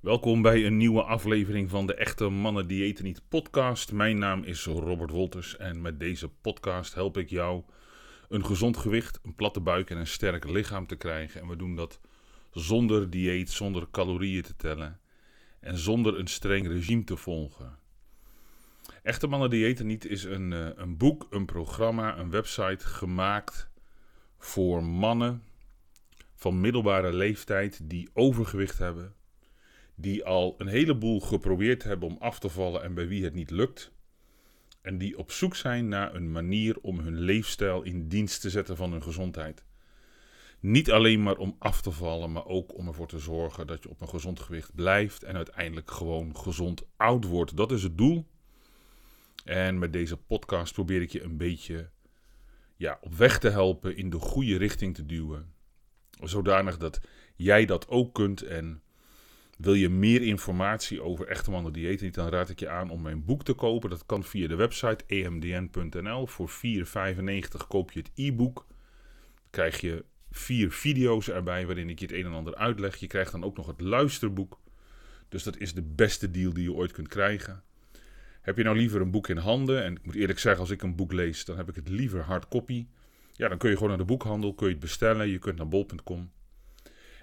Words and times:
Welkom 0.00 0.42
bij 0.42 0.66
een 0.66 0.76
nieuwe 0.76 1.02
aflevering 1.02 1.70
van 1.70 1.86
de 1.86 1.94
Echte 1.94 2.28
Mannen 2.28 2.68
Diëten 2.68 3.04
Niet 3.04 3.22
podcast. 3.28 3.92
Mijn 3.92 4.18
naam 4.18 4.42
is 4.42 4.64
Robert 4.64 5.10
Wolters 5.10 5.56
en 5.56 5.80
met 5.80 6.00
deze 6.00 6.28
podcast 6.28 6.94
help 6.94 7.16
ik 7.16 7.30
jou 7.30 7.62
een 8.28 8.44
gezond 8.44 8.76
gewicht, 8.76 9.20
een 9.22 9.34
platte 9.34 9.60
buik 9.60 9.90
en 9.90 9.96
een 9.96 10.06
sterk 10.06 10.44
lichaam 10.44 10.86
te 10.86 10.96
krijgen. 10.96 11.40
En 11.40 11.48
we 11.48 11.56
doen 11.56 11.76
dat 11.76 12.00
zonder 12.50 13.10
dieet, 13.10 13.50
zonder 13.50 13.88
calorieën 13.90 14.42
te 14.42 14.56
tellen 14.56 15.00
en 15.60 15.78
zonder 15.78 16.18
een 16.18 16.28
streng 16.28 16.66
regime 16.66 17.04
te 17.04 17.16
volgen. 17.16 17.78
Echte 19.02 19.26
Mannen 19.26 19.50
Diëten 19.50 19.86
Niet 19.86 20.04
is 20.04 20.24
een, 20.24 20.52
eh, 20.52 20.68
een 20.74 20.96
boek, 20.96 21.26
een 21.30 21.46
programma, 21.46 22.18
een 22.18 22.30
website 22.30 22.86
gemaakt 22.86 23.70
voor 24.38 24.84
mannen 24.84 25.42
van 26.34 26.60
middelbare 26.60 27.12
leeftijd 27.12 27.90
die 27.90 28.10
overgewicht 28.12 28.78
hebben 28.78 29.14
die 29.96 30.24
al 30.24 30.54
een 30.58 30.66
heleboel 30.66 31.20
geprobeerd 31.20 31.82
hebben 31.82 32.08
om 32.08 32.16
af 32.20 32.38
te 32.38 32.48
vallen 32.48 32.82
en 32.82 32.94
bij 32.94 33.08
wie 33.08 33.24
het 33.24 33.34
niet 33.34 33.50
lukt. 33.50 33.92
En 34.82 34.98
die 34.98 35.18
op 35.18 35.30
zoek 35.30 35.56
zijn 35.56 35.88
naar 35.88 36.14
een 36.14 36.32
manier 36.32 36.80
om 36.80 36.98
hun 36.98 37.18
leefstijl 37.18 37.82
in 37.82 38.08
dienst 38.08 38.40
te 38.40 38.50
zetten 38.50 38.76
van 38.76 38.92
hun 38.92 39.02
gezondheid. 39.02 39.64
Niet 40.60 40.90
alleen 40.90 41.22
maar 41.22 41.36
om 41.36 41.56
af 41.58 41.80
te 41.80 41.90
vallen, 41.90 42.32
maar 42.32 42.46
ook 42.46 42.74
om 42.74 42.86
ervoor 42.86 43.08
te 43.08 43.18
zorgen 43.18 43.66
dat 43.66 43.82
je 43.82 43.88
op 43.88 44.00
een 44.00 44.08
gezond 44.08 44.40
gewicht 44.40 44.74
blijft 44.74 45.22
en 45.22 45.36
uiteindelijk 45.36 45.90
gewoon 45.90 46.36
gezond 46.36 46.82
oud 46.96 47.24
wordt. 47.24 47.56
Dat 47.56 47.72
is 47.72 47.82
het 47.82 47.98
doel. 47.98 48.26
En 49.44 49.78
met 49.78 49.92
deze 49.92 50.16
podcast 50.16 50.72
probeer 50.72 51.02
ik 51.02 51.10
je 51.10 51.22
een 51.22 51.36
beetje 51.36 51.90
ja, 52.76 52.98
op 53.00 53.14
weg 53.14 53.38
te 53.38 53.50
helpen, 53.50 53.96
in 53.96 54.10
de 54.10 54.18
goede 54.18 54.56
richting 54.56 54.94
te 54.94 55.06
duwen. 55.06 55.54
Zodanig 56.22 56.76
dat 56.76 57.00
jij 57.34 57.64
dat 57.64 57.88
ook 57.88 58.14
kunt 58.14 58.42
en 58.42 58.82
wil 59.56 59.74
je 59.74 59.88
meer 59.88 60.22
informatie 60.22 61.02
over 61.02 61.26
echte 61.26 61.50
mannen 61.50 61.72
dieet 61.72 62.00
niet, 62.00 62.14
dan 62.14 62.28
raad 62.28 62.48
ik 62.48 62.60
je 62.60 62.68
aan 62.68 62.90
om 62.90 63.02
mijn 63.02 63.24
boek 63.24 63.44
te 63.44 63.52
kopen. 63.52 63.90
Dat 63.90 64.06
kan 64.06 64.24
via 64.24 64.48
de 64.48 64.54
website 64.54 65.04
emdn.nl. 65.06 66.26
Voor 66.26 66.50
4,95 66.50 67.66
koop 67.68 67.92
je 67.92 67.98
het 68.00 68.10
e-book. 68.14 68.66
Krijg 69.50 69.80
je 69.80 70.04
vier 70.30 70.70
video's 70.70 71.28
erbij 71.28 71.66
waarin 71.66 71.90
ik 71.90 71.98
je 71.98 72.06
het 72.06 72.14
een 72.14 72.24
en 72.24 72.32
ander 72.32 72.54
uitleg. 72.54 72.96
Je 72.96 73.06
krijgt 73.06 73.32
dan 73.32 73.44
ook 73.44 73.56
nog 73.56 73.66
het 73.66 73.80
luisterboek. 73.80 74.60
Dus 75.28 75.42
dat 75.42 75.58
is 75.58 75.74
de 75.74 75.82
beste 75.82 76.30
deal 76.30 76.52
die 76.52 76.62
je 76.62 76.72
ooit 76.72 76.92
kunt 76.92 77.08
krijgen. 77.08 77.62
Heb 78.40 78.56
je 78.56 78.62
nou 78.62 78.76
liever 78.76 79.00
een 79.00 79.10
boek 79.10 79.28
in 79.28 79.36
handen? 79.36 79.84
En 79.84 79.92
ik 79.92 80.04
moet 80.04 80.14
eerlijk 80.14 80.38
zeggen, 80.38 80.60
als 80.60 80.70
ik 80.70 80.82
een 80.82 80.96
boek 80.96 81.12
lees, 81.12 81.44
dan 81.44 81.56
heb 81.56 81.68
ik 81.68 81.74
het 81.74 81.88
liever 81.88 82.20
hardcopy. 82.20 82.86
Ja, 83.32 83.48
dan 83.48 83.58
kun 83.58 83.68
je 83.68 83.74
gewoon 83.74 83.90
naar 83.90 83.98
de 83.98 84.04
boekhandel, 84.04 84.54
kun 84.54 84.66
je 84.66 84.72
het 84.72 84.82
bestellen. 84.82 85.28
Je 85.28 85.38
kunt 85.38 85.56
naar 85.56 85.68
bol.com. 85.68 86.30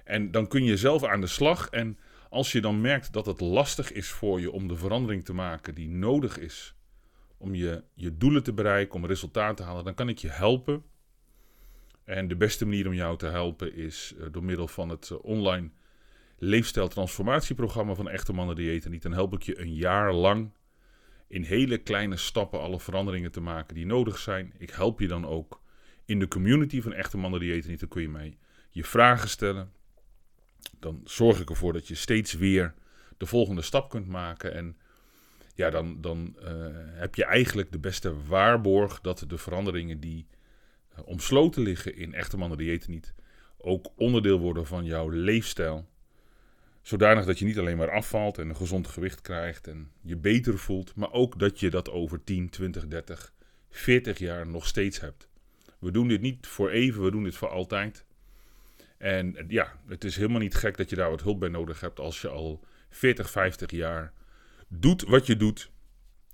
En 0.03 0.31
dan 0.31 0.47
kun 0.47 0.63
je 0.63 0.77
zelf 0.77 1.03
aan 1.03 1.21
de 1.21 1.27
slag. 1.27 1.69
En 1.69 1.97
als 2.33 2.51
je 2.51 2.61
dan 2.61 2.81
merkt 2.81 3.13
dat 3.13 3.25
het 3.25 3.41
lastig 3.41 3.91
is 3.91 4.09
voor 4.09 4.41
je 4.41 4.51
om 4.51 4.67
de 4.67 4.75
verandering 4.75 5.25
te 5.25 5.33
maken 5.33 5.75
die 5.75 5.89
nodig 5.89 6.37
is 6.37 6.75
om 7.37 7.55
je, 7.55 7.83
je 7.93 8.17
doelen 8.17 8.43
te 8.43 8.53
bereiken, 8.53 8.95
om 8.95 9.05
resultaten 9.05 9.55
te 9.55 9.63
halen, 9.63 9.83
dan 9.83 9.93
kan 9.93 10.09
ik 10.09 10.17
je 10.17 10.29
helpen. 10.29 10.83
En 12.03 12.27
de 12.27 12.35
beste 12.35 12.65
manier 12.65 12.87
om 12.87 12.93
jou 12.93 13.17
te 13.17 13.25
helpen 13.25 13.75
is 13.75 14.13
uh, 14.17 14.25
door 14.31 14.43
middel 14.43 14.67
van 14.67 14.89
het 14.89 15.09
uh, 15.09 15.23
online 15.23 15.69
leefstijltransformatieprogramma 16.37 17.93
van 17.93 18.09
Echte 18.09 18.33
Mannen 18.33 18.55
Diëten 18.55 18.91
niet. 18.91 19.01
Dan 19.01 19.13
help 19.13 19.33
ik 19.33 19.43
je 19.43 19.59
een 19.59 19.73
jaar 19.73 20.13
lang 20.13 20.51
in 21.27 21.43
hele 21.43 21.77
kleine 21.77 22.17
stappen 22.17 22.59
alle 22.59 22.79
veranderingen 22.79 23.31
te 23.31 23.41
maken 23.41 23.75
die 23.75 23.85
nodig 23.85 24.17
zijn. 24.17 24.53
Ik 24.57 24.69
help 24.69 24.99
je 24.99 25.07
dan 25.07 25.25
ook 25.25 25.61
in 26.05 26.19
de 26.19 26.27
community 26.27 26.81
van 26.81 26.93
Echte 26.93 27.17
Mannen 27.17 27.39
Diëten 27.39 27.69
niet. 27.69 27.79
Dan 27.79 27.89
kun 27.89 28.01
je 28.01 28.09
mij 28.09 28.37
je 28.69 28.83
vragen 28.83 29.29
stellen 29.29 29.71
dan 30.79 31.01
zorg 31.03 31.39
ik 31.39 31.49
ervoor 31.49 31.73
dat 31.73 31.87
je 31.87 31.95
steeds 31.95 32.33
weer 32.33 32.73
de 33.17 33.25
volgende 33.25 33.61
stap 33.61 33.89
kunt 33.89 34.07
maken. 34.07 34.53
En 34.53 34.77
ja, 35.55 35.69
dan, 35.69 36.01
dan 36.01 36.35
uh, 36.39 36.47
heb 36.75 37.15
je 37.15 37.25
eigenlijk 37.25 37.71
de 37.71 37.79
beste 37.79 38.23
waarborg 38.25 39.01
dat 39.01 39.25
de 39.27 39.37
veranderingen 39.37 39.99
die 39.99 40.27
uh, 40.93 41.05
omsloten 41.05 41.61
liggen 41.61 41.95
in 41.95 42.13
echte 42.13 42.37
mannen 42.37 42.59
eten 42.59 42.91
niet, 42.91 43.13
ook 43.57 43.91
onderdeel 43.95 44.39
worden 44.39 44.67
van 44.67 44.85
jouw 44.85 45.09
leefstijl. 45.09 45.87
Zodanig 46.81 47.25
dat 47.25 47.39
je 47.39 47.45
niet 47.45 47.59
alleen 47.59 47.77
maar 47.77 47.91
afvalt 47.91 48.37
en 48.37 48.49
een 48.49 48.55
gezond 48.55 48.87
gewicht 48.87 49.21
krijgt 49.21 49.67
en 49.67 49.91
je 50.01 50.17
beter 50.17 50.59
voelt, 50.59 50.95
maar 50.95 51.11
ook 51.11 51.39
dat 51.39 51.59
je 51.59 51.69
dat 51.69 51.89
over 51.89 52.23
10, 52.23 52.49
20, 52.49 52.87
30, 52.87 53.33
40 53.69 54.17
jaar 54.17 54.47
nog 54.47 54.67
steeds 54.67 54.99
hebt. 54.99 55.27
We 55.79 55.91
doen 55.91 56.07
dit 56.07 56.21
niet 56.21 56.47
voor 56.47 56.69
even, 56.69 57.03
we 57.03 57.11
doen 57.11 57.23
dit 57.23 57.35
voor 57.35 57.49
altijd. 57.49 58.05
En 59.03 59.35
ja, 59.47 59.73
het 59.87 60.03
is 60.03 60.15
helemaal 60.15 60.39
niet 60.39 60.55
gek 60.55 60.77
dat 60.77 60.89
je 60.89 60.95
daar 60.95 61.09
wat 61.09 61.21
hulp 61.21 61.39
bij 61.39 61.49
nodig 61.49 61.79
hebt 61.79 61.99
als 61.99 62.21
je 62.21 62.27
al 62.27 62.63
40, 62.89 63.29
50 63.29 63.71
jaar 63.71 64.13
doet 64.67 65.03
wat 65.03 65.25
je 65.25 65.37
doet 65.37 65.71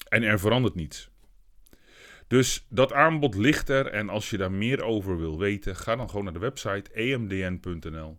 en 0.09 0.24
er 0.24 0.40
verandert 0.40 0.75
niets. 0.75 1.09
Dus 2.28 2.66
dat 2.69 2.94
aanbod 2.94 3.35
ligt 3.35 3.69
er 3.69 3.88
en 3.88 4.09
als 4.09 4.30
je 4.30 4.38
daar 4.38 4.52
meer 4.52 4.84
over 4.84 5.18
wil 5.18 5.40
weten, 5.40 5.75
ga 5.75 5.96
dan 5.96 6.09
gewoon 6.09 6.24
naar 6.24 6.34
de 6.34 6.40
website 6.40 6.91
emdn.nl. 6.91 8.18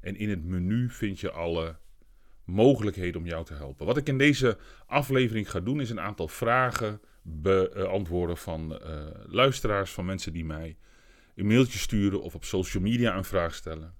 En 0.00 0.16
in 0.16 0.30
het 0.30 0.44
menu 0.44 0.90
vind 0.90 1.20
je 1.20 1.30
alle 1.30 1.76
mogelijkheden 2.44 3.20
om 3.20 3.26
jou 3.26 3.44
te 3.44 3.54
helpen. 3.54 3.86
Wat 3.86 3.96
ik 3.96 4.08
in 4.08 4.18
deze 4.18 4.58
aflevering 4.86 5.50
ga 5.50 5.60
doen 5.60 5.80
is 5.80 5.90
een 5.90 6.00
aantal 6.00 6.28
vragen 6.28 7.00
beantwoorden 7.22 8.36
van 8.36 8.72
uh, 8.72 9.06
luisteraars, 9.26 9.90
van 9.90 10.04
mensen 10.04 10.32
die 10.32 10.44
mij 10.44 10.76
een 11.38 11.46
mailtje 11.46 11.78
sturen 11.78 12.22
of 12.22 12.34
op 12.34 12.44
social 12.44 12.82
media 12.82 13.16
een 13.16 13.24
vraag 13.24 13.54
stellen. 13.54 13.94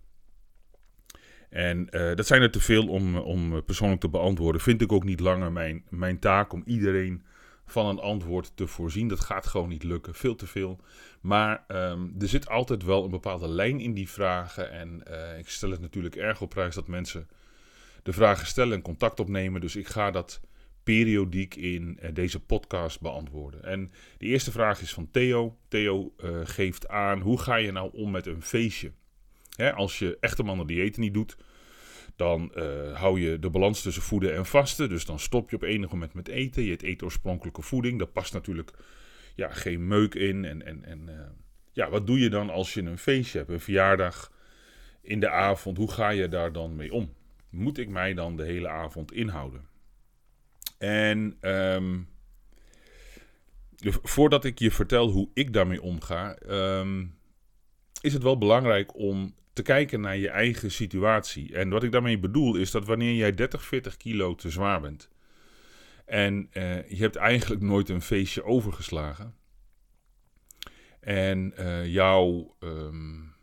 En 1.48 1.88
uh, 1.90 2.14
dat 2.14 2.26
zijn 2.26 2.42
er 2.42 2.50
te 2.50 2.60
veel 2.60 2.88
om, 2.88 3.16
om 3.16 3.64
persoonlijk 3.64 4.00
te 4.00 4.08
beantwoorden. 4.08 4.60
Vind 4.60 4.82
ik 4.82 4.92
ook 4.92 5.04
niet 5.04 5.20
langer 5.20 5.52
mijn, 5.52 5.84
mijn 5.88 6.18
taak 6.18 6.52
om 6.52 6.62
iedereen 6.66 7.24
van 7.66 7.86
een 7.86 7.98
antwoord 7.98 8.52
te 8.54 8.66
voorzien. 8.66 9.08
Dat 9.08 9.20
gaat 9.20 9.46
gewoon 9.46 9.68
niet 9.68 9.82
lukken. 9.82 10.14
Veel 10.14 10.34
te 10.34 10.46
veel. 10.46 10.80
Maar 11.20 11.64
um, 11.68 12.14
er 12.18 12.28
zit 12.28 12.48
altijd 12.48 12.84
wel 12.84 13.04
een 13.04 13.10
bepaalde 13.10 13.48
lijn 13.48 13.80
in 13.80 13.94
die 13.94 14.08
vragen. 14.08 14.70
En 14.70 15.02
uh, 15.10 15.38
ik 15.38 15.48
stel 15.48 15.70
het 15.70 15.80
natuurlijk 15.80 16.16
erg 16.16 16.40
op 16.40 16.50
prijs 16.50 16.74
dat 16.74 16.88
mensen 16.88 17.28
de 18.02 18.12
vragen 18.12 18.46
stellen 18.46 18.76
en 18.76 18.82
contact 18.82 19.20
opnemen. 19.20 19.60
Dus 19.60 19.76
ik 19.76 19.88
ga 19.88 20.10
dat 20.10 20.40
periodiek 20.94 21.54
in 21.54 21.98
uh, 22.02 22.08
deze 22.12 22.40
podcast 22.40 23.00
beantwoorden. 23.00 23.64
En 23.64 23.90
de 24.18 24.26
eerste 24.26 24.50
vraag 24.50 24.80
is 24.80 24.92
van 24.92 25.10
Theo. 25.10 25.58
Theo 25.68 26.14
uh, 26.24 26.40
geeft 26.44 26.88
aan, 26.88 27.20
hoe 27.20 27.40
ga 27.40 27.56
je 27.56 27.72
nou 27.72 27.90
om 27.92 28.10
met 28.10 28.26
een 28.26 28.42
feestje? 28.42 28.92
Hè, 29.56 29.72
als 29.72 29.98
je 29.98 30.16
echte 30.20 30.42
mannen 30.42 30.66
diëten 30.66 31.00
niet 31.00 31.14
doet, 31.14 31.36
dan 32.16 32.52
uh, 32.54 32.94
hou 33.00 33.20
je 33.20 33.38
de 33.38 33.50
balans 33.50 33.82
tussen 33.82 34.02
voeden 34.02 34.34
en 34.34 34.46
vasten. 34.46 34.88
Dus 34.88 35.04
dan 35.04 35.18
stop 35.18 35.50
je 35.50 35.56
op 35.56 35.62
enig 35.62 35.90
moment 35.90 36.14
met 36.14 36.28
eten. 36.28 36.62
Je 36.62 36.78
eet 36.80 37.02
oorspronkelijke 37.02 37.62
voeding. 37.62 37.98
Daar 37.98 38.08
past 38.08 38.32
natuurlijk 38.32 38.70
ja, 39.34 39.48
geen 39.48 39.86
meuk 39.86 40.14
in. 40.14 40.44
En, 40.44 40.66
en, 40.66 40.84
en 40.84 41.08
ja, 41.72 41.90
wat 41.90 42.06
doe 42.06 42.18
je 42.18 42.30
dan 42.30 42.50
als 42.50 42.74
je 42.74 42.82
een 42.82 42.98
feestje 42.98 43.38
hebt, 43.38 43.50
een 43.50 43.60
verjaardag 43.60 44.32
in 45.02 45.20
de 45.20 45.30
avond? 45.30 45.76
Hoe 45.76 45.90
ga 45.90 46.08
je 46.08 46.28
daar 46.28 46.52
dan 46.52 46.76
mee 46.76 46.92
om? 46.92 47.12
Moet 47.50 47.78
ik 47.78 47.88
mij 47.88 48.14
dan 48.14 48.36
de 48.36 48.44
hele 48.44 48.68
avond 48.68 49.12
inhouden? 49.12 49.66
En 50.78 51.36
um, 51.40 52.08
voordat 54.02 54.44
ik 54.44 54.58
je 54.58 54.70
vertel 54.70 55.08
hoe 55.08 55.28
ik 55.34 55.52
daarmee 55.52 55.82
omga, 55.82 56.38
um, 56.48 57.14
is 58.00 58.12
het 58.12 58.22
wel 58.22 58.38
belangrijk 58.38 58.96
om 58.96 59.34
te 59.52 59.62
kijken 59.62 60.00
naar 60.00 60.16
je 60.16 60.28
eigen 60.28 60.70
situatie. 60.70 61.54
En 61.54 61.68
wat 61.68 61.82
ik 61.82 61.92
daarmee 61.92 62.18
bedoel 62.18 62.56
is 62.56 62.70
dat 62.70 62.86
wanneer 62.86 63.14
jij 63.14 63.34
30, 63.34 63.64
40 63.64 63.96
kilo 63.96 64.34
te 64.34 64.50
zwaar 64.50 64.80
bent 64.80 65.08
en 66.08 66.48
uh, 66.52 66.88
je 66.88 66.96
hebt 66.96 67.16
eigenlijk 67.16 67.62
nooit 67.62 67.88
een 67.88 68.02
feestje 68.02 68.44
overgeslagen 68.44 69.34
en 71.00 71.54
uh, 71.58 71.86
jouw, 71.86 72.56
um, 72.60 73.34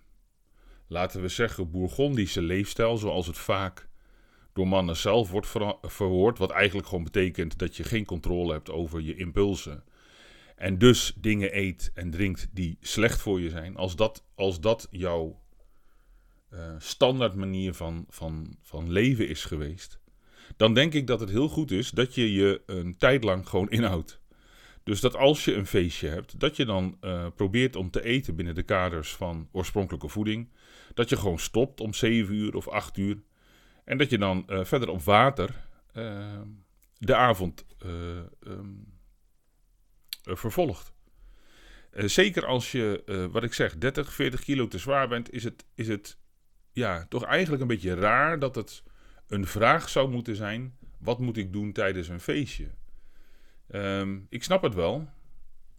laten 0.87 1.21
we 1.21 1.27
zeggen, 1.27 1.71
Bourgondische 1.71 2.41
leefstijl, 2.41 2.97
zoals 2.97 3.27
het 3.27 3.37
vaak 3.37 3.87
door 4.55 4.67
mannen 4.67 4.97
zelf 4.97 5.31
wordt 5.31 5.47
verhoord. 5.81 6.37
Wat 6.37 6.51
eigenlijk 6.51 6.87
gewoon 6.87 7.03
betekent 7.03 7.57
dat 7.57 7.75
je 7.75 7.83
geen 7.83 8.05
controle 8.05 8.53
hebt 8.53 8.71
over 8.71 9.01
je 9.01 9.15
impulsen. 9.15 9.83
En 10.55 10.77
dus 10.77 11.13
dingen 11.17 11.57
eet 11.57 11.91
en 11.93 12.11
drinkt 12.11 12.47
die 12.51 12.77
slecht 12.81 13.21
voor 13.21 13.41
je 13.41 13.49
zijn. 13.49 13.75
Als 13.75 13.95
dat, 13.95 14.23
als 14.35 14.59
dat 14.59 14.87
jouw 14.91 15.39
uh, 16.53 16.59
standaard 16.77 17.35
manier 17.35 17.73
van, 17.73 18.05
van, 18.09 18.55
van 18.61 18.91
leven 18.91 19.27
is 19.27 19.43
geweest. 19.43 19.99
Dan 20.57 20.73
denk 20.73 20.93
ik 20.93 21.07
dat 21.07 21.19
het 21.19 21.29
heel 21.29 21.49
goed 21.49 21.71
is 21.71 21.89
dat 21.89 22.15
je 22.15 22.33
je 22.33 22.61
een 22.65 22.97
tijd 22.97 23.23
lang 23.23 23.49
gewoon 23.49 23.69
inhoudt. 23.69 24.19
Dus 24.83 24.99
dat 24.99 25.15
als 25.15 25.45
je 25.45 25.53
een 25.53 25.67
feestje 25.67 26.07
hebt, 26.07 26.39
dat 26.39 26.55
je 26.55 26.65
dan 26.65 26.97
uh, 27.01 27.27
probeert 27.35 27.75
om 27.75 27.89
te 27.89 28.03
eten 28.03 28.35
binnen 28.35 28.55
de 28.55 28.63
kaders 28.63 29.15
van 29.15 29.49
oorspronkelijke 29.51 30.07
voeding. 30.07 30.49
Dat 30.93 31.09
je 31.09 31.17
gewoon 31.17 31.39
stopt 31.39 31.81
om 31.81 31.93
7 31.93 32.35
uur 32.35 32.55
of 32.55 32.67
8 32.67 32.97
uur. 32.97 33.17
En 33.85 33.97
dat 33.97 34.09
je 34.09 34.17
dan 34.17 34.45
uh, 34.49 34.63
verder 34.63 34.89
op 34.89 35.01
water 35.01 35.49
uh, 35.93 36.41
de 36.97 37.15
avond 37.15 37.65
uh, 37.85 37.91
um, 38.47 38.93
vervolgt. 40.21 40.93
zeker 41.91 42.45
als 42.45 42.71
je, 42.71 43.29
wat 43.31 43.43
ik 43.43 43.53
zeg, 43.53 43.77
30, 43.77 44.13
40 44.13 44.43
kilo 44.43 44.67
te 44.67 44.77
zwaar 44.77 45.07
bent, 45.07 45.31
is 45.31 45.43
het, 45.43 45.65
is 45.75 45.87
het 45.87 46.17
ja, 46.71 47.05
toch 47.09 47.23
eigenlijk 47.23 47.61
een 47.61 47.67
beetje 47.67 47.93
raar 47.93 48.39
dat 48.39 48.55
het 48.55 48.83
een 49.27 49.47
vraag 49.47 49.89
zou 49.89 50.09
moeten 50.09 50.35
zijn: 50.35 50.77
wat 50.99 51.19
moet 51.19 51.37
ik 51.37 51.53
doen 51.53 51.71
tijdens 51.71 52.07
een 52.07 52.19
feestje? 52.19 52.67
Ehm, 53.67 54.19
ik 54.29 54.43
snap 54.43 54.61
het 54.61 54.73
wel. 54.73 55.09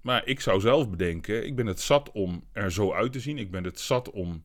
Maar 0.01 0.27
ik 0.27 0.41
zou 0.41 0.61
zelf 0.61 0.91
bedenken: 0.91 1.47
ik 1.47 1.57
ben 1.57 1.67
het 1.67 1.81
zat 1.81 2.13
om 2.13 2.45
er 2.53 2.73
zo 2.73 2.93
uit 2.93 3.13
te 3.13 3.21
zien. 3.21 3.39
Ik 3.39 3.51
ben 3.51 3.65
het 3.65 3.81
zat 3.81 4.11
om 4.11 4.45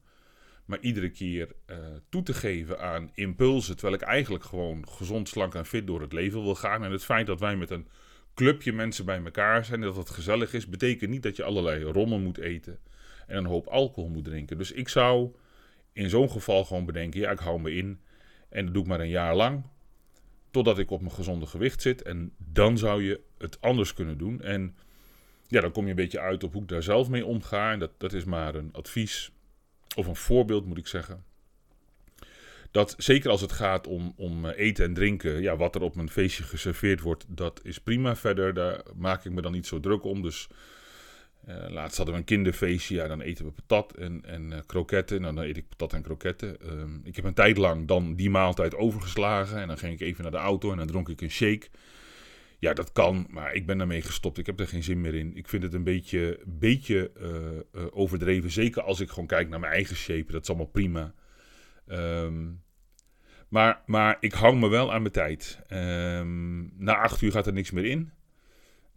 maar 0.71 0.79
iedere 0.79 1.09
keer 1.09 1.47
uh, 1.69 1.77
toe 2.09 2.23
te 2.23 2.33
geven 2.33 2.79
aan 2.79 3.11
impulsen. 3.13 3.75
Terwijl 3.75 4.01
ik 4.01 4.07
eigenlijk 4.07 4.43
gewoon 4.43 4.87
gezond, 4.89 5.29
slank 5.29 5.55
en 5.55 5.65
fit 5.65 5.87
door 5.87 6.01
het 6.01 6.13
leven 6.13 6.43
wil 6.43 6.55
gaan. 6.55 6.83
En 6.83 6.91
het 6.91 7.03
feit 7.03 7.25
dat 7.27 7.39
wij 7.39 7.55
met 7.55 7.69
een 7.69 7.87
clubje 8.33 8.73
mensen 8.73 9.05
bij 9.05 9.23
elkaar 9.23 9.65
zijn, 9.65 9.81
dat 9.81 9.95
het 9.95 10.09
gezellig 10.09 10.53
is, 10.53 10.67
betekent 10.67 11.09
niet 11.09 11.23
dat 11.23 11.35
je 11.35 11.43
allerlei 11.43 11.83
rommel 11.83 12.19
moet 12.19 12.37
eten 12.37 12.79
en 13.31 13.37
een 13.37 13.45
hoop 13.45 13.67
alcohol 13.67 14.09
moet 14.09 14.23
drinken. 14.23 14.57
Dus 14.57 14.71
ik 14.71 14.89
zou 14.89 15.31
in 15.93 16.09
zo'n 16.09 16.29
geval 16.29 16.65
gewoon 16.65 16.85
bedenken: 16.85 17.19
ja, 17.19 17.31
ik 17.31 17.39
hou 17.39 17.61
me 17.61 17.73
in. 17.73 17.99
En 18.49 18.65
dat 18.65 18.73
doe 18.73 18.83
ik 18.83 18.89
maar 18.89 18.99
een 18.99 19.09
jaar 19.09 19.35
lang. 19.35 19.63
Totdat 20.51 20.79
ik 20.79 20.91
op 20.91 21.01
mijn 21.01 21.13
gezonde 21.13 21.45
gewicht 21.45 21.81
zit. 21.81 22.01
En 22.01 22.33
dan 22.37 22.77
zou 22.77 23.03
je 23.03 23.19
het 23.37 23.61
anders 23.61 23.93
kunnen 23.93 24.17
doen. 24.17 24.41
En 24.41 24.75
ja, 25.47 25.61
dan 25.61 25.71
kom 25.71 25.83
je 25.83 25.89
een 25.89 25.95
beetje 25.95 26.19
uit 26.19 26.43
op 26.43 26.53
hoe 26.53 26.61
ik 26.61 26.67
daar 26.67 26.83
zelf 26.83 27.09
mee 27.09 27.25
omga. 27.25 27.71
En 27.71 27.79
dat, 27.79 27.91
dat 27.97 28.13
is 28.13 28.23
maar 28.23 28.55
een 28.55 28.69
advies. 28.71 29.31
Of 29.95 30.07
een 30.07 30.15
voorbeeld 30.15 30.65
moet 30.65 30.77
ik 30.77 30.87
zeggen. 30.87 31.23
Dat 32.71 32.95
zeker 32.97 33.29
als 33.29 33.41
het 33.41 33.51
gaat 33.51 33.87
om, 33.87 34.13
om 34.15 34.45
eh, 34.45 34.65
eten 34.67 34.85
en 34.85 34.93
drinken, 34.93 35.41
ja, 35.41 35.57
wat 35.57 35.75
er 35.75 35.81
op 35.81 35.95
mijn 35.95 36.09
feestje 36.09 36.43
geserveerd 36.43 37.01
wordt, 37.01 37.25
dat 37.27 37.59
is 37.63 37.79
prima. 37.79 38.15
Verder, 38.15 38.53
daar 38.53 38.81
maak 38.95 39.25
ik 39.25 39.31
me 39.31 39.41
dan 39.41 39.51
niet 39.51 39.67
zo 39.67 39.79
druk 39.79 40.03
om. 40.03 40.21
Dus 40.21 40.47
uh, 41.47 41.55
laatst 41.69 41.97
hadden 41.97 42.15
we 42.15 42.19
een 42.19 42.25
kinderfeestje, 42.25 42.95
ja, 42.95 43.07
dan 43.07 43.21
eten 43.21 43.45
we 43.45 43.51
patat 43.51 43.95
en, 43.95 44.25
en 44.25 44.51
uh, 44.51 44.57
kroketten. 44.65 45.21
Nou, 45.21 45.35
dan 45.35 45.43
eet 45.43 45.57
ik 45.57 45.69
patat 45.69 45.93
en 45.93 46.01
kroketten. 46.01 46.57
Uh, 46.65 46.83
ik 47.03 47.15
heb 47.15 47.25
een 47.25 47.33
tijd 47.33 47.57
lang 47.57 47.87
dan 47.87 48.15
die 48.15 48.29
maaltijd 48.29 48.75
overgeslagen 48.75 49.61
en 49.61 49.67
dan 49.67 49.77
ging 49.77 49.93
ik 49.93 50.01
even 50.01 50.23
naar 50.23 50.31
de 50.31 50.37
auto 50.37 50.71
en 50.71 50.77
dan 50.77 50.87
dronk 50.87 51.09
ik 51.09 51.21
een 51.21 51.31
shake. 51.31 51.67
Ja, 52.61 52.73
dat 52.73 52.91
kan, 52.91 53.27
maar 53.29 53.53
ik 53.53 53.65
ben 53.65 53.77
daarmee 53.77 54.01
gestopt. 54.01 54.37
Ik 54.37 54.45
heb 54.45 54.59
er 54.59 54.67
geen 54.67 54.83
zin 54.83 55.01
meer 55.01 55.13
in. 55.13 55.35
Ik 55.35 55.47
vind 55.47 55.63
het 55.63 55.73
een 55.73 55.83
beetje, 55.83 56.39
beetje 56.45 57.11
overdreven. 57.91 58.51
Zeker 58.51 58.81
als 58.81 58.99
ik 58.99 59.09
gewoon 59.09 59.27
kijk 59.27 59.49
naar 59.49 59.59
mijn 59.59 59.73
eigen 59.73 59.95
shape. 59.95 60.31
Dat 60.31 60.41
is 60.41 60.49
allemaal 60.49 60.67
prima. 60.67 61.13
Um, 61.87 62.63
maar, 63.47 63.81
maar 63.85 64.17
ik 64.19 64.33
hang 64.33 64.59
me 64.59 64.67
wel 64.67 64.93
aan 64.93 65.01
mijn 65.01 65.13
tijd. 65.13 65.59
Um, 65.69 66.73
na 66.77 66.95
acht 66.95 67.21
uur 67.21 67.31
gaat 67.31 67.47
er 67.47 67.53
niks 67.53 67.71
meer 67.71 67.85
in. 67.85 68.11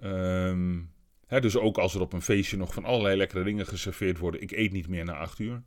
Um, 0.05 0.93
dus 1.29 1.57
ook 1.57 1.79
als 1.79 1.95
er 1.95 2.01
op 2.01 2.13
een 2.13 2.23
feestje 2.23 2.57
nog 2.57 2.75
van 2.75 2.85
allerlei 2.85 3.17
lekkere 3.17 3.45
dingen 3.45 3.67
geserveerd 3.67 4.19
worden. 4.19 4.43
Ik 4.43 4.51
eet 4.51 4.73
niet 4.73 4.89
meer 4.89 5.05
na 5.05 5.17
acht 5.17 5.39
uur. 5.39 5.63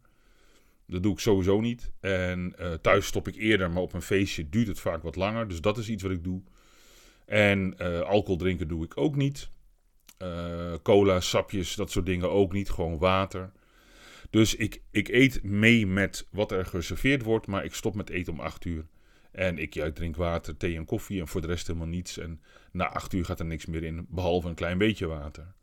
Dat 0.85 1.03
doe 1.03 1.13
ik 1.13 1.19
sowieso 1.19 1.61
niet. 1.61 1.91
En 1.99 2.53
uh, 2.59 2.73
thuis 2.73 3.05
stop 3.05 3.27
ik 3.27 3.35
eerder, 3.35 3.71
maar 3.71 3.81
op 3.81 3.93
een 3.93 4.01
feestje 4.01 4.49
duurt 4.49 4.67
het 4.67 4.79
vaak 4.79 5.03
wat 5.03 5.15
langer. 5.15 5.47
Dus 5.47 5.61
dat 5.61 5.77
is 5.77 5.89
iets 5.89 6.03
wat 6.03 6.11
ik 6.11 6.23
doe. 6.23 6.41
En 7.27 7.75
uh, 7.81 7.99
alcohol 7.99 8.37
drinken 8.37 8.67
doe 8.67 8.83
ik 8.83 8.97
ook 8.97 9.15
niet. 9.15 9.49
Uh, 10.23 10.73
cola, 10.83 11.19
sapjes, 11.19 11.75
dat 11.75 11.91
soort 11.91 12.05
dingen 12.05 12.31
ook 12.31 12.53
niet. 12.53 12.69
Gewoon 12.69 12.97
water. 12.97 13.51
Dus 14.29 14.55
ik, 14.55 14.81
ik 14.91 15.07
eet 15.07 15.43
mee 15.43 15.87
met 15.87 16.27
wat 16.31 16.51
er 16.51 16.65
geserveerd 16.65 17.23
wordt, 17.23 17.47
maar 17.47 17.65
ik 17.65 17.73
stop 17.73 17.95
met 17.95 18.09
eten 18.09 18.33
om 18.33 18.39
8 18.39 18.65
uur. 18.65 18.85
En 19.31 19.57
ik 19.57 19.91
drink 19.93 20.15
water, 20.15 20.57
thee 20.57 20.75
en 20.75 20.85
koffie 20.85 21.19
en 21.19 21.27
voor 21.27 21.41
de 21.41 21.47
rest 21.47 21.67
helemaal 21.67 21.87
niets. 21.87 22.17
En 22.17 22.41
na 22.71 22.89
8 22.89 23.13
uur 23.13 23.25
gaat 23.25 23.39
er 23.39 23.45
niks 23.45 23.65
meer 23.65 23.83
in, 23.83 24.05
behalve 24.09 24.47
een 24.47 24.55
klein 24.55 24.77
beetje 24.77 25.07
water. 25.07 25.55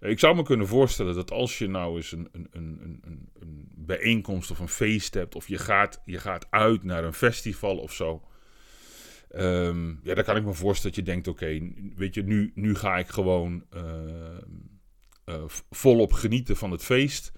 Ik 0.00 0.18
zou 0.18 0.36
me 0.36 0.42
kunnen 0.42 0.66
voorstellen 0.66 1.14
dat 1.14 1.30
als 1.30 1.58
je 1.58 1.68
nou 1.68 1.96
eens 1.96 2.12
een, 2.12 2.28
een, 2.32 2.48
een, 2.50 3.00
een, 3.04 3.28
een 3.40 3.68
bijeenkomst 3.74 4.50
of 4.50 4.58
een 4.58 4.68
feest 4.68 5.14
hebt, 5.14 5.34
of 5.34 5.48
je 5.48 5.58
gaat, 5.58 6.02
je 6.04 6.18
gaat 6.18 6.46
uit 6.50 6.82
naar 6.82 7.04
een 7.04 7.12
festival 7.12 7.76
of 7.76 7.92
zo. 7.92 8.22
Um, 9.34 10.00
ja, 10.02 10.14
dan 10.14 10.24
kan 10.24 10.36
ik 10.36 10.44
me 10.44 10.52
voorstellen 10.52 10.96
dat 10.96 11.06
je 11.06 11.12
denkt: 11.12 11.28
oké, 11.28 11.72
weet 11.96 12.14
je, 12.14 12.22
nu, 12.22 12.52
nu 12.54 12.74
ga 12.74 12.96
ik 12.96 13.08
gewoon 13.08 13.64
uh, 13.74 13.82
uh, 15.26 15.44
volop 15.70 16.12
genieten 16.12 16.56
van 16.56 16.70
het 16.70 16.84
feest. 16.84 17.32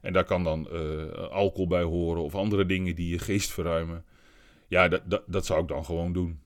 En 0.00 0.12
daar 0.12 0.24
kan 0.24 0.44
dan 0.44 0.68
uh, 0.72 1.12
alcohol 1.12 1.66
bij 1.66 1.82
horen 1.82 2.22
of 2.22 2.34
andere 2.34 2.66
dingen 2.66 2.94
die 2.94 3.08
je 3.08 3.18
geest 3.18 3.52
verruimen. 3.52 4.04
Ja, 4.68 4.88
dat, 4.88 5.22
dat, 5.26 5.46
zou 5.46 5.62
ik 5.62 5.68
dan 5.68 5.84
gewoon 5.84 6.12
doen. 6.12 6.40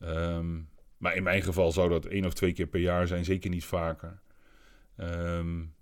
Um, 0.00 0.68
maar 0.96 1.16
in 1.16 1.22
mijn 1.22 1.42
geval 1.42 1.72
zou 1.72 1.88
dat 1.88 2.04
één 2.04 2.24
of 2.24 2.32
twee 2.32 2.52
keer 2.52 2.66
per 2.66 2.80
jaar 2.80 3.06
zijn, 3.06 3.24
zeker 3.24 3.50
niet 3.50 3.64
vaker. 3.64 4.20
Um, 4.96 5.74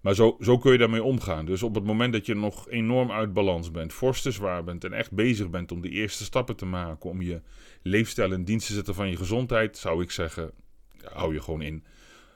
maar 0.00 0.14
zo, 0.14 0.36
zo 0.40 0.58
kun 0.58 0.72
je 0.72 0.78
daarmee 0.78 1.02
omgaan. 1.02 1.46
Dus 1.46 1.62
op 1.62 1.74
het 1.74 1.84
moment 1.84 2.12
dat 2.12 2.26
je 2.26 2.34
nog 2.34 2.68
enorm 2.68 3.10
uit 3.10 3.32
balans 3.32 3.70
bent, 3.70 3.92
fors 3.92 4.22
te 4.22 4.30
zwaar 4.30 4.64
bent 4.64 4.84
en 4.84 4.92
echt 4.92 5.12
bezig 5.12 5.50
bent 5.50 5.72
om 5.72 5.80
de 5.80 5.90
eerste 5.90 6.24
stappen 6.24 6.56
te 6.56 6.66
maken, 6.66 7.10
om 7.10 7.22
je 7.22 7.40
leefstijl 7.82 8.32
in 8.32 8.44
dienst 8.44 8.66
te 8.66 8.72
zetten 8.72 8.94
van 8.94 9.08
je 9.08 9.16
gezondheid, 9.16 9.78
zou 9.78 10.02
ik 10.02 10.10
zeggen, 10.10 10.50
hou 11.12 11.34
je 11.34 11.42
gewoon 11.42 11.62
in 11.62 11.84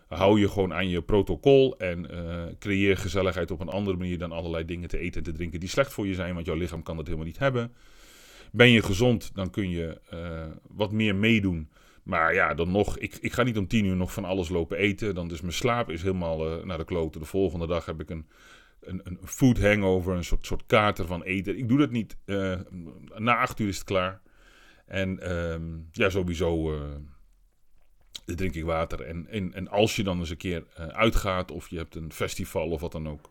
hou 0.08 0.40
je 0.40 0.48
gewoon 0.48 0.74
aan 0.74 0.88
je 0.88 1.02
protocol 1.02 1.78
en 1.78 2.06
uh, 2.10 2.42
creëer 2.58 2.96
gezelligheid 2.96 3.50
op 3.50 3.60
een 3.60 3.68
andere 3.68 3.96
manier 3.96 4.18
dan 4.18 4.32
allerlei 4.32 4.64
dingen 4.64 4.88
te 4.88 4.98
eten 4.98 5.16
en 5.16 5.22
te 5.22 5.32
drinken 5.32 5.60
die 5.60 5.68
slecht 5.68 5.92
voor 5.92 6.06
je 6.06 6.14
zijn, 6.14 6.34
want 6.34 6.46
jouw 6.46 6.56
lichaam 6.56 6.82
kan 6.82 6.96
dat 6.96 7.04
helemaal 7.04 7.26
niet 7.26 7.38
hebben. 7.38 7.72
Ben 8.52 8.70
je 8.70 8.82
gezond, 8.82 9.30
dan 9.34 9.50
kun 9.50 9.70
je 9.70 10.00
uh, 10.14 10.46
wat 10.68 10.92
meer 10.92 11.14
meedoen. 11.14 11.68
Maar 12.04 12.34
ja, 12.34 12.54
dan 12.54 12.70
nog, 12.70 12.98
ik, 12.98 13.14
ik 13.20 13.32
ga 13.32 13.42
niet 13.42 13.58
om 13.58 13.66
tien 13.66 13.84
uur 13.84 13.96
nog 13.96 14.12
van 14.12 14.24
alles 14.24 14.48
lopen 14.48 14.76
eten. 14.76 15.14
Dan 15.14 15.30
is 15.30 15.40
mijn 15.40 15.52
slaap 15.52 15.90
is 15.90 16.02
helemaal 16.02 16.58
uh, 16.58 16.64
naar 16.64 16.78
de 16.78 16.84
kloten. 16.84 17.20
De 17.20 17.26
volgende 17.26 17.66
dag 17.66 17.86
heb 17.86 18.00
ik 18.00 18.10
een, 18.10 18.26
een, 18.80 19.00
een 19.04 19.18
food 19.24 19.60
hangover, 19.60 20.14
een 20.14 20.24
soort, 20.24 20.46
soort 20.46 20.66
kater 20.66 21.06
van 21.06 21.22
eten. 21.22 21.58
Ik 21.58 21.68
doe 21.68 21.78
dat 21.78 21.90
niet. 21.90 22.16
na 23.16 23.36
acht 23.36 23.58
uur 23.58 23.68
is 23.68 23.76
het 23.76 23.86
klaar. 23.86 24.20
En 24.86 25.32
um, 25.32 25.88
ja, 25.92 26.10
sowieso 26.10 26.78
dan 28.24 28.36
drink 28.36 28.54
ik 28.54 28.64
water. 28.64 29.00
En, 29.00 29.26
en, 29.26 29.54
en 29.54 29.68
als 29.68 29.96
je 29.96 30.02
dan 30.02 30.18
eens 30.18 30.30
een 30.30 30.36
keer 30.36 30.64
uitgaat 30.92 31.50
of 31.50 31.68
je 31.68 31.76
hebt 31.76 31.94
een 31.94 32.12
festival 32.12 32.70
of 32.70 32.80
wat 32.80 32.92
dan 32.92 33.08
ook. 33.08 33.30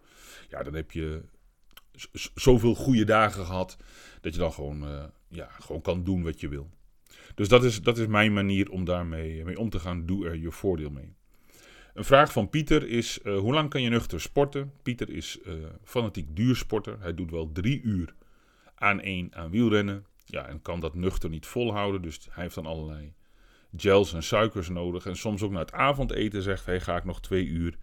Ja, 0.50 0.64
dan 0.64 0.74
heb 0.74 0.92
je 0.92 1.22
zoveel 2.36 2.76
goede 2.76 3.04
dagen 3.04 3.46
gehad 3.46 3.78
dat 4.22 4.34
je 4.34 4.40
dan 4.40 4.54
gewoon, 4.54 5.12
ja, 5.28 5.48
gewoon 5.60 5.81
kan 5.81 6.04
doen 6.04 6.24
wat 6.24 6.40
je 6.40 6.48
wil. 6.48 6.69
Dus 7.35 7.47
dat 7.47 7.63
is, 7.63 7.81
dat 7.81 7.97
is 7.97 8.07
mijn 8.07 8.33
manier 8.33 8.71
om 8.71 8.85
daarmee 8.85 9.45
mee 9.45 9.59
om 9.59 9.69
te 9.69 9.80
gaan. 9.80 10.06
Doe 10.06 10.27
er 10.27 10.35
je 10.35 10.51
voordeel 10.51 10.89
mee. 10.89 11.13
Een 11.94 12.03
vraag 12.03 12.31
van 12.31 12.50
Pieter 12.50 12.88
is: 12.88 13.19
uh, 13.24 13.38
hoe 13.38 13.53
lang 13.53 13.69
kan 13.69 13.81
je 13.81 13.89
nuchter 13.89 14.21
sporten? 14.21 14.71
Pieter 14.83 15.09
is 15.09 15.39
fanatiek 15.83 16.35
duursporter. 16.35 16.97
Hij 17.00 17.13
doet 17.13 17.31
wel 17.31 17.51
drie 17.51 17.81
uur 17.81 18.15
aan 18.75 19.01
één 19.01 19.35
aan 19.35 19.50
wielrennen. 19.50 20.06
Ja, 20.25 20.47
en 20.47 20.62
kan 20.62 20.80
dat 20.80 20.95
nuchter 20.95 21.30
niet 21.30 21.45
volhouden. 21.45 22.01
Dus 22.01 22.27
hij 22.30 22.44
heeft 22.44 22.56
dan 22.56 22.66
allerlei 22.66 23.13
gels 23.78 24.13
en 24.13 24.23
suikers 24.23 24.69
nodig. 24.69 25.06
En 25.06 25.16
soms 25.16 25.42
ook 25.42 25.52
na 25.52 25.59
het 25.59 25.71
avondeten 25.71 26.42
zegt 26.42 26.66
hij: 26.66 26.80
ga 26.80 26.97
ik 26.97 27.04
nog 27.04 27.21
twee 27.21 27.45
uur 27.45 27.78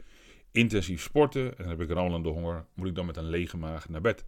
intensief 0.51 1.03
sporten. 1.03 1.43
En 1.43 1.55
dan 1.57 1.69
heb 1.69 1.81
ik 1.81 1.91
een 1.91 2.23
de 2.23 2.29
honger. 2.29 2.65
Moet 2.75 2.89
ik 2.89 2.95
dan 2.95 3.07
met 3.07 3.17
een 3.17 3.29
lege 3.29 3.57
maag 3.57 3.89
naar 3.89 4.01
bed? 4.01 4.25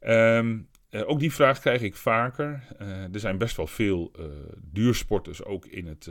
Um, 0.00 0.68
uh, 0.90 1.08
ook 1.08 1.20
die 1.20 1.32
vraag 1.32 1.60
krijg 1.60 1.82
ik 1.82 1.96
vaker. 1.96 2.62
Uh, 2.80 3.14
er 3.14 3.20
zijn 3.20 3.38
best 3.38 3.56
wel 3.56 3.66
veel 3.66 4.12
uh, 4.18 4.24
duursporters 4.62 5.44
ook 5.44 5.66
in 5.66 5.86
het, 5.86 6.10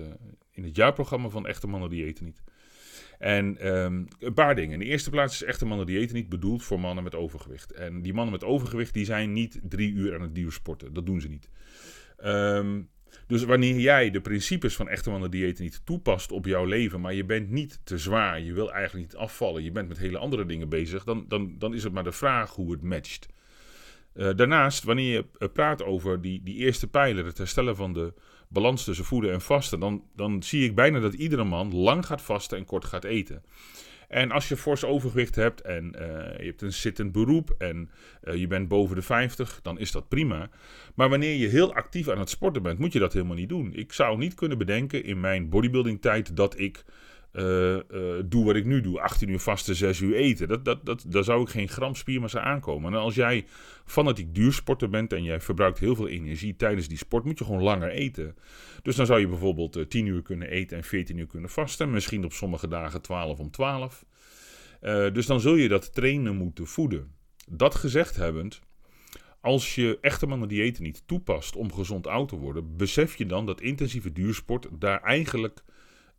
in 0.52 0.64
het 0.64 0.76
jaarprogramma 0.76 1.30
van 1.30 1.48
Echte 1.48 1.68
Mannen 1.68 1.90
die 1.90 2.06
eten 2.06 2.26
niet. 2.26 2.44
En 3.20 3.68
um, 3.68 4.08
een 4.20 4.34
paar 4.34 4.56
dingen. 4.56 4.74
In 4.74 4.80
de 4.80 4.86
eerste 4.86 5.10
plaats 5.10 5.34
is 5.34 5.44
Echte 5.44 5.66
Mannen 5.66 5.86
die 5.86 6.00
eten 6.00 6.16
niet 6.16 6.30
bedoeld 6.30 6.64
voor 6.64 6.80
mannen 6.80 7.04
met 7.04 7.16
overgewicht. 7.16 7.72
En 7.72 8.02
die 8.02 8.14
mannen 8.14 8.34
met 8.34 8.44
overgewicht 8.44 8.94
die 8.94 9.06
zijn 9.06 9.34
niet 9.34 9.60
drie 9.64 9.94
uur 9.94 10.14
aan 10.14 10.22
het 10.22 10.36
duursporten. 10.36 10.94
Dat 10.94 11.06
doen 11.06 11.22
ze 11.22 11.28
niet. 11.28 11.50
Um, 12.24 12.90
dus 13.28 13.44
wanneer 13.44 13.80
jij 13.80 14.10
de 14.10 14.22
principes 14.22 14.76
van 14.76 14.90
echte 14.90 15.10
mannen 15.10 15.32
dieet 15.32 15.60
niet 15.60 15.82
toepast 15.86 16.32
op 16.32 16.46
jouw 16.46 16.66
leven, 16.66 17.02
maar 17.02 17.14
je 17.14 17.26
bent 17.26 17.50
niet 17.50 17.80
te 17.84 17.98
zwaar, 17.98 18.42
je 18.42 18.54
wil 18.54 18.72
eigenlijk 18.74 19.12
niet 19.12 19.22
afvallen, 19.22 19.64
je 19.64 19.72
bent 19.72 19.88
met 19.88 19.98
hele 19.98 20.18
andere 20.18 20.46
dingen 20.46 20.70
bezig, 20.70 21.04
dan, 21.04 21.26
dan, 21.28 21.56
dan 21.58 21.74
is 21.74 21.84
het 21.84 21.94
maar 21.94 22.04
de 22.04 22.12
vraag 22.12 22.52
hoe 22.52 22.72
het 22.72 22.82
matcht. 22.82 23.28
Uh, 24.20 24.30
daarnaast, 24.36 24.84
wanneer 24.84 25.12
je 25.12 25.26
eh, 25.38 25.48
praat 25.54 25.84
over 25.84 26.22
die, 26.22 26.42
die 26.44 26.56
eerste 26.56 26.88
pijler, 26.88 27.26
het 27.26 27.38
herstellen 27.38 27.76
van 27.76 27.94
de 27.94 28.14
balans 28.48 28.84
tussen 28.84 29.06
voeden 29.06 29.32
en 29.32 29.42
vasten, 29.42 29.80
dan, 29.80 30.04
dan 30.16 30.44
zie 30.44 30.64
ik 30.64 30.76
bijna 30.76 31.00
dat 31.00 31.14
iedere 31.14 31.44
man 31.44 31.76
lang 31.76 32.06
gaat 32.06 32.22
vasten 32.22 32.58
en 32.58 32.66
kort 32.66 32.86
gaat 32.86 33.04
eten. 33.04 33.44
En 34.08 34.32
als 34.32 34.48
je 34.48 34.58
fors 34.58 34.84
overgewicht 34.84 35.36
hebt 35.36 35.62
en 35.62 35.96
uh, 35.96 36.02
je 36.38 36.46
hebt 36.46 36.62
een 36.62 36.74
zittend 36.74 37.12
beroep 37.12 37.56
en 37.58 37.90
je 38.34 38.48
bent 38.48 38.68
boven 38.68 38.96
de 38.96 39.02
50, 39.02 39.60
dan 39.62 39.80
is 39.80 39.92
dat 39.92 40.08
prima. 40.08 40.50
Maar 40.96 41.10
wanneer 41.10 41.36
je 41.36 41.48
heel 41.48 41.74
actief 41.74 42.10
aan 42.10 42.20
het 42.20 42.30
sporten 42.30 42.62
bent, 42.62 42.80
moet 42.80 42.94
je 42.94 43.00
dat 43.00 43.14
helemaal 43.14 43.36
niet 43.36 43.50
doen. 43.50 43.74
Ik 43.74 43.94
zou 43.94 44.18
niet 44.18 44.34
kunnen 44.34 44.58
bedenken 44.58 45.04
in 45.04 45.20
mijn 45.20 45.50
bodybuilding 45.50 46.02
tijd 46.02 46.36
dat 46.36 46.60
ik 46.60 46.84
uh, 47.34 47.74
uh, 47.74 47.82
doe 48.26 48.46
wat 48.46 48.56
ik 48.56 48.66
nu 48.66 48.82
doe. 48.82 49.00
18 49.02 49.30
uur 49.30 49.40
vasten, 49.40 49.76
6 49.76 50.00
uur 50.00 50.16
eten. 50.16 50.48
Dat, 50.48 50.66
dat, 50.66 50.86
dat, 50.86 51.06
daar 51.08 51.24
zou 51.24 51.42
ik 51.42 51.50
geen 51.50 51.70
gram 51.70 51.96
spiermassa 51.96 52.42
aankomen. 52.42 52.94
En 52.94 53.00
als 53.00 53.16
jij 53.16 53.46
fanatiek 53.86 54.36
duursporter 54.36 54.90
bent 54.90 55.14
en 55.14 55.24
jij 55.24 55.42
verbruikt 55.42 55.80
heel 55.80 55.96
veel 55.96 56.08
energie 56.08 56.56
tijdens 56.56 56.88
die 56.88 56.98
sport, 56.98 57.26
moet 57.26 57.40
je 57.40 57.46
gewoon 57.46 57.64
langer 57.64 57.90
eten. 57.90 58.36
Dus 58.82 58.96
dan 58.96 59.06
zou 59.06 59.20
je 59.20 59.28
bijvoorbeeld 59.28 59.78
uh, 59.78 59.86
10 59.86 60.06
uur 60.06 60.22
kunnen 60.22 60.50
eten 60.50 60.78
en 60.78 60.84
14 60.84 61.18
uur 61.18 61.28
kunnen 61.28 61.50
vasten. 61.50 61.92
Misschien 61.92 62.26
op 62.26 62.34
sommige 62.34 62.68
dagen 62.68 63.02
12 63.02 63.40
om 63.40 63.52
12. 63.52 64.06
dus 65.14 65.26
dan 65.26 65.40
zul 65.40 65.56
je 65.56 65.68
dat 65.68 65.94
trainen 65.94 66.36
moeten 66.36 66.68
voeden. 66.68 67.12
Dat 67.50 67.76
gezegd 67.76 68.16
hebbend, 68.16 68.60
Als 69.42 69.76
je 69.76 69.98
echte 70.02 70.26
mannen 70.28 70.48
diëten 70.48 70.84
niet 70.84 71.04
toepast 71.06 71.56
om 71.56 71.74
gezond 71.74 72.08
oud 72.08 72.30
te 72.30 72.36
worden, 72.36 72.78
besef 72.78 73.16
je 73.16 73.26
dan 73.26 73.46
dat 73.46 73.62
intensieve 73.62 74.12
duursport 74.12 74.68
daar 74.80 75.02
eigenlijk 75.02 75.64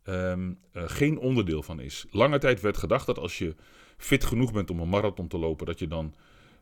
um, 0.03 0.59
geen 0.73 1.17
onderdeel 1.17 1.63
van 1.63 1.79
is. 1.79 2.05
Lange 2.11 2.37
tijd 2.37 2.61
werd 2.61 2.77
gedacht 2.77 3.05
dat 3.05 3.17
als 3.17 3.37
je 3.37 3.55
fit 3.97 4.23
genoeg 4.23 4.53
bent 4.53 4.69
om 4.69 4.79
een 4.79 4.89
marathon 4.89 5.27
te 5.27 5.37
lopen, 5.37 5.65
dat 5.65 5.79
je 5.79 5.87
dan 5.87 6.15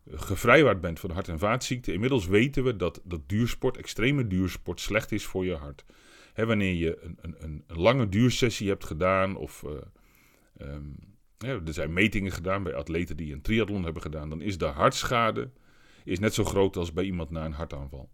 eh, 0.05 0.19
gevrijwaard 0.21 0.81
bent 0.81 0.99
van 0.99 1.11
hart- 1.11 1.27
en 1.27 1.39
vaatziekten. 1.39 1.93
Inmiddels 1.93 2.27
weten 2.27 2.63
we 2.63 2.75
dat, 2.75 3.01
dat 3.03 3.29
duursport, 3.29 3.77
extreme 3.77 4.27
duursport, 4.27 4.79
slecht 4.79 5.11
is 5.11 5.25
voor 5.25 5.45
je 5.45 5.55
hart. 5.55 5.85
Wanneer 6.35 6.73
je 6.73 7.01
een, 7.01 7.17
een, 7.21 7.35
een, 7.39 7.77
lange 7.77 8.09
duursessie 8.09 8.69
hebt 8.69 8.85
gedaan, 8.85 9.35
of 9.35 9.63
uh, 9.65 9.71
um, 10.67 10.95
er 11.37 11.73
zijn 11.73 11.93
metingen 11.93 12.31
gedaan 12.31 12.63
bij 12.63 12.73
atleten 12.73 13.17
die 13.17 13.33
een 13.33 13.41
triathlon 13.41 13.83
hebben 13.83 14.01
gedaan, 14.01 14.29
dan 14.29 14.41
is 14.41 14.57
de 14.57 14.65
hartschade 14.65 15.49
is 16.03 16.19
net 16.19 16.33
zo 16.33 16.43
groot 16.43 16.77
als 16.77 16.93
bij 16.93 17.03
iemand 17.03 17.29
na 17.29 17.45
een 17.45 17.51
hartaanval. 17.51 18.09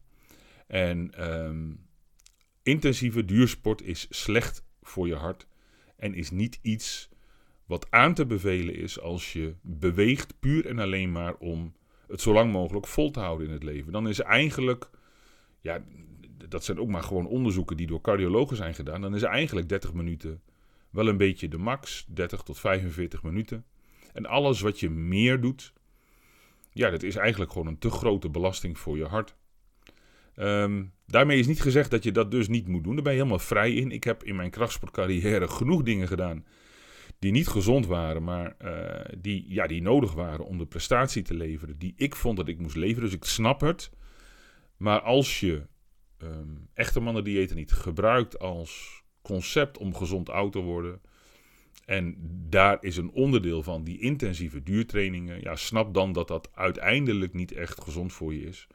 En 0.68 1.30
um, 1.46 1.88
intensieve 2.64 3.26
duursport 3.26 3.82
is 3.82 4.08
slecht 4.10 4.64
voor 4.88 5.08
je 5.08 5.16
hart 5.16 5.48
en 5.96 6.14
is 6.14 6.32
niet 6.32 6.60
iets 6.62 7.10
wat 7.66 7.92
aan 7.92 8.14
te 8.14 8.26
bevelen 8.26 8.76
is 8.76 9.00
als 9.00 9.34
je 9.34 9.56
beweegt 9.62 10.40
puur 10.40 10.66
en 10.66 10.80
alleen 10.80 11.12
maar 11.12 11.36
om 11.36 11.74
het 12.08 12.22
zo 12.22 12.34
lang 12.34 12.52
mogelijk 12.52 12.88
vol 12.88 13.12
te 13.12 13.20
houden 13.20 13.48
in 13.48 13.54
het 13.54 13.64
leven. 13.64 13.92
Dan 13.92 14.08
is 14.08 14.20
eigenlijk, 14.20 14.90
ja, 15.62 15.84
dat 16.50 16.64
zijn 16.64 16.80
ook 16.80 16.88
maar 16.88 17.04
gewoon 17.04 17.28
onderzoeken 17.28 17.78
die 17.78 17.88
door 17.88 18.02
cardiologen 18.02 18.58
zijn 18.58 18.76
gedaan, 18.76 19.02
dan 19.02 19.16
is 19.16 19.24
eigenlijk 19.24 19.70
30 19.70 19.94
minuten 19.94 20.42
wel 20.90 21.08
een 21.08 21.18
beetje 21.18 21.48
de 21.48 21.58
max, 21.58 22.06
30 22.08 22.42
tot 22.42 22.60
45 22.60 23.24
minuten. 23.24 23.66
En 24.14 24.26
alles 24.26 24.62
wat 24.62 24.80
je 24.80 24.90
meer 24.90 25.42
doet, 25.42 25.74
ja, 26.72 26.90
dat 26.90 27.04
is 27.04 27.16
eigenlijk 27.16 27.52
gewoon 27.52 27.68
een 27.68 27.78
te 27.78 27.90
grote 27.90 28.30
belasting 28.30 28.78
voor 28.78 28.98
je 28.98 29.06
hart. 29.06 29.36
Um, 30.36 30.94
daarmee 31.06 31.40
is 31.40 31.48
niet 31.48 31.62
gezegd 31.62 31.92
dat 31.92 32.04
je 32.04 32.12
dat 32.12 32.32
dus 32.32 32.48
niet 32.48 32.68
moet 32.68 32.84
doen. 32.84 32.94
Daar 32.94 33.04
ben 33.04 33.14
je 33.14 33.18
helemaal 33.18 33.40
vrij 33.40 33.74
in. 33.74 33.92
Ik 33.92 34.04
heb 34.04 34.24
in 34.24 34.36
mijn 34.36 34.50
krachtsportcarrière 34.50 35.48
genoeg 35.48 35.84
dingen 35.84 36.08
gedaan 36.08 36.46
die 37.20 37.32
niet 37.32 37.48
gezond 37.48 37.86
waren, 37.86 38.24
maar 38.24 38.56
uh, 38.62 39.18
die, 39.18 39.46
ja, 39.48 39.68
die 39.68 39.82
nodig 39.82 40.14
waren 40.14 40.46
om 40.46 40.58
de 40.58 40.66
prestatie 40.66 41.22
te 41.22 41.34
leveren 41.34 41.78
die 41.78 41.94
ik 41.98 42.16
vond 42.16 42.38
dat 42.38 42.48
ik 42.48 42.60
moest 42.60 42.76
leveren. 42.76 43.04
Dus 43.04 43.18
ik 43.18 43.24
snap 43.24 43.62
het. 43.62 43.92
Maar 44.78 45.02
als 45.02 45.40
je 45.40 45.68
um, 46.18 46.70
echte 46.74 47.00
mannendiëten 47.00 47.56
niet 47.56 47.72
gebruikt 47.72 48.40
als 48.40 49.04
concept 49.22 49.78
om 49.78 49.96
gezond 49.96 50.30
oud 50.30 50.52
te 50.52 50.60
worden, 50.60 51.02
en 51.86 52.16
daar 52.50 52.78
is 52.82 52.98
een 52.98 53.12
onderdeel 53.12 53.64
van 53.64 53.84
die 53.84 54.00
intensieve 54.00 54.64
duurtrainingen, 54.64 55.42
ja, 55.42 55.56
snap 55.56 55.94
dan 55.94 56.12
dat 56.12 56.28
dat 56.28 56.50
uiteindelijk 56.54 57.34
niet 57.34 57.52
echt 57.52 57.82
gezond 57.82 58.14
voor 58.14 58.34
je 58.34 58.42
is. 58.42 58.68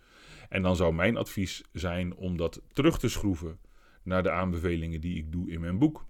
En 0.51 0.63
dan 0.63 0.77
zou 0.77 0.95
mijn 0.95 1.17
advies 1.17 1.63
zijn 1.73 2.15
om 2.15 2.37
dat 2.37 2.63
terug 2.73 2.99
te 2.99 3.09
schroeven 3.09 3.59
naar 4.03 4.23
de 4.23 4.31
aanbevelingen 4.31 5.01
die 5.01 5.17
ik 5.17 5.33
doe 5.33 5.51
in 5.51 5.61
mijn 5.61 5.79
boek. 5.79 6.07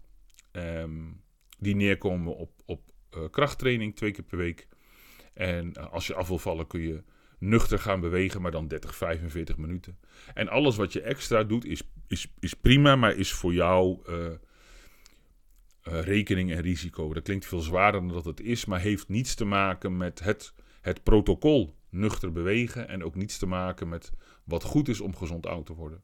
Um, 0.52 1.22
die 1.58 1.74
neerkomen 1.74 2.36
op, 2.36 2.50
op 2.64 2.80
uh, 3.16 3.24
krachttraining 3.30 3.96
twee 3.96 4.10
keer 4.10 4.24
per 4.24 4.38
week. 4.38 4.68
En 5.34 5.72
uh, 5.78 5.92
als 5.92 6.06
je 6.06 6.14
af 6.14 6.28
wil 6.28 6.38
vallen 6.38 6.66
kun 6.66 6.80
je 6.80 7.02
nuchter 7.38 7.78
gaan 7.78 8.00
bewegen, 8.00 8.42
maar 8.42 8.50
dan 8.50 8.68
30, 8.68 8.96
45 8.96 9.56
minuten. 9.56 9.98
En 10.34 10.48
alles 10.48 10.76
wat 10.76 10.92
je 10.92 11.02
extra 11.02 11.44
doet 11.44 11.64
is, 11.64 11.82
is, 12.08 12.32
is 12.38 12.54
prima, 12.54 12.96
maar 12.96 13.16
is 13.16 13.32
voor 13.32 13.52
jou 13.54 13.98
uh, 14.08 14.26
rekening 15.82 16.52
en 16.52 16.60
risico. 16.60 17.12
Dat 17.12 17.22
klinkt 17.22 17.46
veel 17.46 17.60
zwaarder 17.60 18.00
dan 18.00 18.12
dat 18.12 18.24
het 18.24 18.40
is, 18.40 18.64
maar 18.64 18.80
heeft 18.80 19.08
niets 19.08 19.34
te 19.34 19.44
maken 19.44 19.96
met 19.96 20.20
het, 20.20 20.54
het 20.80 21.02
protocol 21.02 21.74
nuchter 21.90 22.32
bewegen 22.32 22.88
en 22.88 23.04
ook 23.04 23.14
niets 23.14 23.38
te 23.38 23.46
maken 23.46 23.88
met 23.88 24.12
wat 24.50 24.62
goed 24.62 24.88
is 24.88 25.00
om 25.00 25.16
gezond 25.16 25.46
oud 25.46 25.66
te 25.66 25.74
worden. 25.74 26.02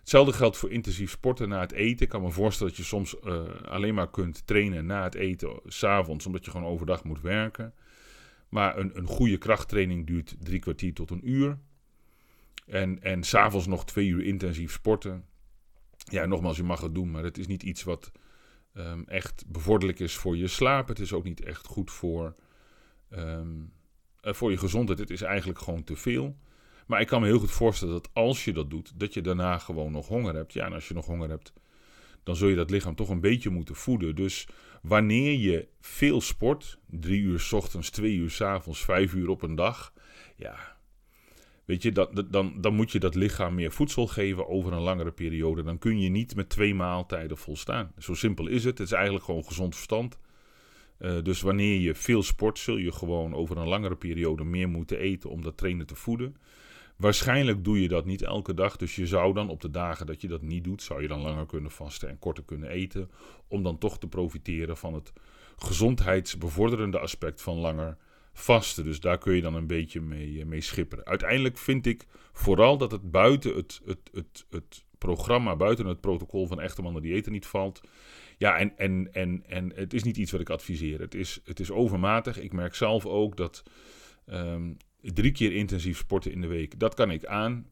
Hetzelfde 0.00 0.32
geldt 0.32 0.56
voor 0.56 0.70
intensief 0.70 1.10
sporten 1.10 1.48
na 1.48 1.60
het 1.60 1.72
eten. 1.72 2.04
Ik 2.04 2.08
kan 2.08 2.22
me 2.22 2.30
voorstellen 2.30 2.72
dat 2.72 2.80
je 2.80 2.88
soms 2.88 3.16
uh, 3.24 3.42
alleen 3.64 3.94
maar 3.94 4.10
kunt 4.10 4.46
trainen 4.46 4.86
na 4.86 5.02
het 5.02 5.14
eten, 5.14 5.60
s'avonds, 5.64 6.26
omdat 6.26 6.44
je 6.44 6.50
gewoon 6.50 6.70
overdag 6.70 7.04
moet 7.04 7.20
werken. 7.20 7.74
Maar 8.48 8.78
een, 8.78 8.98
een 8.98 9.06
goede 9.06 9.38
krachttraining 9.38 10.06
duurt 10.06 10.36
drie 10.38 10.58
kwartier 10.58 10.94
tot 10.94 11.10
een 11.10 11.30
uur. 11.30 11.58
En, 12.66 13.02
en 13.02 13.22
s'avonds 13.22 13.66
nog 13.66 13.84
twee 13.84 14.08
uur 14.08 14.24
intensief 14.24 14.72
sporten. 14.72 15.24
Ja, 15.96 16.26
nogmaals, 16.26 16.56
je 16.56 16.62
mag 16.62 16.80
het 16.80 16.94
doen, 16.94 17.10
maar 17.10 17.24
het 17.24 17.38
is 17.38 17.46
niet 17.46 17.62
iets 17.62 17.82
wat 17.82 18.12
um, 18.74 19.04
echt 19.06 19.44
bevorderlijk 19.46 20.00
is 20.00 20.16
voor 20.16 20.36
je 20.36 20.48
slaap. 20.48 20.88
Het 20.88 20.98
is 20.98 21.12
ook 21.12 21.24
niet 21.24 21.40
echt 21.40 21.66
goed 21.66 21.90
voor, 21.90 22.34
um, 23.10 23.72
uh, 24.22 24.32
voor 24.32 24.50
je 24.50 24.58
gezondheid. 24.58 24.98
Het 24.98 25.10
is 25.10 25.22
eigenlijk 25.22 25.58
gewoon 25.58 25.84
te 25.84 25.96
veel. 25.96 26.36
Maar 26.86 27.00
ik 27.00 27.06
kan 27.06 27.20
me 27.20 27.26
heel 27.26 27.38
goed 27.38 27.50
voorstellen 27.50 27.94
dat 27.94 28.10
als 28.12 28.44
je 28.44 28.52
dat 28.52 28.70
doet, 28.70 28.92
dat 29.00 29.14
je 29.14 29.20
daarna 29.20 29.58
gewoon 29.58 29.92
nog 29.92 30.08
honger 30.08 30.34
hebt. 30.34 30.52
Ja, 30.52 30.66
en 30.66 30.72
als 30.72 30.88
je 30.88 30.94
nog 30.94 31.06
honger 31.06 31.28
hebt, 31.28 31.52
dan 32.22 32.36
zul 32.36 32.48
je 32.48 32.56
dat 32.56 32.70
lichaam 32.70 32.94
toch 32.94 33.08
een 33.08 33.20
beetje 33.20 33.50
moeten 33.50 33.74
voeden. 33.74 34.14
Dus 34.14 34.48
wanneer 34.82 35.38
je 35.38 35.68
veel 35.80 36.20
sport, 36.20 36.78
drie 36.86 37.20
uur 37.20 37.40
s 37.40 37.52
ochtends, 37.52 37.90
twee 37.90 38.14
uur 38.14 38.30
s 38.30 38.40
avonds, 38.40 38.84
vijf 38.84 39.14
uur 39.14 39.28
op 39.28 39.42
een 39.42 39.54
dag, 39.54 39.92
ja, 40.36 40.76
weet 41.64 41.82
je, 41.82 41.92
dan, 41.92 42.26
dan, 42.30 42.60
dan 42.60 42.74
moet 42.74 42.92
je 42.92 42.98
dat 42.98 43.14
lichaam 43.14 43.54
meer 43.54 43.72
voedsel 43.72 44.06
geven 44.06 44.48
over 44.48 44.72
een 44.72 44.80
langere 44.80 45.12
periode. 45.12 45.62
Dan 45.62 45.78
kun 45.78 46.00
je 46.00 46.08
niet 46.08 46.36
met 46.36 46.48
twee 46.48 46.74
maaltijden 46.74 47.38
volstaan. 47.38 47.92
Zo 47.98 48.14
simpel 48.14 48.46
is 48.46 48.64
het. 48.64 48.78
Het 48.78 48.86
is 48.86 48.92
eigenlijk 48.92 49.24
gewoon 49.24 49.44
gezond 49.44 49.74
verstand. 49.74 50.18
Uh, 50.98 51.22
dus 51.22 51.40
wanneer 51.40 51.80
je 51.80 51.94
veel 51.94 52.22
sport, 52.22 52.58
zul 52.58 52.76
je 52.76 52.92
gewoon 52.92 53.34
over 53.34 53.56
een 53.56 53.68
langere 53.68 53.96
periode 53.96 54.44
meer 54.44 54.68
moeten 54.68 54.98
eten 54.98 55.30
om 55.30 55.42
dat 55.42 55.56
trainen 55.56 55.86
te 55.86 55.94
voeden. 55.94 56.36
Waarschijnlijk 56.96 57.64
doe 57.64 57.82
je 57.82 57.88
dat 57.88 58.04
niet 58.04 58.22
elke 58.22 58.54
dag. 58.54 58.76
Dus 58.76 58.96
je 58.96 59.06
zou 59.06 59.34
dan 59.34 59.48
op 59.48 59.60
de 59.60 59.70
dagen 59.70 60.06
dat 60.06 60.20
je 60.20 60.28
dat 60.28 60.42
niet 60.42 60.64
doet, 60.64 60.82
zou 60.82 61.02
je 61.02 61.08
dan 61.08 61.20
langer 61.20 61.46
kunnen 61.46 61.70
vasten 61.70 62.08
en 62.08 62.18
korter 62.18 62.44
kunnen 62.44 62.68
eten. 62.68 63.10
Om 63.48 63.62
dan 63.62 63.78
toch 63.78 63.98
te 63.98 64.08
profiteren 64.08 64.76
van 64.76 64.94
het 64.94 65.12
gezondheidsbevorderende 65.56 66.98
aspect 66.98 67.42
van 67.42 67.56
langer 67.56 67.96
vasten. 68.32 68.84
Dus 68.84 69.00
daar 69.00 69.18
kun 69.18 69.34
je 69.34 69.42
dan 69.42 69.54
een 69.54 69.66
beetje 69.66 70.00
mee, 70.00 70.44
eh, 70.50 70.60
schipperen. 70.60 71.06
Uiteindelijk 71.06 71.58
vind 71.58 71.86
ik 71.86 72.06
vooral 72.32 72.78
dat 72.78 72.90
het 72.90 73.10
buiten 73.10 73.54
het, 73.54 73.80
het, 73.84 74.10
het, 74.12 74.46
het 74.50 74.84
programma, 74.98 75.56
buiten 75.56 75.86
het 75.86 76.00
protocol 76.00 76.46
van 76.46 76.60
echte 76.60 76.82
mannen 76.82 77.04
eten 77.04 77.32
niet 77.32 77.46
valt. 77.46 77.80
Ja, 78.38 78.58
en, 78.58 78.78
en, 78.78 79.08
en, 79.12 79.44
en 79.46 79.72
het 79.74 79.94
is 79.94 80.02
niet 80.02 80.16
iets 80.16 80.32
wat 80.32 80.40
ik 80.40 80.50
adviseer. 80.50 81.00
Het 81.00 81.14
is, 81.14 81.40
het 81.44 81.60
is 81.60 81.70
overmatig. 81.70 82.40
Ik 82.40 82.52
merk 82.52 82.74
zelf 82.74 83.06
ook 83.06 83.36
dat 83.36 83.62
um, 84.26 84.76
drie 85.12 85.32
keer 85.32 85.52
intensief 85.52 85.98
sporten 85.98 86.32
in 86.32 86.40
de 86.40 86.46
week, 86.46 86.78
dat 86.78 86.94
kan 86.94 87.10
ik 87.10 87.26
aan. 87.26 87.66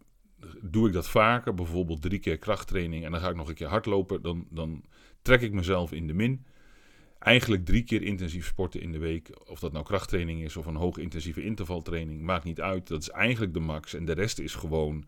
Doe 0.61 0.87
ik 0.87 0.93
dat 0.93 1.09
vaker, 1.09 1.55
bijvoorbeeld 1.55 2.03
drie 2.03 2.19
keer 2.19 2.39
krachttraining 2.39 3.05
en 3.05 3.11
dan 3.11 3.21
ga 3.21 3.29
ik 3.29 3.37
nog 3.37 3.49
een 3.49 3.55
keer 3.55 3.67
hardlopen, 3.69 4.23
dan, 4.23 4.47
dan 4.51 4.85
trek 5.23 5.41
ik 5.41 5.53
mezelf 5.53 5.93
in 5.93 6.07
de 6.07 6.15
min. 6.15 6.45
Eigenlijk 7.19 7.65
drie 7.65 7.83
keer 7.83 8.03
intensief 8.03 8.47
sporten 8.47 8.81
in 8.81 8.93
de 8.93 8.99
week, 8.99 9.31
of 9.49 9.61
dat 9.61 9.73
nou 9.73 9.85
krachttraining 9.85 10.43
is 10.43 10.57
of 10.57 10.67
een 10.67 10.77
hoogintensieve 10.77 11.43
intervaltraining, 11.43 12.21
maakt 12.21 12.45
niet 12.45 12.61
uit. 12.61 12.89
Dat 12.89 13.01
is 13.01 13.11
eigenlijk 13.11 13.55
de 13.55 13.61
max 13.61 13.95
en 13.95 14.05
de 14.05 14.13
rest 14.13 14.39
is 14.39 14.55
gewoon 14.55 14.95
een 14.95 15.05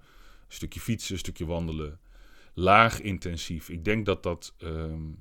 stukje 0.48 0.80
fietsen, 0.80 1.12
een 1.12 1.18
stukje 1.18 1.46
wandelen, 1.46 1.98
laag 2.54 3.00
intensief. 3.00 3.68
Ik 3.68 3.84
denk 3.84 4.06
dat 4.06 4.22
dat, 4.22 4.54
um, 4.58 5.18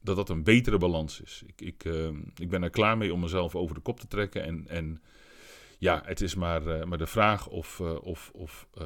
dat, 0.00 0.16
dat 0.16 0.28
een 0.28 0.44
betere 0.44 0.78
balans 0.78 1.20
is. 1.20 1.42
Ik, 1.46 1.60
ik, 1.60 1.84
um, 1.84 2.32
ik 2.36 2.48
ben 2.48 2.62
er 2.62 2.70
klaar 2.70 2.96
mee 2.96 3.12
om 3.12 3.20
mezelf 3.20 3.54
over 3.54 3.74
de 3.74 3.80
kop 3.80 4.00
te 4.00 4.06
trekken 4.06 4.44
en, 4.44 4.68
en 4.68 5.02
ja, 5.82 6.02
het 6.04 6.20
is 6.20 6.34
maar, 6.34 6.62
uh, 6.62 6.84
maar 6.84 6.98
de 6.98 7.06
vraag 7.06 7.48
of, 7.48 7.78
uh, 7.78 8.04
of, 8.04 8.30
of 8.34 8.66
uh, 8.80 8.84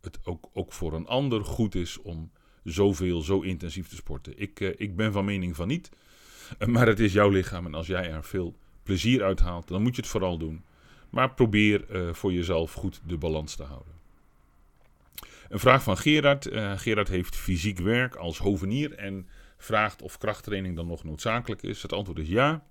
het 0.00 0.18
ook, 0.24 0.48
ook 0.52 0.72
voor 0.72 0.92
een 0.92 1.06
ander 1.06 1.44
goed 1.44 1.74
is 1.74 1.98
om 1.98 2.30
zoveel, 2.64 3.20
zo 3.20 3.40
intensief 3.40 3.88
te 3.88 3.94
sporten. 3.94 4.32
Ik, 4.36 4.60
ik 4.60 4.96
ben 4.96 5.12
van 5.12 5.24
mening 5.24 5.56
van 5.56 5.68
niet. 5.68 5.90
Maar 6.66 6.86
het 6.86 7.00
is 7.00 7.12
jouw 7.12 7.28
lichaam 7.28 7.66
en 7.66 7.74
als 7.74 7.86
jij 7.86 8.10
er 8.10 8.24
veel 8.24 8.56
plezier 8.82 9.22
uit 9.22 9.40
haalt, 9.40 9.68
dan 9.68 9.82
moet 9.82 9.96
je 9.96 10.00
het 10.00 10.10
vooral 10.10 10.38
doen. 10.38 10.64
Maar 11.10 11.34
probeer 11.34 11.84
voor 12.14 12.32
jezelf 12.32 12.72
goed 12.72 13.00
de 13.06 13.16
balans 13.16 13.54
te 13.54 13.62
houden. 13.62 13.92
Een 15.48 15.58
vraag 15.58 15.82
van 15.82 15.96
Gerard. 15.96 16.48
Gerard 16.76 17.08
heeft 17.08 17.36
fysiek 17.36 17.78
werk 17.78 18.14
als 18.14 18.38
hovenier 18.38 18.92
en 18.92 19.28
vraagt 19.56 20.02
of 20.02 20.18
krachttraining 20.18 20.76
dan 20.76 20.86
nog 20.86 21.04
noodzakelijk 21.04 21.62
is. 21.62 21.82
Het 21.82 21.92
antwoord 21.92 22.18
is 22.18 22.28
ja. 22.28 22.64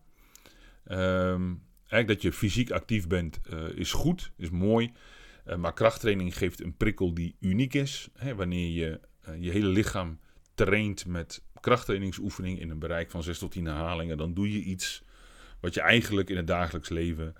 Um, 0.87 1.61
Eigenlijk 1.87 2.07
dat 2.07 2.21
je 2.21 2.37
fysiek 2.37 2.71
actief 2.71 3.07
bent 3.07 3.39
uh, 3.53 3.63
is 3.75 3.91
goed, 3.91 4.31
is 4.37 4.49
mooi. 4.49 4.91
Uh, 5.47 5.55
maar 5.55 5.73
krachttraining 5.73 6.37
geeft 6.37 6.63
een 6.63 6.77
prikkel 6.77 7.13
die 7.13 7.35
uniek 7.39 7.73
is. 7.73 8.09
Hè, 8.13 8.35
wanneer 8.35 8.69
je 8.69 8.99
uh, 9.29 9.35
je 9.43 9.51
hele 9.51 9.67
lichaam 9.67 10.19
traint 10.53 11.05
met 11.05 11.43
krachttrainingsoefening 11.59 12.59
in 12.59 12.69
een 12.69 12.79
bereik 12.79 13.11
van 13.11 13.23
6 13.23 13.37
tot 13.37 13.51
10 13.51 13.65
herhalingen, 13.65 14.17
dan 14.17 14.33
doe 14.33 14.51
je 14.51 14.59
iets 14.59 15.03
wat 15.59 15.73
je 15.73 15.81
eigenlijk 15.81 16.29
in 16.29 16.37
het 16.37 16.47
dagelijks 16.47 16.89
leven 16.89 17.35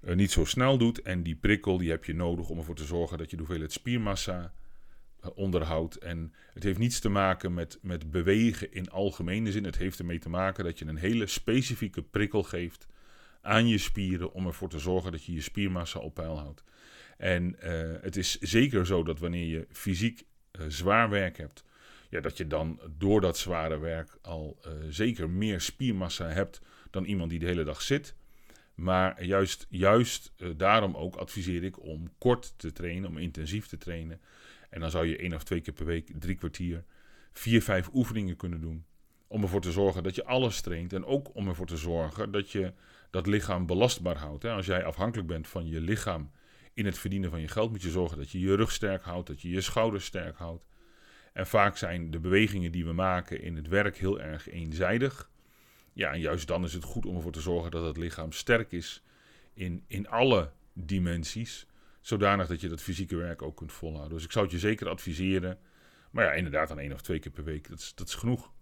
niet 0.00 0.30
zo 0.30 0.44
snel 0.44 0.78
doet. 0.78 1.02
En 1.02 1.22
die 1.22 1.34
prikkel 1.34 1.78
die 1.78 1.90
heb 1.90 2.04
je 2.04 2.14
nodig 2.14 2.48
om 2.48 2.58
ervoor 2.58 2.74
te 2.74 2.84
zorgen 2.84 3.18
dat 3.18 3.30
je 3.30 3.36
de 3.36 3.42
hoeveelheid 3.42 3.72
spiermassa 3.72 4.52
onderhoudt. 5.34 5.96
En 5.96 6.32
het 6.52 6.62
heeft 6.62 6.78
niets 6.78 7.00
te 7.00 7.08
maken 7.08 7.54
met, 7.54 7.78
met 7.82 8.10
bewegen 8.10 8.72
in 8.72 8.90
algemene 8.90 9.52
zin. 9.52 9.64
Het 9.64 9.78
heeft 9.78 9.98
ermee 9.98 10.18
te 10.18 10.28
maken 10.28 10.64
dat 10.64 10.78
je 10.78 10.86
een 10.86 10.96
hele 10.96 11.26
specifieke 11.26 12.02
prikkel 12.02 12.42
geeft 12.42 12.86
aan 13.44 13.68
je 13.68 13.78
spieren 13.78 14.32
om 14.32 14.46
ervoor 14.46 14.68
te 14.68 14.78
zorgen 14.78 15.12
dat 15.12 15.24
je 15.24 15.32
je 15.32 15.40
spiermassa 15.40 15.98
op 15.98 16.14
peil 16.14 16.38
houdt. 16.38 16.64
En 17.16 17.60
eh, 17.60 18.02
het 18.02 18.16
is 18.16 18.38
zeker 18.38 18.86
zo 18.86 19.02
dat 19.02 19.18
wanneer 19.18 19.46
je 19.46 19.66
fysiek 19.70 20.22
eh, 20.50 20.64
zwaar 20.68 21.10
werk 21.10 21.36
hebt, 21.36 21.64
ja, 22.10 22.20
dat 22.20 22.36
je 22.36 22.46
dan 22.46 22.80
door 22.98 23.20
dat 23.20 23.38
zware 23.38 23.78
werk 23.78 24.18
al 24.22 24.58
eh, 24.62 24.72
zeker 24.88 25.30
meer 25.30 25.60
spiermassa 25.60 26.28
hebt 26.28 26.60
dan 26.90 27.04
iemand 27.04 27.30
die 27.30 27.38
de 27.38 27.46
hele 27.46 27.64
dag 27.64 27.82
zit. 27.82 28.14
Maar 28.74 29.24
juist, 29.24 29.66
juist 29.70 30.32
daarom 30.56 30.96
ook 30.96 31.16
adviseer 31.16 31.64
ik 31.64 31.82
om 31.82 32.10
kort 32.18 32.54
te 32.56 32.72
trainen, 32.72 33.08
om 33.08 33.18
intensief 33.18 33.66
te 33.66 33.78
trainen. 33.78 34.20
En 34.70 34.80
dan 34.80 34.90
zou 34.90 35.06
je 35.06 35.16
één 35.16 35.34
of 35.34 35.44
twee 35.44 35.60
keer 35.60 35.74
per 35.74 35.84
week, 35.84 36.10
drie 36.18 36.34
kwartier, 36.34 36.84
vier, 37.32 37.62
vijf 37.62 37.88
oefeningen 37.92 38.36
kunnen 38.36 38.60
doen. 38.60 38.84
Om 39.26 39.42
ervoor 39.42 39.60
te 39.60 39.72
zorgen 39.72 40.02
dat 40.02 40.14
je 40.14 40.24
alles 40.24 40.60
traint. 40.60 40.92
En 40.92 41.04
ook 41.04 41.34
om 41.34 41.48
ervoor 41.48 41.66
te 41.66 41.76
zorgen 41.76 42.30
dat 42.30 42.50
je 42.50 42.72
dat 43.14 43.26
lichaam 43.26 43.66
belastbaar 43.66 44.16
houdt. 44.16 44.44
Als 44.44 44.66
jij 44.66 44.84
afhankelijk 44.84 45.28
bent 45.28 45.48
van 45.48 45.66
je 45.66 45.80
lichaam 45.80 46.30
in 46.72 46.86
het 46.86 46.98
verdienen 46.98 47.30
van 47.30 47.40
je 47.40 47.48
geld, 47.48 47.70
moet 47.70 47.82
je 47.82 47.90
zorgen 47.90 48.18
dat 48.18 48.30
je 48.30 48.40
je 48.40 48.54
rug 48.54 48.72
sterk 48.72 49.02
houdt, 49.02 49.26
dat 49.26 49.40
je 49.40 49.48
je 49.48 49.60
schouders 49.60 50.04
sterk 50.04 50.36
houdt. 50.36 50.64
En 51.32 51.46
vaak 51.46 51.76
zijn 51.76 52.10
de 52.10 52.20
bewegingen 52.20 52.72
die 52.72 52.84
we 52.84 52.92
maken 52.92 53.42
in 53.42 53.56
het 53.56 53.68
werk 53.68 53.96
heel 53.96 54.20
erg 54.20 54.48
eenzijdig. 54.48 55.30
Ja, 55.92 56.12
en 56.12 56.20
juist 56.20 56.46
dan 56.46 56.64
is 56.64 56.72
het 56.72 56.84
goed 56.84 57.06
om 57.06 57.16
ervoor 57.16 57.32
te 57.32 57.40
zorgen 57.40 57.70
dat 57.70 57.84
het 57.84 57.96
lichaam 57.96 58.32
sterk 58.32 58.72
is 58.72 59.02
in, 59.52 59.84
in 59.86 60.08
alle 60.08 60.50
dimensies. 60.72 61.66
Zodanig 62.00 62.46
dat 62.46 62.60
je 62.60 62.68
dat 62.68 62.82
fysieke 62.82 63.16
werk 63.16 63.42
ook 63.42 63.56
kunt 63.56 63.72
volhouden. 63.72 64.14
Dus 64.14 64.24
ik 64.24 64.32
zou 64.32 64.44
het 64.44 64.54
je 64.54 64.60
zeker 64.60 64.88
adviseren. 64.88 65.58
Maar 66.10 66.24
ja, 66.24 66.32
inderdaad, 66.32 66.68
dan 66.68 66.78
één 66.78 66.92
of 66.92 67.02
twee 67.02 67.18
keer 67.18 67.32
per 67.32 67.44
week, 67.44 67.68
dat 67.68 67.78
is, 67.78 67.92
dat 67.94 68.08
is 68.08 68.14
genoeg. 68.14 68.52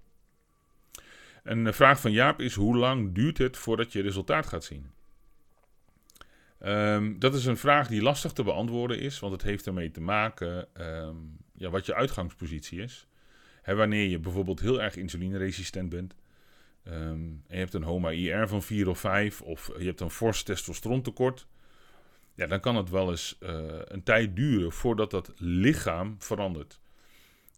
Een 1.43 1.75
vraag 1.75 2.01
van 2.01 2.13
Jaap 2.13 2.41
is: 2.41 2.55
hoe 2.55 2.77
lang 2.77 3.15
duurt 3.15 3.39
het 3.39 3.57
voordat 3.57 3.93
je 3.93 4.03
resultaat 4.03 4.47
gaat 4.47 4.65
zien? 4.65 4.91
Um, 6.65 7.19
dat 7.19 7.35
is 7.35 7.45
een 7.45 7.57
vraag 7.57 7.89
die 7.89 8.03
lastig 8.03 8.33
te 8.33 8.43
beantwoorden 8.43 8.99
is, 8.99 9.19
want 9.19 9.33
het 9.33 9.43
heeft 9.43 9.67
ermee 9.67 9.91
te 9.91 10.01
maken 10.01 10.69
um, 10.81 11.37
ja, 11.55 11.71
wat 11.71 11.87
je 11.87 11.95
uitgangspositie 11.95 12.81
is. 12.81 13.07
Wanneer 13.65 14.09
je 14.09 14.19
bijvoorbeeld 14.19 14.61
heel 14.61 14.83
erg 14.83 14.97
insulineresistent 14.97 15.89
bent, 15.89 16.15
um, 16.85 16.93
en 16.93 17.43
je 17.49 17.57
hebt 17.57 17.75
een 17.75 17.83
HOMA-IR 17.83 18.49
van 18.49 18.63
4 18.63 18.89
of 18.89 18.99
5, 18.99 19.41
of 19.41 19.71
je 19.79 19.85
hebt 19.85 20.01
een 20.01 20.11
fors 20.11 20.43
testosterontekort, 20.43 21.47
ja, 22.35 22.47
dan 22.47 22.61
kan 22.61 22.77
het 22.77 22.91
wel 22.91 23.11
eens 23.11 23.39
uh, 23.41 23.49
een 23.85 24.03
tijd 24.03 24.37
duren 24.37 24.73
voordat 24.73 25.11
dat 25.11 25.33
lichaam 25.37 26.17
verandert. 26.19 26.81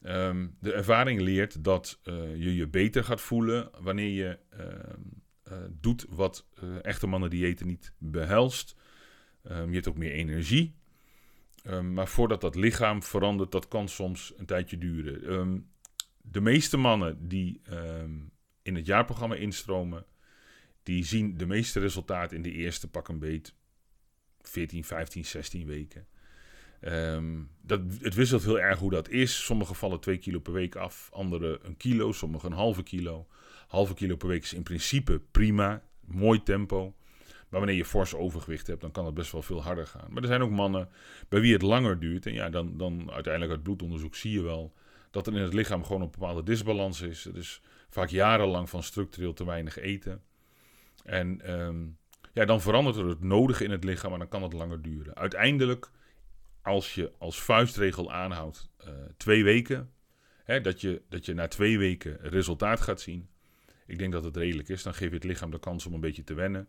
Um, 0.07 0.57
de 0.61 0.73
ervaring 0.73 1.21
leert 1.21 1.65
dat 1.65 2.01
uh, 2.05 2.37
je 2.37 2.55
je 2.55 2.69
beter 2.69 3.05
gaat 3.05 3.21
voelen 3.21 3.71
wanneer 3.81 4.09
je 4.09 4.39
uh, 5.51 5.57
doet 5.71 6.07
wat 6.09 6.47
echte 6.83 7.07
mannen 7.07 7.31
diëten 7.31 7.67
niet 7.67 7.93
behelst. 7.99 8.77
Um, 9.51 9.69
je 9.69 9.75
hebt 9.75 9.89
ook 9.89 9.97
meer 9.99 10.13
energie. 10.13 10.75
Maar 11.83 12.09
voordat 12.09 12.41
dat 12.41 12.55
lichaam 12.55 13.03
verandert, 13.03 13.53
dat 13.53 13.69
kan 13.69 13.89
soms 13.89 14.33
een 14.37 14.47
tijdje 14.47 14.79
duren. 14.79 15.71
de 16.23 16.41
meeste 16.41 16.77
mannen 16.77 17.29
die 17.29 17.61
in 18.63 18.75
het 18.75 18.87
jaarprogramma 18.87 19.35
instromen, 19.35 20.07
die 20.83 21.05
zien 21.05 21.37
de 21.37 21.47
meeste 21.47 21.81
resultaten 21.81 22.37
in 22.37 22.43
de 22.43 22.53
eerste 22.53 22.89
pak 22.89 23.09
een 23.09 23.19
beet 23.19 23.55
14, 24.43 24.85
15, 24.85 25.25
16 25.25 25.67
weken. 25.67 26.07
Um, 26.87 27.51
dat, 27.63 27.81
het 28.01 28.15
wisselt 28.15 28.45
heel 28.45 28.61
erg 28.61 28.79
hoe 28.79 28.91
dat 28.91 29.09
is. 29.09 29.45
Sommige 29.45 29.75
vallen 29.75 30.01
2 30.01 30.19
kilo 30.19 30.39
per 30.39 30.53
week 30.53 30.77
af, 30.77 31.09
andere 31.13 31.59
een 31.63 31.77
kilo, 31.77 32.13
sommige 32.13 32.47
een 32.47 32.53
halve 32.53 32.83
kilo. 32.83 33.27
Halve 33.69 33.95
kilo 33.95 34.17
per 34.17 34.29
week 34.29 34.43
is 34.43 34.53
in 34.53 34.63
principe 34.63 35.21
prima, 35.31 35.83
mooi 36.01 36.43
tempo. 36.43 36.95
Maar 37.49 37.61
wanneer 37.61 37.79
je 37.79 37.85
fors 37.85 38.15
overgewicht 38.15 38.67
hebt, 38.67 38.81
dan 38.81 38.91
kan 38.91 39.05
het 39.05 39.15
best 39.15 39.33
wel 39.33 39.43
veel 39.43 39.63
harder 39.63 39.87
gaan. 39.87 40.07
Maar 40.11 40.23
er 40.23 40.29
zijn 40.29 40.43
ook 40.43 40.51
mannen 40.51 40.89
bij 41.29 41.41
wie 41.41 41.53
het 41.53 41.63
langer 41.63 42.01
duurt. 42.01 42.27
En 42.27 42.33
ja, 42.33 42.51
dan, 42.51 42.77
dan 42.77 43.11
uiteindelijk 43.11 43.53
uit 43.53 43.63
bloedonderzoek 43.63 44.15
zie 44.15 44.33
je 44.33 44.43
wel 44.43 44.73
dat 45.11 45.27
er 45.27 45.35
in 45.35 45.43
het 45.43 45.55
lichaam 45.55 45.85
gewoon 45.85 46.03
een 46.03 46.11
bepaalde 46.11 46.43
disbalans 46.43 47.01
is. 47.01 47.29
Dus 47.33 47.61
vaak 47.89 48.09
jarenlang 48.09 48.71
van 48.71 48.83
structureel 48.83 49.33
te 49.33 49.45
weinig 49.45 49.79
eten. 49.79 50.23
En 51.05 51.53
um, 51.53 51.97
ja, 52.33 52.45
dan 52.45 52.61
verandert 52.61 52.97
er 52.97 53.09
het 53.09 53.23
nodige 53.23 53.65
in 53.65 53.71
het 53.71 53.85
lichaam, 53.85 54.11
maar 54.11 54.19
dan 54.19 54.29
kan 54.29 54.43
het 54.43 54.53
langer 54.53 54.83
duren. 54.83 55.17
Uiteindelijk 55.17 55.91
als 56.65 56.95
je 56.95 57.13
als 57.19 57.43
vuistregel 57.43 58.13
aanhoudt 58.13 58.69
uh, 58.87 58.93
twee 59.17 59.45
weken, 59.45 59.91
hè, 60.45 60.61
dat, 60.61 60.81
je, 60.81 61.03
dat 61.09 61.27
je 61.27 61.35
na 61.35 61.49
twee 61.49 61.79
weken 61.79 62.19
resultaat 62.21 62.81
gaat 62.81 63.01
zien. 63.01 63.29
Ik 63.87 63.99
denk 63.99 64.13
dat 64.13 64.25
het 64.25 64.37
redelijk 64.37 64.69
is. 64.69 64.83
Dan 64.83 64.95
geef 64.95 65.09
je 65.09 65.15
het 65.15 65.25
lichaam 65.25 65.51
de 65.51 65.59
kans 65.59 65.87
om 65.87 65.95
een 65.95 66.01
beetje 66.01 66.25
te 66.25 66.35
wennen. 66.35 66.69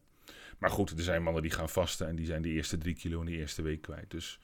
Maar 0.58 0.70
goed, 0.70 0.90
er 0.90 1.04
zijn 1.04 1.24
mannen 1.24 1.42
die 1.42 1.52
gaan 1.52 1.70
vasten 1.70 2.08
en 2.08 2.16
die 2.16 2.26
zijn 2.26 2.42
de 2.42 2.50
eerste 2.50 2.78
drie 2.78 2.96
kilo 2.96 3.20
in 3.20 3.26
de 3.26 3.38
eerste 3.38 3.62
week 3.62 3.82
kwijt. 3.82 4.12
Dus 4.12 4.40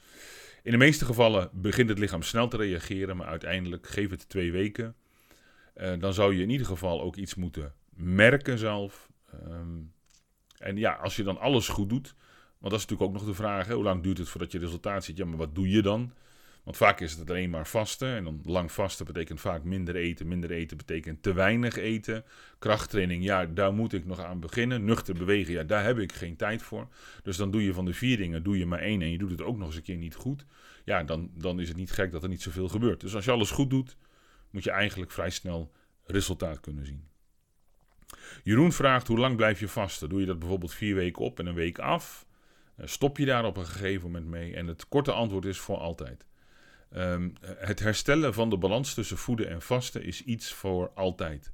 in 0.63 0.71
de 0.71 0.77
meeste 0.77 1.05
gevallen 1.05 1.49
begint 1.53 1.89
het 1.89 1.99
lichaam 1.99 2.21
snel 2.21 2.47
te 2.47 2.57
reageren, 2.57 3.17
maar 3.17 3.27
uiteindelijk 3.27 3.87
geef 3.87 4.09
het 4.09 4.29
twee 4.29 4.51
weken. 4.51 4.95
Uh, 5.75 5.99
dan 5.99 6.13
zou 6.13 6.35
je 6.35 6.41
in 6.41 6.49
ieder 6.49 6.67
geval 6.67 7.01
ook 7.01 7.15
iets 7.15 7.35
moeten 7.35 7.73
merken 7.89 8.57
zelf. 8.57 9.09
Um, 9.47 9.93
en 10.57 10.77
ja, 10.77 10.93
als 10.93 11.15
je 11.15 11.23
dan 11.23 11.37
alles 11.37 11.67
goed 11.67 11.89
doet, 11.89 12.15
want 12.61 12.73
dat 12.73 12.81
is 12.81 12.87
natuurlijk 12.87 13.01
ook 13.01 13.13
nog 13.13 13.25
de 13.25 13.41
vraag: 13.43 13.67
hoe 13.67 13.83
lang 13.83 14.03
duurt 14.03 14.17
het 14.17 14.29
voordat 14.29 14.51
je 14.51 14.59
resultaat 14.59 15.03
ziet? 15.03 15.17
Ja, 15.17 15.25
maar 15.25 15.37
wat 15.37 15.55
doe 15.55 15.69
je 15.69 15.81
dan? 15.81 16.11
Want 16.63 16.77
vaak 16.77 16.99
is 16.99 17.13
het 17.15 17.29
alleen 17.29 17.49
maar 17.49 17.67
vasten. 17.67 18.15
En 18.15 18.23
dan 18.23 18.41
lang 18.43 18.71
vasten 18.71 19.05
betekent 19.05 19.39
vaak 19.39 19.63
minder 19.63 19.95
eten. 19.95 20.27
Minder 20.27 20.51
eten 20.51 20.77
betekent 20.77 21.23
te 21.23 21.33
weinig 21.33 21.75
eten. 21.75 22.23
Krachttraining, 22.59 23.23
ja, 23.23 23.45
daar 23.45 23.73
moet 23.73 23.93
ik 23.93 24.05
nog 24.05 24.19
aan 24.19 24.39
beginnen. 24.39 24.85
Nuchter 24.85 25.13
bewegen, 25.13 25.53
ja, 25.53 25.63
daar 25.63 25.83
heb 25.83 25.97
ik 25.97 26.11
geen 26.11 26.35
tijd 26.35 26.61
voor. 26.61 26.87
Dus 27.23 27.37
dan 27.37 27.51
doe 27.51 27.63
je 27.63 27.73
van 27.73 27.85
de 27.85 27.93
vier 27.93 28.17
dingen, 28.17 28.43
doe 28.43 28.57
je 28.57 28.65
maar 28.65 28.79
één. 28.79 29.01
En 29.01 29.11
je 29.11 29.17
doet 29.17 29.31
het 29.31 29.41
ook 29.41 29.57
nog 29.57 29.67
eens 29.67 29.75
een 29.75 29.81
keer 29.81 29.97
niet 29.97 30.15
goed. 30.15 30.45
Ja, 30.85 31.03
dan, 31.03 31.31
dan 31.33 31.59
is 31.59 31.67
het 31.67 31.77
niet 31.77 31.91
gek 31.91 32.11
dat 32.11 32.23
er 32.23 32.29
niet 32.29 32.41
zoveel 32.41 32.67
gebeurt. 32.67 33.01
Dus 33.01 33.15
als 33.15 33.25
je 33.25 33.31
alles 33.31 33.51
goed 33.51 33.69
doet, 33.69 33.97
moet 34.49 34.63
je 34.63 34.71
eigenlijk 34.71 35.11
vrij 35.11 35.29
snel 35.29 35.71
resultaat 36.05 36.59
kunnen 36.59 36.85
zien. 36.85 37.03
Jeroen 38.43 38.71
vraagt, 38.71 39.07
hoe 39.07 39.19
lang 39.19 39.35
blijf 39.35 39.59
je 39.59 39.67
vasten? 39.67 40.09
Doe 40.09 40.19
je 40.19 40.25
dat 40.25 40.39
bijvoorbeeld 40.39 40.73
vier 40.73 40.95
weken 40.95 41.21
op 41.21 41.39
en 41.39 41.45
een 41.45 41.53
week 41.53 41.79
af? 41.79 42.25
Eh, 42.81 42.87
stop 42.87 43.17
je 43.17 43.25
daar 43.25 43.45
op 43.45 43.57
een 43.57 43.65
gegeven 43.65 44.11
moment 44.11 44.25
mee? 44.25 44.55
En 44.55 44.67
het 44.67 44.87
korte 44.87 45.11
antwoord 45.11 45.45
is 45.45 45.59
voor 45.59 45.77
altijd. 45.77 46.25
Um, 46.95 47.33
het 47.43 47.79
herstellen 47.79 48.33
van 48.33 48.49
de 48.49 48.57
balans 48.57 48.93
tussen 48.93 49.17
voeden 49.17 49.49
en 49.49 49.61
vasten 49.61 50.03
is 50.03 50.23
iets 50.23 50.53
voor 50.53 50.91
altijd. 50.95 51.51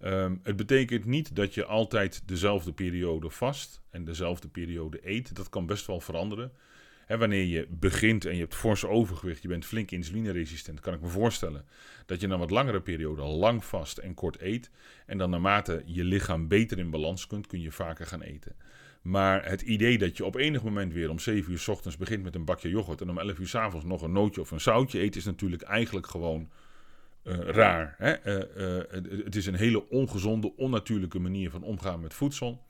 Um, 0.00 0.40
het 0.42 0.56
betekent 0.56 1.04
niet 1.04 1.36
dat 1.36 1.54
je 1.54 1.64
altijd 1.64 2.22
dezelfde 2.26 2.72
periode 2.72 3.30
vast 3.30 3.80
en 3.90 4.04
dezelfde 4.04 4.48
periode 4.48 5.00
eet. 5.02 5.36
Dat 5.36 5.48
kan 5.48 5.66
best 5.66 5.86
wel 5.86 6.00
veranderen. 6.00 6.52
En 7.06 7.18
wanneer 7.18 7.44
je 7.44 7.66
begint 7.70 8.24
en 8.24 8.34
je 8.34 8.40
hebt 8.40 8.54
fors 8.54 8.84
overgewicht, 8.84 9.42
je 9.42 9.48
bent 9.48 9.64
flink 9.64 9.90
insulineresistent, 9.90 10.80
kan 10.80 10.94
ik 10.94 11.00
me 11.00 11.08
voorstellen 11.08 11.64
dat 12.06 12.20
je 12.20 12.28
dan 12.28 12.38
wat 12.38 12.50
langere 12.50 12.80
periode 12.80 13.22
lang 13.22 13.64
vast 13.64 13.98
en 13.98 14.14
kort 14.14 14.40
eet. 14.40 14.70
En 15.06 15.18
dan 15.18 15.30
naarmate 15.30 15.82
je 15.84 16.04
lichaam 16.04 16.48
beter 16.48 16.78
in 16.78 16.90
balans 16.90 17.26
kunt, 17.26 17.46
kun 17.46 17.60
je 17.60 17.72
vaker 17.72 18.06
gaan 18.06 18.22
eten. 18.22 18.56
Maar 19.04 19.48
het 19.48 19.62
idee 19.62 19.98
dat 19.98 20.16
je 20.16 20.24
op 20.24 20.34
enig 20.34 20.62
moment 20.62 20.92
weer 20.92 21.10
om 21.10 21.18
7 21.18 21.52
uur 21.52 21.58
s 21.58 21.68
ochtends 21.68 21.96
begint 21.96 22.22
met 22.22 22.34
een 22.34 22.44
bakje 22.44 22.68
yoghurt 22.68 23.00
en 23.00 23.10
om 23.10 23.18
11 23.18 23.38
uur 23.38 23.48
s 23.48 23.54
avonds 23.54 23.86
nog 23.86 24.02
een 24.02 24.12
nootje 24.12 24.40
of 24.40 24.50
een 24.50 24.60
zoutje 24.60 25.00
eet, 25.00 25.16
is 25.16 25.24
natuurlijk 25.24 25.62
eigenlijk 25.62 26.06
gewoon 26.06 26.50
uh, 27.24 27.38
raar. 27.38 27.94
Hè? 27.98 28.26
Uh, 28.26 28.82
uh, 28.86 29.24
het 29.24 29.36
is 29.36 29.46
een 29.46 29.54
hele 29.54 29.88
ongezonde, 29.88 30.56
onnatuurlijke 30.56 31.18
manier 31.18 31.50
van 31.50 31.62
omgaan 31.62 32.00
met 32.00 32.14
voedsel. 32.14 32.64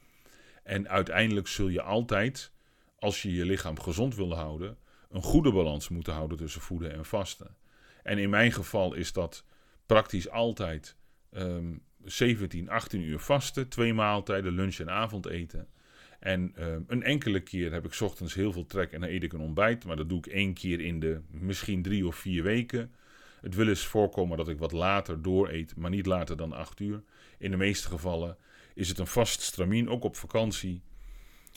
En 0.63 0.89
uiteindelijk 0.89 1.47
zul 1.47 1.69
je 1.69 1.83
altijd, 1.83 2.53
als 2.99 3.23
je 3.23 3.33
je 3.33 3.45
lichaam 3.45 3.81
gezond 3.81 4.15
wil 4.15 4.35
houden, 4.35 4.77
een 5.11 5.23
goede 5.23 5.53
balans 5.53 5.89
moeten 5.89 6.13
houden 6.13 6.39
tussen 6.39 6.61
voeden 6.61 6.93
en 6.93 7.05
vasten. 7.05 7.57
En 8.03 8.19
in 8.19 8.31
mijn 8.31 8.53
geval 8.53 8.95
is 8.95 9.13
dat 9.13 9.45
praktisch 9.87 10.31
altijd 10.31 10.97
um, 11.33 11.83
17, 12.05 12.69
18 12.69 13.01
uur 13.01 13.19
vasten, 13.19 13.69
twee 13.69 13.95
maaltijden, 13.95 14.53
lunch 14.53 14.79
en 14.79 14.91
avondeten. 14.91 15.69
En 16.25 16.53
uh, 16.59 16.67
een 16.87 17.03
enkele 17.03 17.41
keer 17.41 17.73
heb 17.73 17.85
ik 17.85 18.01
ochtends 18.01 18.35
heel 18.35 18.53
veel 18.53 18.67
trek 18.67 18.93
en 18.93 19.01
dan 19.01 19.11
eet 19.11 19.23
ik 19.23 19.33
een 19.33 19.41
ontbijt. 19.41 19.85
Maar 19.85 19.97
dat 19.97 20.09
doe 20.09 20.19
ik 20.19 20.27
één 20.27 20.55
keer 20.55 20.81
in 20.81 21.01
de 21.01 21.21
misschien 21.31 21.83
drie 21.83 22.07
of 22.07 22.17
vier 22.17 22.43
weken. 22.43 22.93
Het 23.41 23.55
wil 23.55 23.69
eens 23.69 23.87
voorkomen 23.87 24.37
dat 24.37 24.49
ik 24.49 24.59
wat 24.59 24.73
later 24.73 25.23
door 25.23 25.49
eet, 25.49 25.77
maar 25.77 25.91
niet 25.91 26.07
later 26.07 26.37
dan 26.37 26.53
acht 26.53 26.81
uur. 26.81 27.03
In 27.39 27.51
de 27.51 27.57
meeste 27.57 27.89
gevallen 27.89 28.37
is 28.75 28.89
het 28.89 28.99
een 28.99 29.07
vast 29.07 29.41
stramien, 29.41 29.89
ook 29.89 30.05
op 30.05 30.17
vakantie. 30.17 30.83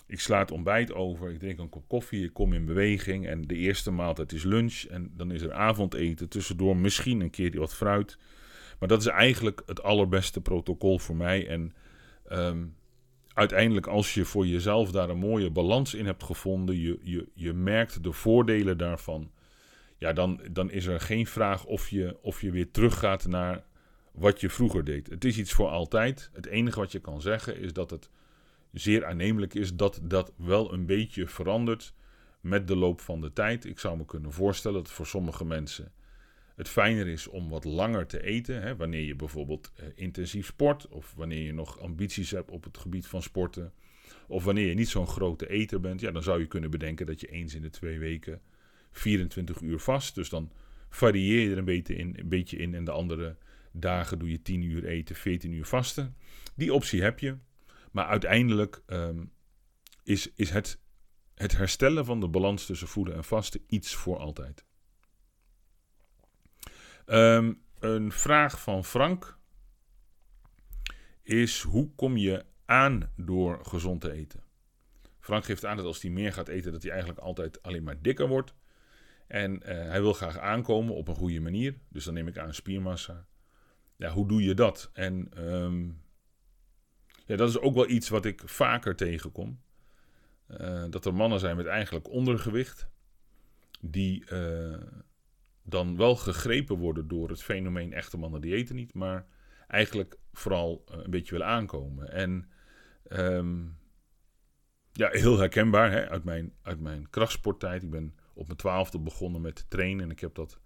Ik 0.07 0.19
sla 0.19 0.45
ontbijt 0.51 0.93
over, 0.93 1.29
ik 1.29 1.39
drink 1.39 1.59
een 1.59 1.69
kop 1.69 1.87
koffie, 1.87 2.23
ik 2.23 2.33
kom 2.33 2.53
in 2.53 2.65
beweging. 2.65 3.27
En 3.27 3.41
de 3.41 3.55
eerste 3.55 3.91
maaltijd 3.91 4.31
is 4.31 4.43
lunch 4.43 4.83
en 4.83 5.11
dan 5.15 5.31
is 5.31 5.41
er 5.41 5.53
avondeten. 5.53 6.29
Tussendoor 6.29 6.77
misschien 6.77 7.19
een 7.19 7.29
keer 7.29 7.59
wat 7.59 7.75
fruit. 7.75 8.17
Maar 8.79 8.89
dat 8.89 9.01
is 9.01 9.07
eigenlijk 9.07 9.61
het 9.65 9.83
allerbeste 9.83 10.41
protocol 10.41 10.99
voor 10.99 11.15
mij. 11.15 11.47
En 11.47 11.73
um, 12.31 12.75
uiteindelijk, 13.37 13.87
als 13.87 14.13
je 14.13 14.25
voor 14.25 14.47
jezelf 14.47 14.91
daar 14.91 15.09
een 15.09 15.17
mooie 15.17 15.49
balans 15.49 15.93
in 15.93 16.05
hebt 16.05 16.23
gevonden, 16.23 16.79
je, 16.79 16.99
je, 17.01 17.27
je 17.33 17.53
merkt 17.53 18.03
de 18.03 18.11
voordelen 18.11 18.77
daarvan, 18.77 19.31
ja, 19.97 20.13
dan, 20.13 20.41
dan 20.51 20.71
is 20.71 20.85
er 20.85 20.99
geen 20.99 21.27
vraag 21.27 21.65
of 21.65 21.89
je, 21.89 22.17
of 22.21 22.41
je 22.41 22.51
weer 22.51 22.71
teruggaat 22.71 23.27
naar 23.27 23.63
wat 24.11 24.41
je 24.41 24.49
vroeger 24.49 24.83
deed. 24.83 25.09
Het 25.09 25.25
is 25.25 25.37
iets 25.37 25.53
voor 25.53 25.67
altijd. 25.67 26.29
Het 26.33 26.45
enige 26.45 26.79
wat 26.79 26.91
je 26.91 26.99
kan 26.99 27.21
zeggen 27.21 27.59
is 27.59 27.73
dat 27.73 27.89
het 27.89 28.09
zeer 28.71 29.05
aannemelijk 29.05 29.53
is 29.53 29.75
dat 29.75 29.99
dat 30.03 30.33
wel 30.35 30.73
een 30.73 30.85
beetje 30.85 31.27
verandert 31.27 31.93
met 32.41 32.67
de 32.67 32.75
loop 32.75 33.01
van 33.01 33.21
de 33.21 33.33
tijd. 33.33 33.65
Ik 33.65 33.79
zou 33.79 33.97
me 33.97 34.05
kunnen 34.05 34.31
voorstellen 34.31 34.83
dat 34.83 34.91
voor 34.91 35.07
sommige 35.07 35.45
mensen 35.45 35.91
het 36.57 36.69
fijner 36.69 37.07
is 37.07 37.27
om 37.27 37.49
wat 37.49 37.63
langer 37.63 38.07
te 38.07 38.23
eten. 38.23 38.61
Hè, 38.61 38.75
wanneer 38.75 39.01
je 39.01 39.15
bijvoorbeeld 39.15 39.71
eh, 39.75 39.85
intensief 39.95 40.45
sport 40.45 40.87
of 40.87 41.13
wanneer 41.15 41.41
je 41.41 41.53
nog 41.53 41.79
ambities 41.79 42.31
hebt 42.31 42.51
op 42.51 42.63
het 42.63 42.77
gebied 42.77 43.07
van 43.07 43.21
sporten. 43.21 43.73
Of 44.27 44.43
wanneer 44.43 44.67
je 44.67 44.73
niet 44.73 44.89
zo'n 44.89 45.07
grote 45.07 45.49
eter 45.49 45.79
bent, 45.79 46.01
ja, 46.01 46.11
dan 46.11 46.23
zou 46.23 46.39
je 46.39 46.47
kunnen 46.47 46.69
bedenken 46.69 47.05
dat 47.05 47.21
je 47.21 47.27
eens 47.27 47.53
in 47.53 47.61
de 47.61 47.69
twee 47.69 47.99
weken 47.99 48.41
24 48.91 49.61
uur 49.61 49.79
vast. 49.79 50.15
Dus 50.15 50.29
dan 50.29 50.51
varieer 50.89 51.41
je 51.41 51.51
er 51.51 51.57
een 51.57 51.65
beetje 51.65 51.95
in, 51.95 52.15
een 52.19 52.29
beetje 52.29 52.57
in 52.57 52.75
en 52.75 52.83
de 52.83 52.91
andere 52.91 53.37
dagen 53.71 54.19
doe 54.19 54.29
je 54.29 54.41
10 54.41 54.61
uur 54.61 54.85
eten, 54.85 55.15
14 55.15 55.51
uur 55.51 55.65
vasten. 55.65 56.15
Die 56.55 56.73
optie 56.73 57.01
heb 57.01 57.19
je. 57.19 57.37
Maar 57.91 58.05
uiteindelijk 58.05 58.81
ehm, 58.85 59.23
is, 60.03 60.31
is 60.35 60.49
het, 60.49 60.79
het 61.35 61.57
herstellen 61.57 62.05
van 62.05 62.19
de 62.19 62.27
balans 62.27 62.65
tussen 62.65 62.87
voeden 62.87 63.15
en 63.15 63.23
vasten 63.23 63.61
iets 63.67 63.95
voor 63.95 64.17
altijd. 64.17 64.66
Ehm, 67.07 67.53
een 67.79 68.11
vraag 68.11 68.61
van 68.61 68.85
Frank 68.85 69.37
is: 71.21 71.61
hoe 71.61 71.95
kom 71.95 72.17
je 72.17 72.45
aan 72.65 73.11
door 73.15 73.65
gezond 73.65 74.01
te 74.01 74.11
eten? 74.11 74.43
Frank 75.19 75.45
geeft 75.45 75.65
aan 75.65 75.77
dat 75.77 75.85
als 75.85 76.01
hij 76.01 76.11
meer 76.11 76.33
gaat 76.33 76.47
eten, 76.47 76.71
dat 76.71 76.81
hij 76.81 76.91
eigenlijk 76.91 77.21
altijd 77.21 77.61
alleen 77.61 77.83
maar 77.83 78.01
dikker 78.01 78.27
wordt. 78.27 78.53
En 79.27 79.63
eh, 79.63 79.75
hij 79.75 80.01
wil 80.01 80.13
graag 80.13 80.37
aankomen 80.37 80.95
op 80.95 81.07
een 81.07 81.15
goede 81.15 81.39
manier. 81.39 81.77
Dus 81.89 82.05
dan 82.05 82.13
neem 82.13 82.27
ik 82.27 82.37
aan 82.37 82.53
spiermassa. 82.53 83.27
Ja, 83.95 84.11
hoe 84.11 84.27
doe 84.27 84.43
je 84.43 84.53
dat? 84.53 84.89
En 84.93 85.29
ehm, 85.33 85.85
ja, 87.25 87.35
dat 87.35 87.49
is 87.49 87.59
ook 87.59 87.73
wel 87.73 87.89
iets 87.89 88.09
wat 88.09 88.25
ik 88.25 88.41
vaker 88.45 88.95
tegenkom. 88.95 89.61
Uh, 90.47 90.85
dat 90.89 91.05
er 91.05 91.13
mannen 91.13 91.39
zijn 91.39 91.55
met 91.55 91.65
eigenlijk 91.65 92.09
ondergewicht. 92.09 92.87
Die 93.81 94.31
uh, 94.31 94.77
dan 95.69 95.97
wel 95.97 96.15
gegrepen 96.15 96.77
worden 96.77 97.07
door 97.07 97.29
het 97.29 97.43
fenomeen 97.43 97.93
echte 97.93 98.17
mannen 98.17 98.41
die 98.41 98.53
eten 98.53 98.75
niet. 98.75 98.93
Maar 98.93 99.25
eigenlijk 99.67 100.17
vooral 100.33 100.83
een 100.85 101.09
beetje 101.09 101.31
willen 101.31 101.47
aankomen. 101.47 102.11
En 102.11 102.49
um, 103.11 103.77
ja, 104.91 105.09
heel 105.11 105.37
herkenbaar 105.37 105.91
hè, 105.91 106.09
uit, 106.09 106.23
mijn, 106.23 106.53
uit 106.61 106.79
mijn 106.79 107.09
krachtsporttijd. 107.09 107.83
Ik 107.83 107.89
ben 107.89 108.15
op 108.33 108.45
mijn 108.45 108.57
twaalfde 108.57 108.99
begonnen 108.99 109.41
met 109.41 109.65
trainen. 109.69 110.03
En 110.03 110.11
ik 110.11 110.19
heb 110.19 110.35
dat 110.35 110.59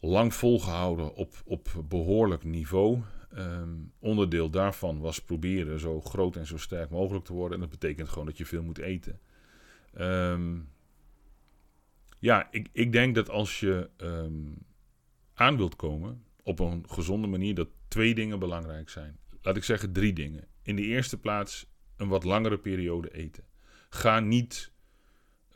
lang 0.00 0.34
volgehouden 0.34 1.14
op, 1.14 1.34
op 1.44 1.68
behoorlijk 1.88 2.44
niveau. 2.44 3.02
Um, 3.36 3.92
onderdeel 3.98 4.50
daarvan 4.50 4.98
was 4.98 5.22
proberen 5.22 5.80
zo 5.80 6.00
groot 6.00 6.36
en 6.36 6.46
zo 6.46 6.56
sterk 6.56 6.90
mogelijk 6.90 7.24
te 7.24 7.32
worden. 7.32 7.54
En 7.54 7.60
dat 7.60 7.78
betekent 7.78 8.08
gewoon 8.08 8.26
dat 8.26 8.38
je 8.38 8.46
veel 8.46 8.62
moet 8.62 8.78
eten. 8.78 9.20
Um, 9.98 10.68
ja, 12.26 12.48
ik, 12.50 12.68
ik 12.72 12.92
denk 12.92 13.14
dat 13.14 13.30
als 13.30 13.60
je 13.60 13.90
um, 13.96 14.58
aan 15.34 15.56
wilt 15.56 15.76
komen 15.76 16.24
op 16.42 16.58
een 16.58 16.84
gezonde 16.88 17.26
manier, 17.26 17.54
dat 17.54 17.68
twee 17.88 18.14
dingen 18.14 18.38
belangrijk 18.38 18.88
zijn. 18.88 19.18
Laat 19.42 19.56
ik 19.56 19.64
zeggen 19.64 19.92
drie 19.92 20.12
dingen. 20.12 20.48
In 20.62 20.76
de 20.76 20.82
eerste 20.82 21.18
plaats 21.18 21.66
een 21.96 22.08
wat 22.08 22.24
langere 22.24 22.58
periode 22.58 23.14
eten. 23.14 23.44
Ga 23.88 24.20
niet 24.20 24.72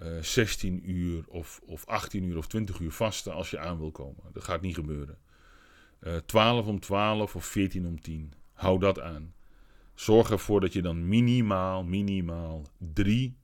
uh, 0.00 0.16
eh, 0.16 0.22
16 0.24 0.90
uur 0.90 1.24
of, 1.28 1.60
of 1.64 1.86
18 1.86 2.24
uur 2.24 2.36
of 2.36 2.46
20 2.46 2.78
uur 2.78 2.92
vasten 2.92 3.32
als 3.32 3.50
je 3.50 3.58
aan 3.58 3.78
wil 3.78 3.90
komen. 3.90 4.24
Dat 4.32 4.44
gaat 4.44 4.60
niet 4.60 4.74
gebeuren. 4.74 5.18
Uh, 6.00 6.16
eh, 6.16 6.22
12 6.22 6.66
om 6.66 6.80
12 6.80 7.36
of 7.36 7.44
14 7.44 7.86
om 7.86 8.00
10. 8.00 8.32
Hou 8.52 8.78
dat 8.78 9.00
aan. 9.00 9.34
Zorg 9.94 10.30
ervoor 10.30 10.60
dat 10.60 10.72
je 10.72 10.82
dan 10.82 11.08
minimaal, 11.08 11.84
minimaal 11.84 12.66
drie 12.78 13.39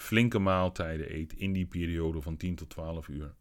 flinke 0.00 0.38
maaltijden 0.38 1.14
eet 1.14 1.32
in 1.32 1.52
die 1.52 1.66
periode 1.66 2.20
van 2.20 2.36
10 2.36 2.54
tot 2.54 2.70
12 2.70 3.08
uur. 3.08 3.34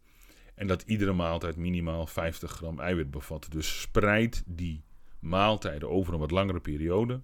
En 0.55 0.67
dat 0.67 0.81
iedere 0.81 1.13
maaltijd 1.13 1.55
minimaal 1.55 2.07
50 2.07 2.51
gram 2.51 2.79
eiwit 2.79 3.11
bevat. 3.11 3.47
Dus 3.49 3.81
spreid 3.81 4.43
die 4.45 4.83
maaltijden 5.19 5.89
over 5.89 6.13
een 6.13 6.19
wat 6.19 6.31
langere 6.31 6.59
periode 6.59 7.21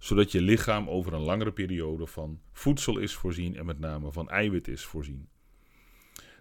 zodat 0.00 0.32
je 0.32 0.40
lichaam 0.40 0.88
over 0.88 1.12
een 1.12 1.20
langere 1.20 1.52
periode 1.52 2.06
van 2.06 2.40
voedsel 2.52 2.98
is 2.98 3.14
voorzien 3.14 3.56
en 3.56 3.66
met 3.66 3.78
name 3.78 4.12
van 4.12 4.28
eiwit 4.28 4.68
is 4.68 4.84
voorzien. 4.84 5.28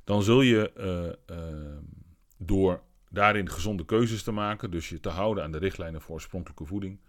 Dan 0.03 0.23
zul 0.23 0.41
je 0.41 0.71
uh, 0.77 1.37
uh, 1.37 1.77
door 2.37 2.81
daarin 3.09 3.49
gezonde 3.49 3.85
keuzes 3.85 4.23
te 4.23 4.31
maken, 4.31 4.71
dus 4.71 4.89
je 4.89 4.99
te 4.99 5.09
houden 5.09 5.43
aan 5.43 5.51
de 5.51 5.57
richtlijnen 5.57 6.01
voor 6.01 6.13
oorspronkelijke 6.13 6.65
voeding, 6.65 6.99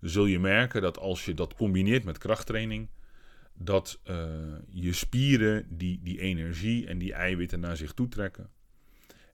zul 0.00 0.26
je 0.26 0.38
merken 0.38 0.82
dat 0.82 0.98
als 0.98 1.24
je 1.24 1.34
dat 1.34 1.54
combineert 1.54 2.04
met 2.04 2.18
krachttraining, 2.18 2.88
dat 3.58 4.00
uh, 4.10 4.16
je 4.68 4.92
spieren 4.92 5.66
die, 5.68 6.00
die 6.02 6.20
energie 6.20 6.86
en 6.86 6.98
die 6.98 7.12
eiwitten 7.12 7.60
naar 7.60 7.76
zich 7.76 7.92
toe 7.92 8.08
trekken. 8.08 8.50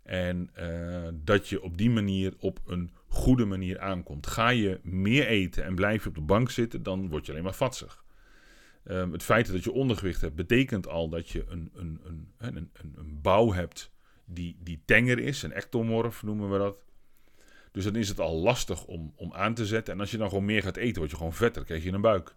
En 0.03 0.51
uh, 0.59 1.09
dat 1.15 1.49
je 1.49 1.63
op 1.63 1.79
die 1.79 1.91
manier 1.91 2.35
op 2.39 2.61
een 2.67 2.91
goede 3.07 3.45
manier 3.45 3.81
aankomt. 3.81 4.27
Ga 4.27 4.49
je 4.49 4.81
meer 4.83 5.27
eten 5.27 5.65
en 5.65 5.75
blijf 5.75 6.03
je 6.03 6.09
op 6.09 6.15
de 6.15 6.21
bank 6.21 6.51
zitten, 6.51 6.83
dan 6.83 7.09
word 7.09 7.27
je 7.27 7.33
alleen 7.33 7.45
maar 7.45 7.55
vatsig. 7.55 8.05
Um, 8.85 9.13
het 9.13 9.23
feit 9.23 9.53
dat 9.53 9.65
je 9.65 9.73
ondergewicht 9.73 10.21
hebt, 10.21 10.35
betekent 10.35 10.89
al 10.89 11.09
dat 11.09 11.29
je 11.29 11.45
een, 11.49 11.71
een, 11.75 12.01
een, 12.05 12.29
een, 12.39 12.71
een, 12.73 13.21
bouw 13.21 13.53
hebt 13.53 13.91
die, 14.25 14.57
die 14.61 14.83
tenger 14.85 15.19
is, 15.19 15.43
een 15.43 15.53
ectomorf 15.53 16.23
noemen 16.23 16.51
we 16.51 16.59
dat. 16.59 16.85
Dus 17.73 17.85
dan 17.85 17.97
is 17.97 18.09
het 18.09 18.21
al 18.21 18.37
lastig 18.37 18.85
om, 18.85 19.13
om 19.17 19.33
aan 19.33 19.55
te 19.55 19.67
zetten. 19.67 19.95
En 19.95 20.01
als 20.01 20.11
je 20.11 20.17
dan 20.17 20.29
gewoon 20.29 20.45
meer 20.45 20.63
gaat 20.63 20.77
eten, 20.77 20.99
word 20.99 21.11
je 21.11 21.17
gewoon 21.17 21.33
vetter, 21.33 21.65
krijg 21.65 21.85
je 21.85 21.93
een 21.93 22.01
buik. 22.01 22.37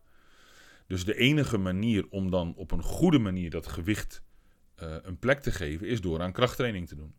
Dus 0.88 1.06
de 1.06 1.16
enige 1.16 1.58
manier 1.58 2.06
om 2.10 2.32
dan 2.32 2.54
op 2.56 2.72
een 2.72 2.84
goede 2.84 3.20
manier 3.20 3.50
dat 3.50 3.68
gewicht 3.68 4.24
uh, 4.84 4.96
een 5.02 5.20
plek 5.20 5.40
te 5.40 5.52
geven, 5.52 5.88
is 5.88 6.02
door 6.02 6.22
aan 6.22 6.32
krachttraining 6.32 6.88
te 6.88 6.96
doen. 6.96 7.14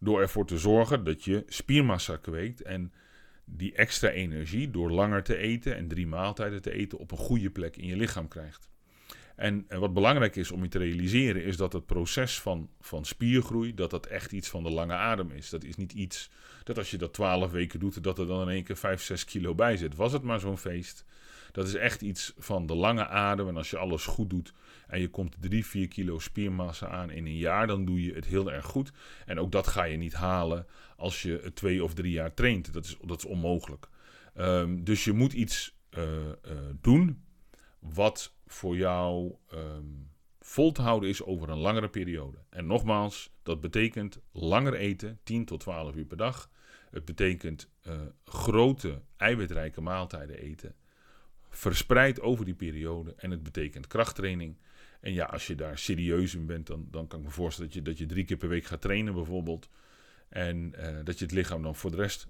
Door 0.00 0.20
ervoor 0.20 0.46
te 0.46 0.58
zorgen 0.58 1.04
dat 1.04 1.24
je 1.24 1.44
spiermassa 1.46 2.16
kweekt 2.16 2.62
en 2.62 2.92
die 3.44 3.74
extra 3.74 4.10
energie 4.10 4.70
door 4.70 4.90
langer 4.90 5.22
te 5.22 5.36
eten 5.36 5.76
en 5.76 5.88
drie 5.88 6.06
maaltijden 6.06 6.62
te 6.62 6.72
eten 6.72 6.98
op 6.98 7.10
een 7.10 7.18
goede 7.18 7.50
plek 7.50 7.76
in 7.76 7.86
je 7.86 7.96
lichaam 7.96 8.28
krijgt. 8.28 8.68
En, 9.38 9.66
wat 9.68 9.92
belangrijk 9.92 10.36
is 10.36 10.50
om 10.50 10.62
je 10.62 10.68
te 10.68 10.78
realiseren, 10.78 11.44
is 11.44 11.56
dat 11.56 11.72
het 11.72 11.86
proces 11.86 12.40
van, 12.40 12.70
van 12.80 13.04
spiergroei, 13.04 13.74
dat 13.74 13.90
dat 13.90 14.06
echt 14.06 14.32
iets 14.32 14.48
van 14.48 14.62
de 14.62 14.70
lange 14.70 14.94
adem 14.94 15.30
is. 15.30 15.50
Dat 15.50 15.64
is 15.64 15.76
niet 15.76 15.92
iets 15.92 16.30
dat 16.64 16.78
als 16.78 16.90
je 16.90 16.96
dat 16.96 17.12
twaalf 17.12 17.50
weken 17.50 17.80
doet, 17.80 18.02
dat 18.02 18.18
er 18.18 18.26
dan 18.26 18.42
in 18.42 18.48
één 18.48 18.64
keer 18.64 18.76
5, 18.76 19.02
6 19.02 19.24
kilo 19.24 19.54
bij 19.54 19.76
zit. 19.76 19.94
Was 19.94 20.12
het 20.12 20.22
maar 20.22 20.40
zo'n 20.40 20.58
feest. 20.58 21.04
Dat 21.58 21.66
is 21.66 21.74
echt 21.74 22.02
iets 22.02 22.32
van 22.36 22.66
de 22.66 22.74
lange 22.74 23.06
adem. 23.06 23.48
En 23.48 23.56
als 23.56 23.70
je 23.70 23.78
alles 23.78 24.04
goed 24.04 24.30
doet 24.30 24.52
en 24.86 25.00
je 25.00 25.08
komt 25.08 25.36
3, 25.40 25.66
4 25.66 25.88
kilo 25.88 26.18
spiermassa 26.18 26.88
aan 26.88 27.10
in 27.10 27.26
een 27.26 27.36
jaar, 27.36 27.66
dan 27.66 27.84
doe 27.84 28.02
je 28.02 28.14
het 28.14 28.24
heel 28.24 28.52
erg 28.52 28.64
goed. 28.64 28.92
En 29.26 29.38
ook 29.38 29.52
dat 29.52 29.66
ga 29.66 29.84
je 29.84 29.96
niet 29.96 30.12
halen 30.12 30.66
als 30.96 31.22
je 31.22 31.50
twee 31.54 31.84
of 31.84 31.94
drie 31.94 32.12
jaar 32.12 32.34
traint. 32.34 32.72
Dat 32.72 32.84
is, 32.84 32.96
dat 33.04 33.18
is 33.18 33.24
onmogelijk. 33.24 33.88
Um, 34.36 34.84
dus 34.84 35.04
je 35.04 35.12
moet 35.12 35.32
iets 35.32 35.76
uh, 35.90 36.04
uh, 36.04 36.32
doen 36.80 37.24
wat 37.78 38.34
voor 38.46 38.76
jou 38.76 39.34
um, 39.54 40.10
vol 40.40 40.72
te 40.72 40.82
houden 40.82 41.08
is 41.08 41.22
over 41.22 41.48
een 41.48 41.58
langere 41.58 41.88
periode. 41.88 42.38
En 42.50 42.66
nogmaals, 42.66 43.30
dat 43.42 43.60
betekent 43.60 44.20
langer 44.32 44.74
eten, 44.74 45.18
10 45.22 45.44
tot 45.44 45.60
12 45.60 45.94
uur 45.94 46.06
per 46.06 46.16
dag. 46.16 46.50
Het 46.90 47.04
betekent 47.04 47.68
uh, 47.82 48.00
grote 48.24 49.02
eiwitrijke 49.16 49.80
maaltijden 49.80 50.38
eten 50.38 50.74
verspreid 51.58 52.20
over 52.20 52.44
die 52.44 52.54
periode. 52.54 53.14
En 53.16 53.30
het 53.30 53.42
betekent 53.42 53.86
krachttraining. 53.86 54.56
En 55.00 55.12
ja, 55.12 55.24
als 55.24 55.46
je 55.46 55.54
daar 55.54 55.78
serieus 55.78 56.34
in 56.34 56.46
bent, 56.46 56.66
dan, 56.66 56.86
dan 56.90 57.06
kan 57.06 57.18
ik 57.18 57.24
me 57.24 57.30
voorstellen 57.30 57.70
dat 57.70 57.78
je, 57.78 57.84
dat 57.84 57.98
je 57.98 58.06
drie 58.06 58.24
keer 58.24 58.36
per 58.36 58.48
week 58.48 58.64
gaat 58.64 58.80
trainen 58.80 59.14
bijvoorbeeld. 59.14 59.68
En 60.28 60.72
uh, 60.76 60.96
dat 61.04 61.18
je 61.18 61.24
het 61.24 61.34
lichaam 61.34 61.62
dan 61.62 61.74
voor 61.74 61.90
de 61.90 61.96
rest 61.96 62.28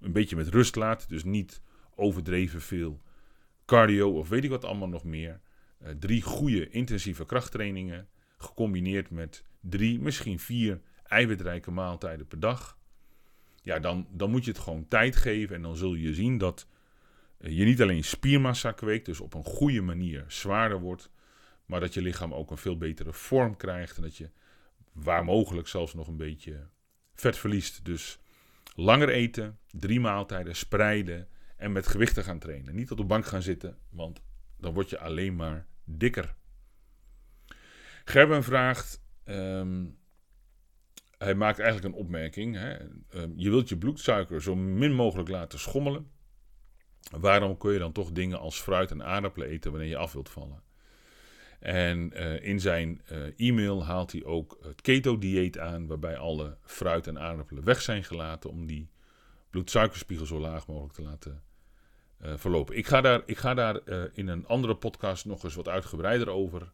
een 0.00 0.12
beetje 0.12 0.36
met 0.36 0.48
rust 0.48 0.76
laat. 0.76 1.08
Dus 1.08 1.24
niet 1.24 1.62
overdreven 1.94 2.60
veel 2.60 3.02
cardio 3.66 4.18
of 4.18 4.28
weet 4.28 4.44
ik 4.44 4.50
wat 4.50 4.64
allemaal 4.64 4.88
nog 4.88 5.04
meer. 5.04 5.40
Uh, 5.82 5.88
drie 5.88 6.22
goede 6.22 6.68
intensieve 6.68 7.24
krachttrainingen 7.24 8.08
gecombineerd 8.38 9.10
met 9.10 9.44
drie, 9.60 10.00
misschien 10.00 10.38
vier 10.38 10.80
eiwitrijke 11.04 11.70
maaltijden 11.70 12.26
per 12.26 12.40
dag. 12.40 12.78
Ja, 13.62 13.78
dan, 13.78 14.06
dan 14.10 14.30
moet 14.30 14.44
je 14.44 14.50
het 14.50 14.60
gewoon 14.60 14.88
tijd 14.88 15.16
geven 15.16 15.56
en 15.56 15.62
dan 15.62 15.76
zul 15.76 15.94
je 15.94 16.14
zien 16.14 16.38
dat 16.38 16.66
je 17.42 17.64
niet 17.64 17.82
alleen 17.82 18.04
spiermassa 18.04 18.72
kweekt, 18.72 19.06
dus 19.06 19.20
op 19.20 19.34
een 19.34 19.44
goede 19.44 19.80
manier 19.80 20.24
zwaarder 20.28 20.80
wordt, 20.80 21.10
maar 21.66 21.80
dat 21.80 21.94
je 21.94 22.02
lichaam 22.02 22.34
ook 22.34 22.50
een 22.50 22.56
veel 22.56 22.76
betere 22.76 23.12
vorm 23.12 23.56
krijgt 23.56 23.96
en 23.96 24.02
dat 24.02 24.16
je 24.16 24.30
waar 24.92 25.24
mogelijk 25.24 25.68
zelfs 25.68 25.94
nog 25.94 26.08
een 26.08 26.16
beetje 26.16 26.68
vet 27.14 27.38
verliest. 27.38 27.84
Dus 27.84 28.18
langer 28.74 29.08
eten, 29.08 29.58
drie 29.70 30.00
maaltijden, 30.00 30.56
spreiden 30.56 31.28
en 31.56 31.72
met 31.72 31.86
gewichten 31.86 32.24
gaan 32.24 32.38
trainen. 32.38 32.74
Niet 32.74 32.90
op 32.90 32.96
de 32.96 33.04
bank 33.04 33.26
gaan 33.26 33.42
zitten, 33.42 33.78
want 33.90 34.22
dan 34.58 34.74
word 34.74 34.90
je 34.90 34.98
alleen 34.98 35.36
maar 35.36 35.66
dikker. 35.84 36.34
Gerben 38.04 38.44
vraagt, 38.44 39.02
um, 39.24 39.98
hij 41.18 41.34
maakt 41.34 41.58
eigenlijk 41.58 41.94
een 41.94 42.00
opmerking. 42.00 42.54
Hè? 42.56 42.80
Um, 43.14 43.32
je 43.36 43.50
wilt 43.50 43.68
je 43.68 43.76
bloedsuiker 43.76 44.42
zo 44.42 44.56
min 44.56 44.92
mogelijk 44.92 45.28
laten 45.28 45.58
schommelen. 45.58 46.10
Waarom 47.10 47.56
kun 47.56 47.72
je 47.72 47.78
dan 47.78 47.92
toch 47.92 48.12
dingen 48.12 48.38
als 48.38 48.60
fruit 48.60 48.90
en 48.90 49.04
aardappelen 49.04 49.48
eten 49.48 49.70
wanneer 49.70 49.88
je 49.88 49.96
af 49.96 50.12
wilt 50.12 50.30
vallen? 50.30 50.62
En 51.62 52.12
eh, 52.12 52.48
in 52.48 52.60
zijn 52.60 53.00
eh, 53.04 53.18
e-mail 53.48 53.84
haalt 53.84 54.12
hij 54.12 54.24
ook 54.24 54.58
het 54.62 54.80
keto-dieet 54.80 55.58
aan, 55.58 55.86
waarbij 55.86 56.16
alle 56.16 56.56
fruit 56.62 57.06
en 57.06 57.18
aardappelen 57.18 57.64
weg 57.64 57.80
zijn 57.80 58.04
gelaten 58.04 58.50
om 58.50 58.66
die 58.66 58.90
bloedsuikerspiegel 59.50 60.26
zo 60.26 60.38
laag 60.40 60.66
mogelijk 60.66 60.94
te 60.94 61.02
laten 61.02 61.42
uh, 62.22 62.32
verlopen. 62.36 62.76
Ik 62.76 62.86
ga 62.86 63.00
daar, 63.00 63.22
ik 63.26 63.38
ga 63.38 63.54
daar 63.54 63.80
in 64.12 64.28
een 64.28 64.46
andere 64.46 64.74
podcast 64.74 65.24
nog 65.24 65.44
eens 65.44 65.54
wat 65.54 65.68
uitgebreider 65.68 66.28
over 66.28 66.72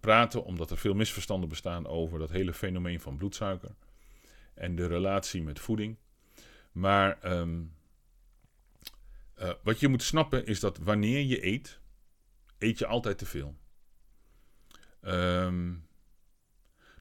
praten, 0.00 0.44
omdat 0.44 0.70
er 0.70 0.78
veel 0.78 0.94
misverstanden 0.94 1.48
bestaan 1.48 1.86
over 1.86 2.18
dat 2.18 2.30
hele 2.30 2.52
fenomeen 2.52 3.00
van 3.00 3.16
bloedsuiker 3.16 3.70
en 4.54 4.76
de 4.76 4.86
relatie 4.86 5.42
met 5.42 5.60
voeding. 5.60 5.96
Maar 6.72 7.18
ehm, 9.34 9.54
wat 9.62 9.80
je 9.80 9.88
moet 9.88 10.02
snappen 10.02 10.46
is 10.46 10.60
dat 10.60 10.78
wanneer 10.78 11.20
je 11.20 11.46
eet, 11.46 11.80
eet 12.58 12.78
je 12.78 12.86
altijd 12.86 13.18
te 13.18 13.26
veel. 13.26 13.56
Um, 15.00 15.86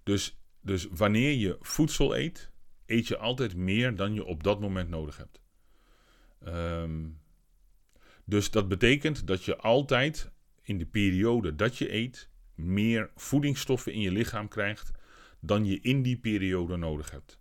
dus, 0.03 0.39
dus 0.61 0.87
wanneer 0.91 1.31
je 1.31 1.57
voedsel 1.59 2.15
eet, 2.17 2.51
eet 2.85 3.07
je 3.07 3.17
altijd 3.17 3.55
meer 3.55 3.95
dan 3.95 4.13
je 4.13 4.25
op 4.25 4.43
dat 4.43 4.59
moment 4.59 4.89
nodig 4.89 5.17
hebt. 5.17 5.41
Um, 6.47 7.21
dus 8.25 8.51
dat 8.51 8.67
betekent 8.67 9.27
dat 9.27 9.43
je 9.43 9.57
altijd 9.57 10.31
in 10.61 10.77
de 10.77 10.85
periode 10.85 11.55
dat 11.55 11.77
je 11.77 11.93
eet 11.93 12.29
meer 12.55 13.11
voedingsstoffen 13.15 13.93
in 13.93 13.99
je 13.99 14.11
lichaam 14.11 14.47
krijgt 14.47 14.91
dan 15.39 15.65
je 15.65 15.79
in 15.79 16.01
die 16.01 16.17
periode 16.17 16.77
nodig 16.77 17.11
hebt. 17.11 17.39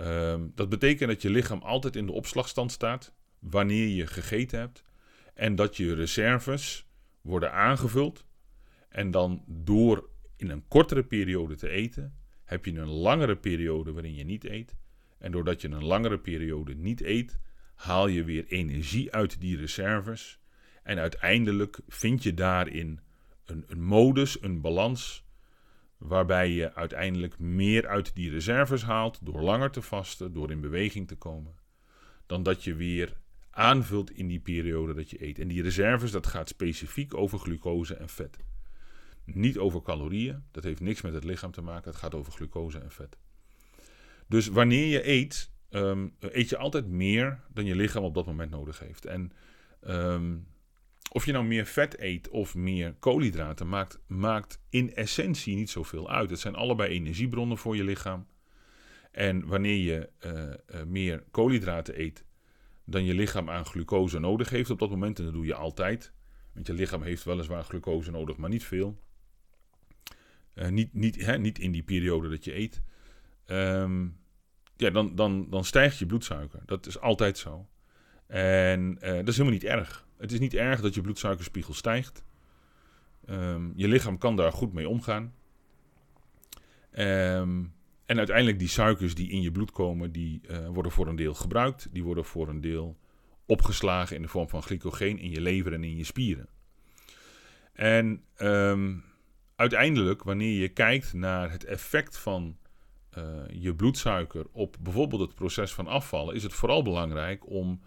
Um, 0.00 0.52
dat 0.54 0.68
betekent 0.68 1.10
dat 1.10 1.22
je 1.22 1.30
lichaam 1.30 1.62
altijd 1.62 1.96
in 1.96 2.06
de 2.06 2.12
opslagstand 2.12 2.72
staat 2.72 3.14
wanneer 3.40 3.88
je 3.88 4.06
gegeten 4.06 4.58
hebt 4.58 4.84
en 5.34 5.54
dat 5.54 5.76
je 5.76 5.94
reserves 5.94 6.88
worden 7.20 7.52
aangevuld. 7.52 8.24
En 8.88 9.10
dan 9.10 9.44
door 9.46 10.08
in 10.36 10.50
een 10.50 10.68
kortere 10.68 11.02
periode 11.02 11.56
te 11.56 11.68
eten, 11.68 12.18
heb 12.44 12.64
je 12.64 12.78
een 12.78 12.88
langere 12.88 13.36
periode 13.36 13.92
waarin 13.92 14.14
je 14.14 14.24
niet 14.24 14.44
eet. 14.44 14.76
En 15.18 15.32
doordat 15.32 15.60
je 15.60 15.68
een 15.68 15.84
langere 15.84 16.18
periode 16.18 16.74
niet 16.74 17.00
eet, 17.00 17.38
haal 17.74 18.06
je 18.06 18.24
weer 18.24 18.46
energie 18.46 19.12
uit 19.12 19.40
die 19.40 19.56
reserves. 19.56 20.40
En 20.82 20.98
uiteindelijk 20.98 21.80
vind 21.88 22.22
je 22.22 22.34
daarin 22.34 23.00
een, 23.44 23.64
een 23.68 23.82
modus, 23.82 24.42
een 24.42 24.60
balans, 24.60 25.24
waarbij 25.96 26.50
je 26.50 26.74
uiteindelijk 26.74 27.38
meer 27.38 27.88
uit 27.88 28.14
die 28.14 28.30
reserves 28.30 28.82
haalt 28.82 29.26
door 29.26 29.40
langer 29.40 29.70
te 29.70 29.82
vasten, 29.82 30.32
door 30.32 30.50
in 30.50 30.60
beweging 30.60 31.08
te 31.08 31.16
komen, 31.16 31.54
dan 32.26 32.42
dat 32.42 32.64
je 32.64 32.74
weer 32.74 33.19
aanvult 33.50 34.10
in 34.10 34.28
die 34.28 34.40
periode 34.40 34.94
dat 34.94 35.10
je 35.10 35.24
eet. 35.24 35.38
En 35.38 35.48
die 35.48 35.62
reserves, 35.62 36.10
dat 36.10 36.26
gaat 36.26 36.48
specifiek 36.48 37.14
over 37.14 37.38
glucose 37.38 37.94
en 37.94 38.08
vet. 38.08 38.36
Niet 39.24 39.58
over 39.58 39.82
calorieën, 39.82 40.42
dat 40.50 40.64
heeft 40.64 40.80
niks 40.80 41.00
met 41.00 41.14
het 41.14 41.24
lichaam 41.24 41.50
te 41.50 41.60
maken, 41.60 41.90
het 41.90 42.00
gaat 42.00 42.14
over 42.14 42.32
glucose 42.32 42.78
en 42.78 42.90
vet. 42.90 43.16
Dus 44.26 44.46
wanneer 44.46 44.86
je 44.86 45.08
eet, 45.08 45.50
ehm, 45.68 46.08
eet 46.18 46.48
je 46.48 46.56
altijd 46.56 46.86
meer 46.86 47.40
dan 47.52 47.64
je 47.64 47.74
lichaam 47.74 48.04
op 48.04 48.14
dat 48.14 48.26
moment 48.26 48.50
nodig 48.50 48.78
heeft. 48.78 49.04
En 49.04 49.32
ehm, 49.80 50.36
of 51.12 51.26
je 51.26 51.32
nou 51.32 51.44
meer 51.44 51.66
vet 51.66 52.00
eet 52.00 52.28
of 52.28 52.54
meer 52.54 52.94
koolhydraten, 52.98 53.68
maakt, 53.68 54.00
maakt 54.06 54.60
in 54.68 54.94
essentie 54.94 55.56
niet 55.56 55.70
zoveel 55.70 56.10
uit. 56.10 56.30
Het 56.30 56.40
zijn 56.40 56.54
allebei 56.54 56.90
energiebronnen 56.90 57.58
voor 57.58 57.76
je 57.76 57.84
lichaam. 57.84 58.26
En 59.10 59.46
wanneer 59.46 59.76
je 59.76 60.08
uh, 60.26 60.32
uh, 60.80 60.86
meer 60.86 61.24
koolhydraten 61.30 62.00
eet, 62.00 62.24
dan 62.90 63.04
je 63.04 63.14
lichaam 63.14 63.50
aan 63.50 63.64
glucose 63.64 64.18
nodig 64.18 64.50
heeft 64.50 64.70
op 64.70 64.78
dat 64.78 64.90
moment. 64.90 65.18
En 65.18 65.24
dat 65.24 65.34
doe 65.34 65.46
je 65.46 65.54
altijd. 65.54 66.12
Want 66.52 66.66
je 66.66 66.72
lichaam 66.72 67.02
heeft 67.02 67.24
weliswaar 67.24 67.64
glucose 67.64 68.10
nodig, 68.10 68.36
maar 68.36 68.50
niet 68.50 68.64
veel. 68.64 69.00
Uh, 70.54 70.68
niet, 70.68 70.94
niet, 70.94 71.24
hè, 71.26 71.38
niet 71.38 71.58
in 71.58 71.72
die 71.72 71.82
periode 71.82 72.28
dat 72.28 72.44
je 72.44 72.56
eet. 72.56 72.82
Um, 73.46 74.18
ja, 74.76 74.90
dan, 74.90 75.14
dan, 75.14 75.50
dan 75.50 75.64
stijgt 75.64 75.98
je 75.98 76.06
bloedsuiker. 76.06 76.62
Dat 76.66 76.86
is 76.86 77.00
altijd 77.00 77.38
zo. 77.38 77.68
En 78.26 78.98
uh, 79.00 79.00
dat 79.00 79.28
is 79.28 79.36
helemaal 79.36 79.58
niet 79.58 79.64
erg. 79.64 80.06
Het 80.16 80.32
is 80.32 80.38
niet 80.38 80.54
erg 80.54 80.80
dat 80.80 80.94
je 80.94 81.00
bloedsuikerspiegel 81.00 81.74
stijgt. 81.74 82.24
Um, 83.28 83.72
je 83.76 83.88
lichaam 83.88 84.18
kan 84.18 84.36
daar 84.36 84.52
goed 84.52 84.72
mee 84.72 84.88
omgaan. 84.88 85.34
Um, 86.92 87.72
en 88.10 88.18
uiteindelijk 88.18 88.58
die 88.58 88.68
suikers 88.68 89.14
die 89.14 89.30
in 89.30 89.42
je 89.42 89.52
bloed 89.52 89.70
komen, 89.70 90.12
die 90.12 90.40
uh, 90.50 90.68
worden 90.68 90.92
voor 90.92 91.06
een 91.06 91.16
deel 91.16 91.34
gebruikt. 91.34 91.88
Die 91.92 92.04
worden 92.04 92.24
voor 92.24 92.48
een 92.48 92.60
deel 92.60 92.98
opgeslagen 93.46 94.16
in 94.16 94.22
de 94.22 94.28
vorm 94.28 94.48
van 94.48 94.62
glycogeen 94.62 95.18
in 95.18 95.30
je 95.30 95.40
lever 95.40 95.72
en 95.72 95.84
in 95.84 95.96
je 95.96 96.04
spieren. 96.04 96.48
En 97.72 98.24
um, 98.38 99.04
uiteindelijk, 99.56 100.22
wanneer 100.22 100.60
je 100.60 100.68
kijkt 100.68 101.12
naar 101.12 101.50
het 101.50 101.64
effect 101.64 102.18
van 102.18 102.56
uh, 103.18 103.24
je 103.50 103.74
bloedsuiker 103.74 104.46
op 104.52 104.76
bijvoorbeeld 104.80 105.20
het 105.20 105.34
proces 105.34 105.74
van 105.74 105.86
afvallen, 105.86 106.34
is 106.34 106.42
het 106.42 106.52
vooral 106.52 106.82
belangrijk 106.82 107.50
om 107.50 107.80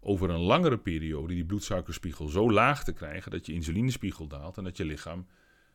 over 0.00 0.30
een 0.30 0.40
langere 0.40 0.78
periode 0.78 1.34
die 1.34 1.44
bloedsuikerspiegel 1.44 2.28
zo 2.28 2.50
laag 2.50 2.84
te 2.84 2.92
krijgen 2.92 3.30
dat 3.30 3.46
je 3.46 3.52
insulinespiegel 3.52 4.26
daalt 4.26 4.56
en 4.56 4.64
dat 4.64 4.76
je 4.76 4.84
lichaam 4.84 5.26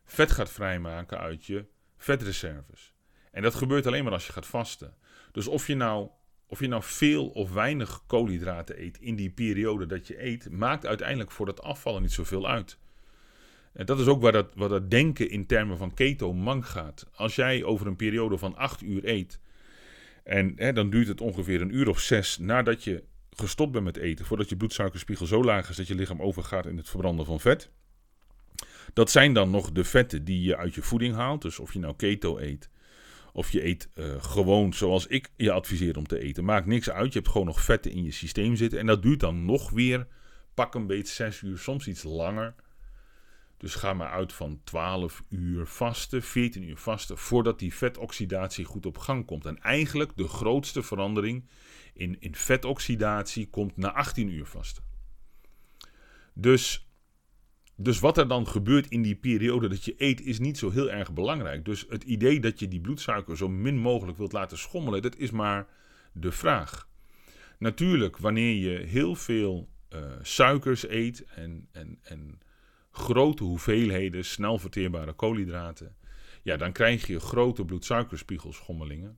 vet 0.03 0.31
gaat 0.31 0.51
vrijmaken 0.51 1.19
uit 1.19 1.45
je 1.45 1.65
vetreserves. 1.97 2.95
En 3.31 3.41
dat 3.41 3.55
gebeurt 3.55 3.87
alleen 3.87 4.03
maar 4.03 4.13
als 4.13 4.27
je 4.27 4.33
gaat 4.33 4.47
vasten. 4.47 4.93
Dus 5.31 5.47
of 5.47 5.67
je 5.67 5.75
nou, 5.75 6.09
of 6.47 6.59
je 6.59 6.67
nou 6.67 6.83
veel 6.83 7.27
of 7.27 7.53
weinig 7.53 8.03
koolhydraten 8.07 8.81
eet 8.81 8.97
in 8.99 9.15
die 9.15 9.29
periode 9.29 9.85
dat 9.85 10.07
je 10.07 10.23
eet, 10.23 10.51
maakt 10.51 10.85
uiteindelijk 10.85 11.31
voor 11.31 11.45
dat 11.45 11.61
afvallen 11.61 12.01
niet 12.01 12.11
zoveel 12.11 12.47
uit. 12.47 12.77
En 13.73 13.85
dat 13.85 13.99
is 13.99 14.07
ook 14.07 14.21
waar 14.21 14.31
dat, 14.31 14.53
waar 14.55 14.69
dat 14.69 14.91
denken 14.91 15.29
in 15.29 15.45
termen 15.45 15.77
van 15.77 15.93
keto 15.93 16.33
mank 16.33 16.65
gaat. 16.65 17.05
Als 17.15 17.35
jij 17.35 17.63
over 17.63 17.87
een 17.87 17.95
periode 17.95 18.37
van 18.37 18.55
8 18.55 18.81
uur 18.81 19.05
eet, 19.05 19.39
en 20.23 20.53
hè, 20.55 20.73
dan 20.73 20.89
duurt 20.89 21.07
het 21.07 21.21
ongeveer 21.21 21.61
een 21.61 21.75
uur 21.75 21.89
of 21.89 21.99
zes 21.99 22.37
nadat 22.37 22.83
je 22.83 23.03
gestopt 23.29 23.71
bent 23.71 23.83
met 23.83 23.97
eten, 23.97 24.25
voordat 24.25 24.49
je 24.49 24.57
bloedsuikerspiegel 24.57 25.25
zo 25.25 25.43
laag 25.43 25.69
is 25.69 25.75
dat 25.75 25.87
je 25.87 25.95
lichaam 25.95 26.21
overgaat 26.21 26.65
in 26.65 26.77
het 26.77 26.89
verbranden 26.89 27.25
van 27.25 27.39
vet. 27.39 27.69
Dat 28.93 29.11
zijn 29.11 29.33
dan 29.33 29.49
nog 29.49 29.71
de 29.71 29.83
vetten 29.83 30.23
die 30.23 30.41
je 30.41 30.57
uit 30.57 30.75
je 30.75 30.81
voeding 30.81 31.15
haalt. 31.15 31.41
Dus 31.41 31.59
of 31.59 31.73
je 31.73 31.79
nou 31.79 31.95
keto 31.95 32.37
eet, 32.37 32.69
of 33.37 33.51
je 33.51 33.65
eet 33.65 33.89
uh, 33.95 34.23
gewoon 34.23 34.73
zoals 34.73 35.07
ik 35.07 35.29
je 35.35 35.51
adviseer 35.51 35.97
om 35.97 36.07
te 36.07 36.19
eten. 36.19 36.43
Maakt 36.43 36.65
niks 36.65 36.89
uit. 36.89 37.13
Je 37.13 37.19
hebt 37.19 37.31
gewoon 37.31 37.47
nog 37.47 37.61
vetten 37.61 37.91
in 37.91 38.03
je 38.03 38.11
systeem 38.11 38.55
zitten. 38.55 38.79
En 38.79 38.85
dat 38.85 39.01
duurt 39.01 39.19
dan 39.19 39.45
nog 39.45 39.69
weer 39.69 40.07
pak 40.53 40.75
een 40.75 40.87
beetje 40.87 41.13
6 41.13 41.41
uur, 41.41 41.57
soms 41.57 41.87
iets 41.87 42.03
langer. 42.03 42.55
Dus 43.57 43.75
ga 43.75 43.93
maar 43.93 44.09
uit 44.09 44.33
van 44.33 44.61
12 44.63 45.23
uur 45.29 45.65
vasten, 45.65 46.23
14 46.23 46.63
uur 46.63 46.77
vasten, 46.77 47.17
voordat 47.17 47.59
die 47.59 47.73
vetoxidatie 47.73 48.65
goed 48.65 48.85
op 48.85 48.97
gang 48.97 49.25
komt. 49.25 49.45
En 49.45 49.61
eigenlijk 49.61 50.11
de 50.15 50.27
grootste 50.27 50.83
verandering 50.83 51.47
in, 51.93 52.19
in 52.19 52.35
vetoxidatie 52.35 53.49
komt 53.49 53.77
na 53.77 53.93
18 53.93 54.29
uur 54.29 54.45
vasten. 54.45 54.83
Dus 56.33 56.86
dus 57.79 57.99
wat 57.99 58.17
er 58.17 58.27
dan 58.27 58.47
gebeurt 58.47 58.87
in 58.87 59.01
die 59.01 59.15
periode 59.15 59.67
dat 59.67 59.85
je 59.85 59.93
eet, 59.97 60.21
is 60.21 60.39
niet 60.39 60.57
zo 60.57 60.69
heel 60.69 60.91
erg 60.91 61.13
belangrijk. 61.13 61.65
Dus 61.65 61.85
het 61.89 62.03
idee 62.03 62.39
dat 62.39 62.59
je 62.59 62.67
die 62.67 62.81
bloedsuiker 62.81 63.37
zo 63.37 63.49
min 63.49 63.77
mogelijk 63.77 64.17
wilt 64.17 64.31
laten 64.31 64.57
schommelen, 64.57 65.01
dat 65.01 65.17
is 65.17 65.31
maar 65.31 65.67
de 66.11 66.31
vraag. 66.31 66.89
Natuurlijk, 67.59 68.17
wanneer 68.17 68.55
je 68.55 68.85
heel 68.85 69.15
veel 69.15 69.69
uh, 69.93 69.99
suikers 70.21 70.87
eet 70.87 71.25
en, 71.25 71.67
en, 71.71 71.99
en 72.01 72.39
grote 72.91 73.43
hoeveelheden 73.43 74.25
snel 74.25 74.57
verteerbare 74.57 75.13
koolhydraten, 75.13 75.95
ja, 76.43 76.57
dan 76.57 76.71
krijg 76.71 77.07
je 77.07 77.19
grote 77.19 77.65
bloedsuikerspiegelschommelingen. 77.65 79.17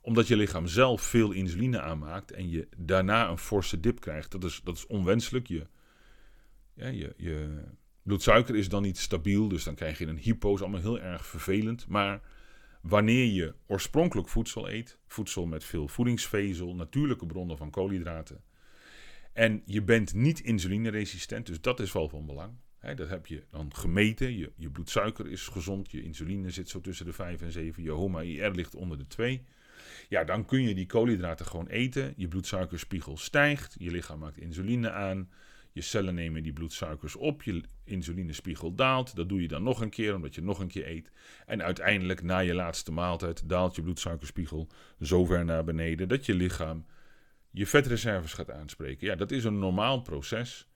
Omdat 0.00 0.28
je 0.28 0.36
lichaam 0.36 0.66
zelf 0.66 1.02
veel 1.02 1.32
insuline 1.32 1.80
aanmaakt 1.80 2.30
en 2.30 2.50
je 2.50 2.68
daarna 2.76 3.28
een 3.28 3.38
forse 3.38 3.80
dip 3.80 4.00
krijgt. 4.00 4.30
Dat 4.30 4.44
is, 4.44 4.60
dat 4.64 4.76
is 4.76 4.86
onwenselijk. 4.86 5.46
Je 5.46 5.66
ja, 6.74 6.88
je, 6.88 7.14
je 7.16 7.62
bloedsuiker 8.02 8.56
is 8.56 8.68
dan 8.68 8.82
niet 8.82 8.98
stabiel, 8.98 9.48
dus 9.48 9.64
dan 9.64 9.74
krijg 9.74 9.98
je 9.98 10.06
een 10.06 10.18
hypo, 10.18 10.58
allemaal 10.58 10.80
heel 10.80 11.00
erg 11.00 11.26
vervelend. 11.26 11.88
Maar 11.88 12.20
wanneer 12.82 13.32
je 13.32 13.54
oorspronkelijk 13.66 14.28
voedsel 14.28 14.70
eet, 14.70 14.98
voedsel 15.06 15.46
met 15.46 15.64
veel 15.64 15.88
voedingsvezel, 15.88 16.74
natuurlijke 16.74 17.26
bronnen 17.26 17.56
van 17.56 17.70
koolhydraten, 17.70 18.42
en 19.34 19.62
je 19.64 19.82
bent 19.82 20.14
niet 20.14 20.40
insulineresistent, 20.40 21.46
dus 21.46 21.60
dat 21.60 21.80
is 21.80 21.92
wel 21.92 22.08
van 22.08 22.26
belang. 22.26 22.52
dat 22.96 23.08
heb 23.08 23.26
je 23.26 23.42
dan 23.50 23.74
gemeten. 23.74 24.36
Je, 24.36 24.52
je 24.56 24.70
bloedsuiker 24.70 25.30
is 25.30 25.48
gezond, 25.48 25.90
je 25.90 26.02
insuline 26.02 26.50
zit 26.50 26.68
zo 26.68 26.80
tussen 26.80 27.06
de 27.06 27.12
5 27.12 27.42
en 27.42 27.52
7, 27.52 27.82
je 27.82 27.90
HOMA-IR 27.90 28.50
ligt 28.50 28.74
onder 28.74 28.98
de 28.98 29.06
2. 29.06 29.44
Ja, 30.08 30.24
dan 30.24 30.44
kun 30.44 30.62
je 30.62 30.74
die 30.74 30.86
koolhydraten 30.86 31.46
gewoon 31.46 31.66
eten. 31.66 32.14
Je 32.16 32.28
bloedsuikerspiegel 32.28 33.16
stijgt, 33.16 33.76
je 33.78 33.90
lichaam 33.90 34.18
maakt 34.18 34.38
insuline 34.38 34.90
aan. 34.90 35.28
Je 35.74 35.80
cellen 35.80 36.14
nemen 36.14 36.42
die 36.42 36.52
bloedsuikers 36.52 37.16
op, 37.16 37.42
je 37.42 37.62
insulinespiegel 37.84 38.74
daalt. 38.74 39.16
Dat 39.16 39.28
doe 39.28 39.42
je 39.42 39.48
dan 39.48 39.62
nog 39.62 39.80
een 39.80 39.90
keer, 39.90 40.14
omdat 40.14 40.34
je 40.34 40.42
nog 40.42 40.58
een 40.58 40.68
keer 40.68 40.88
eet. 40.88 41.10
En 41.46 41.62
uiteindelijk, 41.62 42.22
na 42.22 42.38
je 42.38 42.54
laatste 42.54 42.92
maaltijd, 42.92 43.48
daalt 43.48 43.76
je 43.76 43.82
bloedsuikerspiegel 43.82 44.68
zo 45.00 45.24
ver 45.24 45.44
naar 45.44 45.64
beneden 45.64 46.08
dat 46.08 46.26
je 46.26 46.34
lichaam 46.34 46.86
je 47.50 47.66
vetreserves 47.66 48.32
gaat 48.32 48.50
aanspreken. 48.50 49.06
Ja, 49.06 49.14
dat 49.14 49.30
is 49.30 49.44
een 49.44 49.58
normaal 49.58 50.00
proces. 50.00 50.68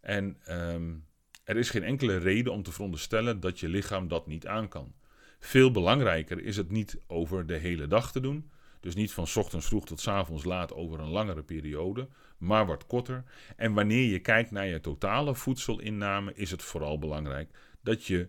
En 0.00 0.36
um, 0.48 1.06
er 1.44 1.56
is 1.56 1.70
geen 1.70 1.84
enkele 1.84 2.16
reden 2.16 2.52
om 2.52 2.62
te 2.62 2.72
veronderstellen 2.72 3.40
dat 3.40 3.60
je 3.60 3.68
lichaam 3.68 4.08
dat 4.08 4.26
niet 4.26 4.46
aan 4.46 4.68
kan. 4.68 4.94
Veel 5.38 5.70
belangrijker 5.70 6.44
is 6.44 6.56
het 6.56 6.70
niet 6.70 7.00
over 7.06 7.46
de 7.46 7.56
hele 7.56 7.86
dag 7.86 8.12
te 8.12 8.20
doen. 8.20 8.50
Dus 8.80 8.94
niet 8.94 9.12
van 9.12 9.26
ochtends 9.34 9.66
vroeg 9.66 9.86
tot 9.86 10.06
avonds 10.06 10.44
laat 10.44 10.72
over 10.72 11.00
een 11.00 11.08
langere 11.08 11.42
periode, 11.42 12.08
maar 12.42 12.66
wat 12.66 12.86
korter. 12.86 13.24
En 13.56 13.72
wanneer 13.72 14.10
je 14.10 14.18
kijkt 14.18 14.50
naar 14.50 14.66
je 14.66 14.80
totale 14.80 15.34
voedselinname, 15.34 16.34
is 16.34 16.50
het 16.50 16.62
vooral 16.62 16.98
belangrijk 16.98 17.50
dat 17.80 18.04
je 18.04 18.28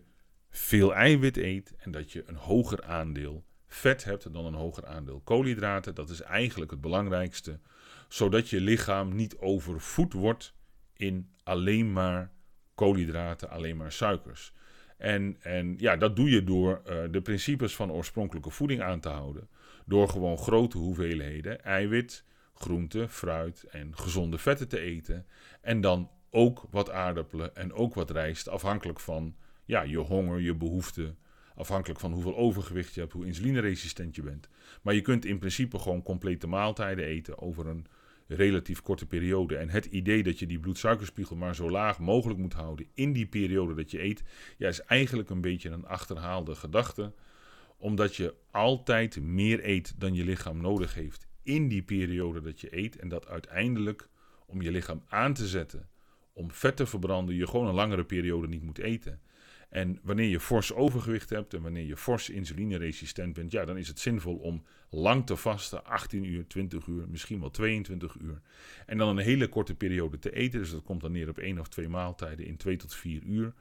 veel 0.50 0.94
eiwit 0.94 1.36
eet 1.36 1.74
en 1.76 1.90
dat 1.90 2.12
je 2.12 2.22
een 2.26 2.36
hoger 2.36 2.84
aandeel 2.84 3.44
vet 3.66 4.04
hebt 4.04 4.32
dan 4.32 4.44
een 4.44 4.54
hoger 4.54 4.86
aandeel 4.86 5.20
koolhydraten. 5.20 5.94
Dat 5.94 6.10
is 6.10 6.20
eigenlijk 6.20 6.70
het 6.70 6.80
belangrijkste, 6.80 7.58
zodat 8.08 8.48
je 8.50 8.60
lichaam 8.60 9.14
niet 9.14 9.36
overvoed 9.36 10.12
wordt 10.12 10.54
in 10.96 11.30
alleen 11.42 11.92
maar 11.92 12.32
koolhydraten, 12.74 13.50
alleen 13.50 13.76
maar 13.76 13.92
suikers. 13.92 14.52
En, 14.96 15.36
en 15.40 15.74
ja, 15.78 15.96
dat 15.96 16.16
doe 16.16 16.30
je 16.30 16.44
door 16.44 16.82
uh, 16.86 17.02
de 17.10 17.20
principes 17.20 17.74
van 17.76 17.92
oorspronkelijke 17.92 18.50
voeding 18.50 18.82
aan 18.82 19.00
te 19.00 19.08
houden. 19.08 19.48
Door 19.86 20.08
gewoon 20.08 20.38
grote 20.38 20.78
hoeveelheden 20.78 21.64
eiwit, 21.64 22.24
groente, 22.54 23.08
fruit 23.08 23.64
en 23.70 23.96
gezonde 23.96 24.38
vetten 24.38 24.68
te 24.68 24.80
eten. 24.80 25.26
En 25.60 25.80
dan 25.80 26.10
ook 26.30 26.66
wat 26.70 26.90
aardappelen 26.90 27.56
en 27.56 27.72
ook 27.72 27.94
wat 27.94 28.10
rijst, 28.10 28.48
afhankelijk 28.48 29.00
van 29.00 29.34
ja, 29.64 29.82
je 29.82 29.98
honger, 29.98 30.40
je 30.40 30.54
behoeften. 30.54 31.18
Afhankelijk 31.56 32.00
van 32.00 32.12
hoeveel 32.12 32.36
overgewicht 32.36 32.94
je 32.94 33.00
hebt, 33.00 33.12
hoe 33.12 33.26
insulineresistent 33.26 34.16
je 34.16 34.22
bent. 34.22 34.48
Maar 34.82 34.94
je 34.94 35.00
kunt 35.00 35.24
in 35.24 35.38
principe 35.38 35.78
gewoon 35.78 36.02
complete 36.02 36.46
maaltijden 36.46 37.04
eten 37.04 37.38
over 37.38 37.66
een 37.66 37.86
relatief 38.26 38.82
korte 38.82 39.06
periode. 39.06 39.56
En 39.56 39.68
het 39.68 39.84
idee 39.84 40.22
dat 40.22 40.38
je 40.38 40.46
die 40.46 40.58
bloedsuikerspiegel 40.58 41.36
maar 41.36 41.54
zo 41.54 41.70
laag 41.70 41.98
mogelijk 41.98 42.38
moet 42.38 42.52
houden 42.52 42.86
in 42.94 43.12
die 43.12 43.26
periode 43.26 43.74
dat 43.74 43.90
je 43.90 44.02
eet, 44.02 44.22
ja, 44.56 44.68
is 44.68 44.82
eigenlijk 44.82 45.30
een 45.30 45.40
beetje 45.40 45.70
een 45.70 45.86
achterhaalde 45.86 46.54
gedachte. 46.54 47.12
Omdat 47.76 48.16
je 48.16 48.34
altijd 48.50 49.20
meer 49.20 49.68
eet 49.68 49.94
dan 50.00 50.14
je 50.14 50.24
lichaam 50.24 50.60
nodig 50.60 50.94
heeft 50.94 51.26
in 51.44 51.68
die 51.68 51.82
periode 51.82 52.40
dat 52.40 52.60
je 52.60 52.76
eet. 52.76 52.96
En 52.96 53.08
dat 53.08 53.26
uiteindelijk, 53.26 54.08
om 54.46 54.62
je 54.62 54.70
lichaam 54.70 55.02
aan 55.08 55.34
te 55.34 55.46
zetten 55.46 55.88
om 56.34 56.50
vet 56.50 56.76
te 56.76 56.86
verbranden, 56.86 57.34
je 57.34 57.46
gewoon 57.46 57.66
een 57.66 57.74
langere 57.74 58.04
periode 58.04 58.48
niet 58.48 58.62
moet 58.62 58.78
eten. 58.78 59.20
En 59.68 59.98
wanneer 60.02 60.28
je 60.28 60.40
fors 60.40 60.72
overgewicht 60.72 61.30
hebt 61.30 61.54
en 61.54 61.62
wanneer 61.62 61.84
je 61.84 61.96
fors 61.96 62.30
insulineresistent 62.30 63.34
bent, 63.34 63.50
ja, 63.50 63.64
dan 63.64 63.76
is 63.76 63.88
het 63.88 63.98
zinvol 63.98 64.36
om 64.36 64.64
lang 64.90 65.26
te 65.26 65.36
vasten, 65.36 65.84
18 65.84 66.24
uur, 66.24 66.46
20 66.46 66.86
uur, 66.86 67.08
misschien 67.08 67.40
wel 67.40 67.50
22 67.50 68.16
uur. 68.20 68.40
En 68.86 68.98
dan 68.98 69.08
een 69.08 69.24
hele 69.24 69.48
korte 69.48 69.74
periode 69.74 70.18
te 70.18 70.32
eten, 70.32 70.60
dus 70.60 70.70
dat 70.70 70.82
komt 70.82 71.00
dan 71.00 71.12
neer 71.12 71.28
op 71.28 71.38
één 71.38 71.58
of 71.58 71.68
twee 71.68 71.88
maaltijden 71.88 72.46
in 72.46 72.56
2 72.56 72.76
tot 72.76 72.94
4 72.94 73.22
uur. 73.22 73.52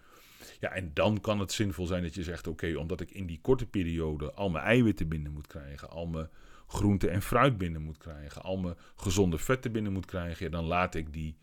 Ja, 0.59 0.71
en 0.71 0.91
dan 0.93 1.21
kan 1.21 1.39
het 1.39 1.51
zinvol 1.51 1.87
zijn 1.87 2.03
dat 2.03 2.15
je 2.15 2.23
zegt: 2.23 2.47
Oké, 2.47 2.75
omdat 2.75 3.01
ik 3.01 3.11
in 3.11 3.25
die 3.25 3.39
korte 3.41 3.65
periode 3.65 4.33
al 4.33 4.49
mijn 4.49 4.65
eiwitten 4.65 5.07
binnen 5.07 5.31
moet 5.31 5.47
krijgen, 5.47 5.89
al 5.89 6.05
mijn 6.05 6.29
groente 6.67 7.09
en 7.09 7.21
fruit 7.21 7.57
binnen 7.57 7.81
moet 7.81 7.97
krijgen, 7.97 8.41
al 8.41 8.57
mijn 8.57 8.75
gezonde 8.95 9.37
vetten 9.37 9.71
binnen 9.71 9.91
moet 9.91 10.05
krijgen, 10.05 10.51
dan 10.51 10.65
laat 10.65 10.95
ik 10.95 11.13
die 11.13 11.37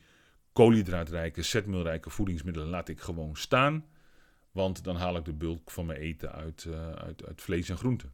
koolhydraatrijke, 0.52 1.42
zetmeelrijke 1.42 2.11
voedingsmiddelen 2.11 2.68
laat 2.68 2.88
ik 2.88 3.00
gewoon 3.00 3.37
staan. 3.37 3.85
Want 4.52 4.85
dan 4.85 4.96
haal 4.96 5.16
ik 5.16 5.24
de 5.24 5.33
bulk 5.33 5.70
van 5.70 5.87
mijn 5.87 5.98
eten 5.98 6.33
uit, 6.33 6.64
uh, 6.64 6.90
uit, 6.90 7.26
uit 7.26 7.42
vlees 7.42 7.68
en 7.68 7.76
groenten. 7.76 8.12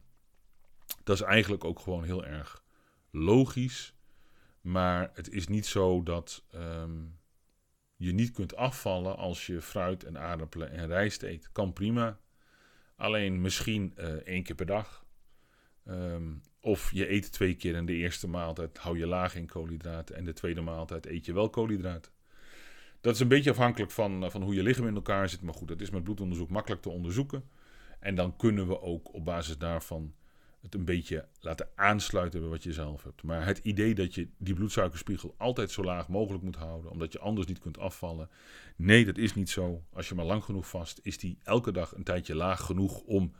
Dat 1.03 1.15
is 1.15 1.21
eigenlijk 1.21 1.63
ook 1.63 1.79
gewoon 1.79 2.03
heel 2.03 2.25
erg 2.25 2.63
logisch. 3.11 3.95
Maar 4.61 5.11
het 5.13 5.29
is 5.29 5.47
niet 5.47 5.65
zo 5.65 6.03
dat 6.03 6.45
um, 6.55 7.19
je 7.95 8.11
niet 8.11 8.31
kunt 8.31 8.55
afvallen 8.55 9.17
als 9.17 9.45
je 9.45 9.61
fruit 9.61 10.03
en 10.03 10.17
aardappelen 10.17 10.71
en 10.71 10.87
rijst 10.87 11.23
eet. 11.23 11.51
Kan 11.51 11.73
prima. 11.73 12.19
Alleen 12.95 13.41
misschien 13.41 13.93
uh, 13.97 14.05
één 14.05 14.43
keer 14.43 14.55
per 14.55 14.65
dag. 14.65 15.05
Um, 15.85 16.41
of 16.61 16.91
je 16.91 17.11
eet 17.11 17.31
twee 17.31 17.55
keer 17.55 17.75
en 17.75 17.85
de 17.85 17.93
eerste 17.93 18.27
maaltijd 18.27 18.77
hou 18.77 18.97
je 18.97 19.07
laag 19.07 19.35
in 19.35 19.45
koolhydraten. 19.45 20.15
En 20.15 20.25
de 20.25 20.33
tweede 20.33 20.61
maaltijd 20.61 21.05
eet 21.05 21.25
je 21.25 21.33
wel 21.33 21.49
koolhydraten. 21.49 22.11
Dat 23.01 23.15
is 23.15 23.19
een 23.19 23.27
beetje 23.27 23.49
afhankelijk 23.49 23.91
van, 23.91 24.23
eh, 24.23 24.29
van 24.29 24.41
hoe 24.41 24.53
je 24.53 24.63
lichaam 24.63 24.87
in 24.87 24.95
elkaar 24.95 25.29
zit. 25.29 25.41
Maar 25.41 25.53
goed, 25.53 25.67
dat 25.67 25.81
is 25.81 25.89
met 25.89 26.03
bloedonderzoek 26.03 26.49
makkelijk 26.49 26.81
te 26.81 26.89
onderzoeken. 26.89 27.43
En 27.99 28.15
dan 28.15 28.35
kunnen 28.35 28.67
we 28.67 28.81
ook 28.81 29.13
op 29.13 29.25
basis 29.25 29.57
daarvan 29.57 30.13
het 30.61 30.73
een 30.75 30.85
beetje 30.85 31.27
laten 31.39 31.69
aansluiten 31.75 32.39
bij 32.39 32.49
wat 32.49 32.63
je 32.63 32.73
zelf 32.73 33.03
hebt. 33.03 33.23
Maar 33.23 33.45
het 33.45 33.57
idee 33.57 33.95
dat 33.95 34.15
je 34.15 34.27
die 34.37 34.53
bloedsuikerspiegel 34.53 35.35
altijd 35.37 35.71
zo 35.71 35.83
laag 35.83 36.07
mogelijk 36.07 36.43
moet 36.43 36.55
houden, 36.55 36.91
omdat 36.91 37.13
je 37.13 37.19
anders 37.19 37.47
niet 37.47 37.59
kunt 37.59 37.77
afvallen. 37.77 38.29
Nee, 38.75 39.05
dat 39.05 39.17
is 39.17 39.33
niet 39.33 39.49
zo. 39.49 39.83
Als 39.93 40.09
je 40.09 40.15
maar 40.15 40.25
lang 40.25 40.43
genoeg 40.43 40.69
vast, 40.69 40.99
is 41.03 41.17
die 41.17 41.39
elke 41.43 41.71
dag 41.71 41.95
een 41.95 42.03
tijdje 42.03 42.35
laag 42.35 42.61
genoeg 42.61 43.01
om 43.01 43.33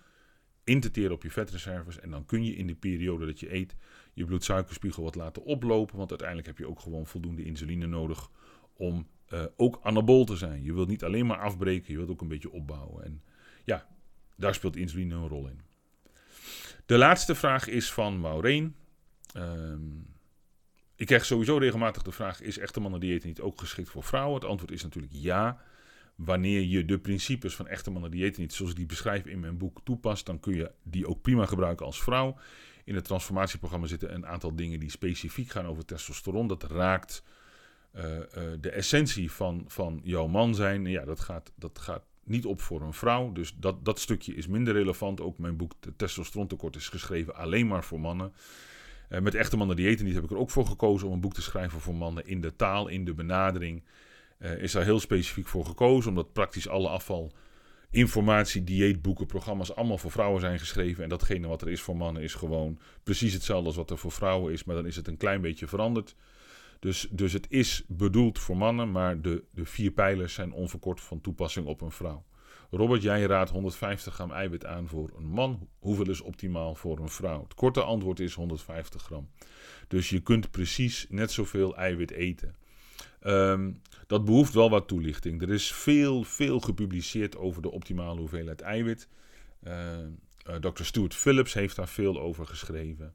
in 0.67 0.79
te 0.79 0.91
teren 0.91 1.11
op 1.11 1.23
je 1.23 1.31
vetreserves. 1.31 1.99
En 1.99 2.09
dan 2.09 2.25
kun 2.25 2.45
je 2.45 2.55
in 2.55 2.67
de 2.67 2.75
periode 2.75 3.25
dat 3.25 3.39
je 3.39 3.53
eet 3.53 3.75
je 4.13 4.25
bloedsuikerspiegel 4.25 5.03
wat 5.03 5.15
laten 5.15 5.43
oplopen. 5.43 5.97
Want 5.97 6.09
uiteindelijk 6.09 6.47
heb 6.47 6.57
je 6.57 6.67
ook 6.67 6.79
gewoon 6.79 7.07
voldoende 7.07 7.43
insuline 7.43 7.87
nodig 7.87 8.29
om 8.73 9.07
uh, 9.33 9.45
ook 9.55 9.79
anabool 9.83 10.25
te 10.25 10.35
zijn. 10.35 10.63
Je 10.63 10.73
wilt 10.73 10.87
niet 10.87 11.03
alleen 11.03 11.25
maar 11.25 11.39
afbreken, 11.39 11.91
je 11.91 11.97
wilt 11.97 12.09
ook 12.09 12.21
een 12.21 12.27
beetje 12.27 12.51
opbouwen. 12.51 13.03
En 13.03 13.21
ja, 13.63 13.87
daar 14.35 14.53
speelt 14.53 14.75
insuline 14.75 15.15
een 15.15 15.27
rol 15.27 15.47
in. 15.47 15.61
De 16.85 16.97
laatste 16.97 17.35
vraag 17.35 17.67
is 17.67 17.91
van 17.91 18.19
Maureen. 18.19 18.75
Um, 19.37 20.15
ik 20.95 21.05
krijg 21.05 21.25
sowieso 21.25 21.57
regelmatig 21.57 22.01
de 22.01 22.11
vraag: 22.11 22.41
is 22.41 22.57
echte 22.57 22.79
mannendieet 22.79 23.23
niet 23.23 23.41
ook 23.41 23.59
geschikt 23.59 23.89
voor 23.89 24.03
vrouwen? 24.03 24.35
Het 24.35 24.49
antwoord 24.49 24.71
is 24.71 24.83
natuurlijk 24.83 25.13
ja. 25.13 25.61
Wanneer 26.17 26.61
je 26.61 26.85
de 26.85 26.99
principes 26.99 27.55
van 27.55 27.67
echte 27.67 27.91
mannendieet 27.91 28.37
niet, 28.37 28.53
zoals 28.53 28.71
ik 28.71 28.77
die 28.77 28.85
beschrijf 28.85 29.25
in 29.25 29.39
mijn 29.39 29.57
boek, 29.57 29.81
toepast, 29.83 30.25
dan 30.25 30.39
kun 30.39 30.55
je 30.55 30.71
die 30.83 31.07
ook 31.07 31.21
prima 31.21 31.45
gebruiken 31.45 31.85
als 31.85 32.01
vrouw. 32.01 32.37
In 32.83 32.95
het 32.95 33.03
transformatieprogramma 33.03 33.87
zitten 33.87 34.13
een 34.13 34.25
aantal 34.25 34.55
dingen 34.55 34.79
die 34.79 34.89
specifiek 34.89 35.49
gaan 35.49 35.65
over 35.65 35.85
testosteron. 35.85 36.47
Dat 36.47 36.63
raakt 36.63 37.23
uh, 37.95 38.03
uh, 38.03 38.21
de 38.59 38.69
essentie 38.69 39.31
van, 39.31 39.65
van 39.67 40.01
jouw 40.03 40.27
man 40.27 40.55
zijn. 40.55 40.85
Ja, 40.85 41.05
dat 41.05 41.19
gaat, 41.19 41.51
dat 41.55 41.79
gaat 41.79 42.03
niet 42.23 42.45
op 42.45 42.61
voor 42.61 42.81
een 42.81 42.93
vrouw. 42.93 43.31
Dus 43.31 43.55
dat, 43.59 43.85
dat 43.85 43.99
stukje 43.99 44.35
is 44.35 44.47
minder 44.47 44.73
relevant. 44.73 45.21
Ook 45.21 45.37
mijn 45.37 45.57
boek 45.57 45.71
De 45.79 45.95
Testosterontekort 45.95 46.75
is 46.75 46.89
geschreven 46.89 47.35
alleen 47.35 47.67
maar 47.67 47.83
voor 47.83 47.99
mannen. 47.99 48.33
Uh, 49.09 49.19
met 49.19 49.35
echte 49.35 49.57
mannen 49.57 49.75
diëten 49.75 50.05
niet 50.05 50.15
heb 50.15 50.23
ik 50.23 50.31
er 50.31 50.37
ook 50.37 50.51
voor 50.51 50.65
gekozen 50.65 51.07
om 51.07 51.13
een 51.13 51.21
boek 51.21 51.33
te 51.33 51.41
schrijven 51.41 51.79
voor 51.79 51.95
mannen. 51.95 52.27
In 52.27 52.41
de 52.41 52.55
taal, 52.55 52.87
in 52.87 53.05
de 53.05 53.13
benadering 53.13 53.83
is 54.39 54.71
daar 54.71 54.83
heel 54.83 54.99
specifiek 54.99 55.47
voor 55.47 55.65
gekozen. 55.65 56.09
Omdat 56.09 56.33
praktisch 56.33 56.67
alle 56.67 56.89
afval, 56.89 57.31
informatie, 57.89 58.63
dieetboeken, 58.63 59.25
programma's 59.25 59.75
allemaal 59.75 59.97
voor 59.97 60.11
vrouwen 60.11 60.41
zijn 60.41 60.59
geschreven. 60.59 61.03
En 61.03 61.09
datgene 61.09 61.47
wat 61.47 61.61
er 61.61 61.69
is 61.69 61.81
voor 61.81 61.97
mannen 61.97 62.23
is 62.23 62.33
gewoon 62.33 62.79
precies 63.03 63.33
hetzelfde 63.33 63.67
als 63.67 63.75
wat 63.75 63.91
er 63.91 63.97
voor 63.97 64.11
vrouwen 64.11 64.53
is. 64.53 64.63
Maar 64.63 64.75
dan 64.75 64.85
is 64.85 64.95
het 64.95 65.07
een 65.07 65.17
klein 65.17 65.41
beetje 65.41 65.67
veranderd. 65.67 66.15
Dus, 66.79 67.07
dus 67.11 67.33
het 67.33 67.45
is 67.49 67.83
bedoeld 67.87 68.39
voor 68.39 68.57
mannen, 68.57 68.91
maar 68.91 69.21
de, 69.21 69.43
de 69.51 69.65
vier 69.65 69.91
pijlers 69.91 70.33
zijn 70.33 70.51
onverkort 70.51 71.01
van 71.01 71.21
toepassing 71.21 71.65
op 71.65 71.81
een 71.81 71.91
vrouw. 71.91 72.25
Robert, 72.71 73.01
jij 73.01 73.21
raadt 73.21 73.49
150 73.49 74.13
gram 74.13 74.31
eiwit 74.31 74.65
aan 74.65 74.87
voor 74.87 75.11
een 75.17 75.27
man. 75.27 75.67
Hoeveel 75.79 76.09
is 76.09 76.21
optimaal 76.21 76.75
voor 76.75 76.99
een 76.99 77.09
vrouw? 77.09 77.43
Het 77.43 77.53
korte 77.53 77.83
antwoord 77.83 78.19
is 78.19 78.33
150 78.33 79.01
gram. 79.01 79.29
Dus 79.87 80.09
je 80.09 80.19
kunt 80.19 80.51
precies 80.51 81.05
net 81.09 81.31
zoveel 81.31 81.75
eiwit 81.75 82.11
eten. 82.11 82.55
Um, 83.27 83.81
dat 84.07 84.25
behoeft 84.25 84.53
wel 84.53 84.69
wat 84.69 84.87
toelichting. 84.87 85.41
Er 85.41 85.49
is 85.49 85.71
veel, 85.71 86.23
veel 86.23 86.59
gepubliceerd 86.59 87.37
over 87.37 87.61
de 87.61 87.71
optimale 87.71 88.19
hoeveelheid 88.19 88.61
eiwit. 88.61 89.07
Uh, 89.63 89.73
uh, 90.49 90.55
Dr. 90.55 90.83
Stuart 90.83 91.15
Phillips 91.15 91.53
heeft 91.53 91.75
daar 91.75 91.87
veel 91.87 92.19
over 92.19 92.45
geschreven. 92.45 93.13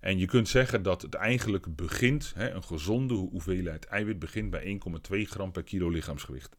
En 0.00 0.18
je 0.18 0.26
kunt 0.26 0.48
zeggen 0.48 0.82
dat 0.82 1.02
het 1.02 1.14
eigenlijk 1.14 1.76
begint, 1.76 2.32
hè, 2.34 2.50
een 2.50 2.64
gezonde 2.64 3.14
hoeveelheid 3.14 3.84
eiwit 3.84 4.18
begint 4.18 4.50
bij 4.50 4.80
1,2 5.10 5.22
gram 5.22 5.52
per 5.52 5.62
kilo 5.62 5.88
lichaamsgewicht. 5.88 6.56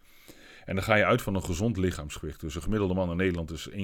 En 0.70 0.76
dan 0.76 0.84
ga 0.84 0.96
je 0.96 1.06
uit 1.06 1.22
van 1.22 1.36
een 1.36 1.44
gezond 1.44 1.78
lichaamsgewicht. 1.78 2.40
Dus 2.40 2.56
een 2.56 2.62
gemiddelde 2.62 2.94
man 2.94 3.12
in 3.12 3.17
Nederland 3.17 3.52
is 3.52 3.70
1,82 3.70 3.76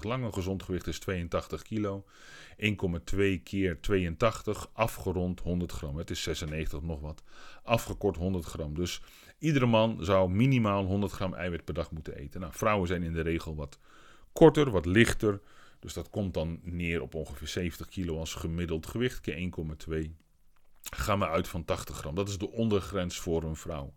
lang. 0.00 0.24
Een 0.24 0.32
gezond 0.32 0.62
gewicht 0.62 0.86
is 0.86 0.98
82 0.98 1.62
kilo. 1.62 2.04
1,2 2.56 3.42
keer 3.42 3.80
82, 3.80 4.70
afgerond 4.72 5.40
100 5.40 5.72
gram. 5.72 5.96
Het 5.96 6.10
is 6.10 6.22
96 6.22 6.82
nog 6.82 7.00
wat. 7.00 7.22
Afgekort 7.62 8.16
100 8.16 8.44
gram. 8.44 8.74
Dus 8.74 9.02
iedere 9.38 9.66
man 9.66 9.98
zou 10.00 10.30
minimaal 10.30 10.84
100 10.84 11.12
gram 11.12 11.34
eiwit 11.34 11.64
per 11.64 11.74
dag 11.74 11.90
moeten 11.90 12.16
eten. 12.16 12.40
Nou, 12.40 12.52
vrouwen 12.56 12.88
zijn 12.88 13.02
in 13.02 13.12
de 13.12 13.22
regel 13.22 13.54
wat 13.54 13.78
korter, 14.32 14.70
wat 14.70 14.86
lichter. 14.86 15.40
Dus 15.80 15.92
dat 15.92 16.10
komt 16.10 16.34
dan 16.34 16.60
neer 16.62 17.02
op 17.02 17.14
ongeveer 17.14 17.48
70 17.48 17.88
kilo 17.88 18.18
als 18.18 18.34
gemiddeld 18.34 18.86
gewicht, 18.86 19.20
keer 19.20 19.52
1,2. 19.88 20.10
Gaan 20.82 21.18
we 21.18 21.28
uit 21.28 21.48
van 21.48 21.64
80 21.64 21.96
gram. 21.96 22.14
Dat 22.14 22.28
is 22.28 22.38
de 22.38 22.50
ondergrens 22.50 23.18
voor 23.18 23.42
een 23.42 23.56
vrouw. 23.56 23.94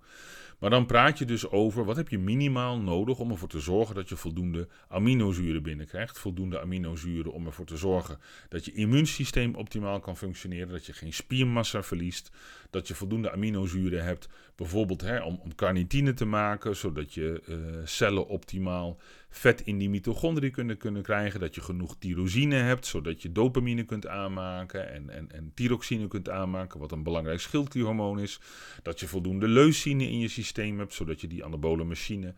Maar 0.62 0.70
dan 0.70 0.86
praat 0.86 1.18
je 1.18 1.26
dus 1.26 1.50
over 1.50 1.86
wat 1.86 1.96
heb 1.96 2.10
je 2.10 2.20
minimaal 2.20 2.78
nodig 2.78 3.20
om 3.20 3.32
ervoor 3.32 3.48
te 3.48 3.60
zorgen 3.60 3.96
dat 3.96 4.10
je 4.10 4.16
voldoende 4.16 4.68
aminozuren 4.88 5.64
binnenkrijgt. 5.64 6.20
Voldoende 6.20 6.60
aminozuren 6.60 7.34
om 7.34 7.46
ervoor 7.46 7.66
te 7.66 7.78
zorgen 7.78 8.20
dat 8.50 8.66
je 8.66 8.72
immuunsysteem 8.72 9.56
optimaal 9.56 10.00
kan 10.00 10.18
functioneren. 10.18 10.70
Dat 10.70 10.86
je 10.86 10.94
geen 10.94 11.14
spiermassa 11.14 11.84
verliest. 11.84 12.32
Dat 12.72 12.88
je 12.88 12.96
voldoende 12.96 13.32
aminozuren 13.32 14.04
hebt, 14.04 14.30
bijvoorbeeld 14.56 15.02
hè, 15.02 15.22
om, 15.24 15.40
om 15.44 15.56
carnitine 15.56 16.14
te 16.14 16.26
maken, 16.26 16.76
zodat 16.76 17.14
je 17.14 17.42
uh, 17.50 17.58
cellen 17.84 18.28
optimaal 18.28 19.00
vet 19.30 19.62
in 19.62 19.78
die 19.78 19.90
mitochondriën 19.90 20.52
kunnen, 20.52 20.78
kunnen 20.78 21.02
krijgen. 21.02 21.40
Dat 21.40 21.56
je 21.56 21.62
genoeg 21.62 21.96
tyrosine 22.00 22.56
hebt, 22.56 22.86
zodat 22.86 23.22
je 23.22 23.32
dopamine 23.32 23.84
kunt 23.84 24.08
aanmaken 24.08 24.92
en, 24.92 25.10
en, 25.10 25.32
en 25.32 25.52
tyroxine 25.54 26.08
kunt 26.08 26.30
aanmaken, 26.30 26.80
wat 26.80 26.92
een 26.92 27.04
belangrijk 27.04 27.40
schildklierhormoon 27.40 28.20
is. 28.20 28.40
Dat 28.84 29.00
je 29.00 29.08
voldoende 29.08 29.48
leucine 29.48 30.04
in 30.04 30.20
je 30.20 30.28
systeem 30.28 30.80
hebt, 30.80 30.94
zodat 30.94 31.22
je 31.22 31.28
die 31.28 31.44
anabole 31.46 31.84
machine 31.84 32.34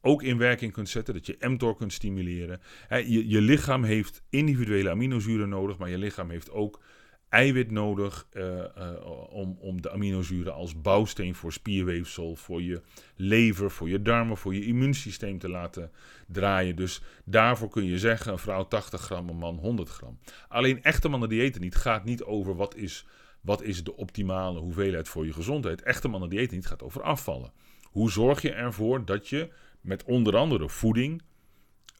ook 0.00 0.22
in 0.22 0.38
werking 0.38 0.72
kunt 0.72 0.88
zetten, 0.88 1.14
dat 1.14 1.26
je 1.26 1.36
mTOR 1.40 1.76
kunt 1.76 1.92
stimuleren. 1.92 2.60
je, 2.88 3.28
je 3.28 3.40
lichaam 3.40 3.84
heeft 3.84 4.22
individuele 4.30 4.90
aminozuren 4.90 5.48
nodig, 5.48 5.78
maar 5.78 5.90
je 5.90 5.98
lichaam 5.98 6.30
heeft 6.30 6.50
ook 6.50 6.80
eiwit 7.28 7.70
nodig 7.70 8.26
uh, 8.32 8.44
uh, 8.44 9.30
om, 9.30 9.56
om 9.60 9.82
de 9.82 9.90
aminozuren 9.90 10.54
als 10.54 10.80
bouwsteen 10.80 11.34
voor 11.34 11.52
spierweefsel, 11.52 12.36
voor 12.36 12.62
je 12.62 12.82
lever, 13.16 13.70
voor 13.70 13.88
je 13.88 14.02
darmen, 14.02 14.36
voor 14.36 14.54
je 14.54 14.64
immuunsysteem 14.64 15.38
te 15.38 15.48
laten 15.48 15.90
draaien. 16.26 16.76
Dus 16.76 17.02
daarvoor 17.24 17.68
kun 17.68 17.84
je 17.84 17.98
zeggen, 17.98 18.32
een 18.32 18.38
vrouw 18.38 18.68
80 18.68 19.00
gram, 19.00 19.28
een 19.28 19.36
man 19.36 19.56
100 19.56 19.88
gram. 19.88 20.18
Alleen 20.48 20.82
echte 20.82 21.08
mannen 21.08 21.28
diëten 21.28 21.60
niet 21.60 21.76
gaat 21.76 22.04
niet 22.04 22.22
over 22.22 22.56
wat 22.56 22.76
is, 22.76 23.06
wat 23.40 23.62
is 23.62 23.84
de 23.84 23.96
optimale 23.96 24.58
hoeveelheid 24.58 25.08
voor 25.08 25.26
je 25.26 25.32
gezondheid. 25.32 25.82
Echte 25.82 26.08
mannen 26.08 26.28
diëten 26.28 26.56
niet 26.56 26.66
gaat 26.66 26.82
over 26.82 27.02
afvallen. 27.02 27.52
Hoe 27.82 28.10
zorg 28.10 28.42
je 28.42 28.52
ervoor 28.52 29.04
dat 29.04 29.28
je 29.28 29.48
met 29.80 30.04
onder 30.04 30.36
andere 30.36 30.68
voeding 30.68 31.22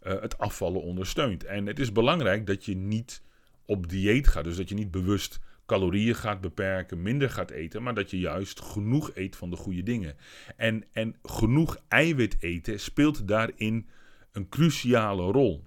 uh, 0.03 0.21
het 0.21 0.39
afvallen 0.39 0.83
ondersteunt? 0.83 1.45
En 1.45 1.67
het 1.67 1.79
is 1.79 1.93
belangrijk 1.93 2.47
dat 2.47 2.65
je 2.65 2.77
niet 2.77 3.23
op 3.69 3.89
dieet 3.89 4.29
gaat. 4.29 4.45
Dus 4.45 4.57
dat 4.57 4.69
je 4.69 4.75
niet 4.75 4.91
bewust 4.91 5.39
calorieën 5.67 6.15
gaat 6.15 6.41
beperken, 6.41 7.03
minder 7.03 7.31
gaat 7.31 7.51
eten, 7.51 7.83
maar 7.83 7.95
dat 7.95 8.11
je 8.11 8.19
juist 8.19 8.61
genoeg 8.61 9.11
eet 9.15 9.37
van 9.37 9.51
de 9.51 9.57
goede 9.57 9.83
dingen. 9.83 10.17
En, 10.57 10.85
en 10.93 11.17
genoeg 11.23 11.79
eiwit 11.89 12.37
eten 12.41 12.81
speelt 12.81 13.29
daarin 13.29 13.89
een 14.33 14.49
cruciale 14.49 15.23
rol. 15.23 15.67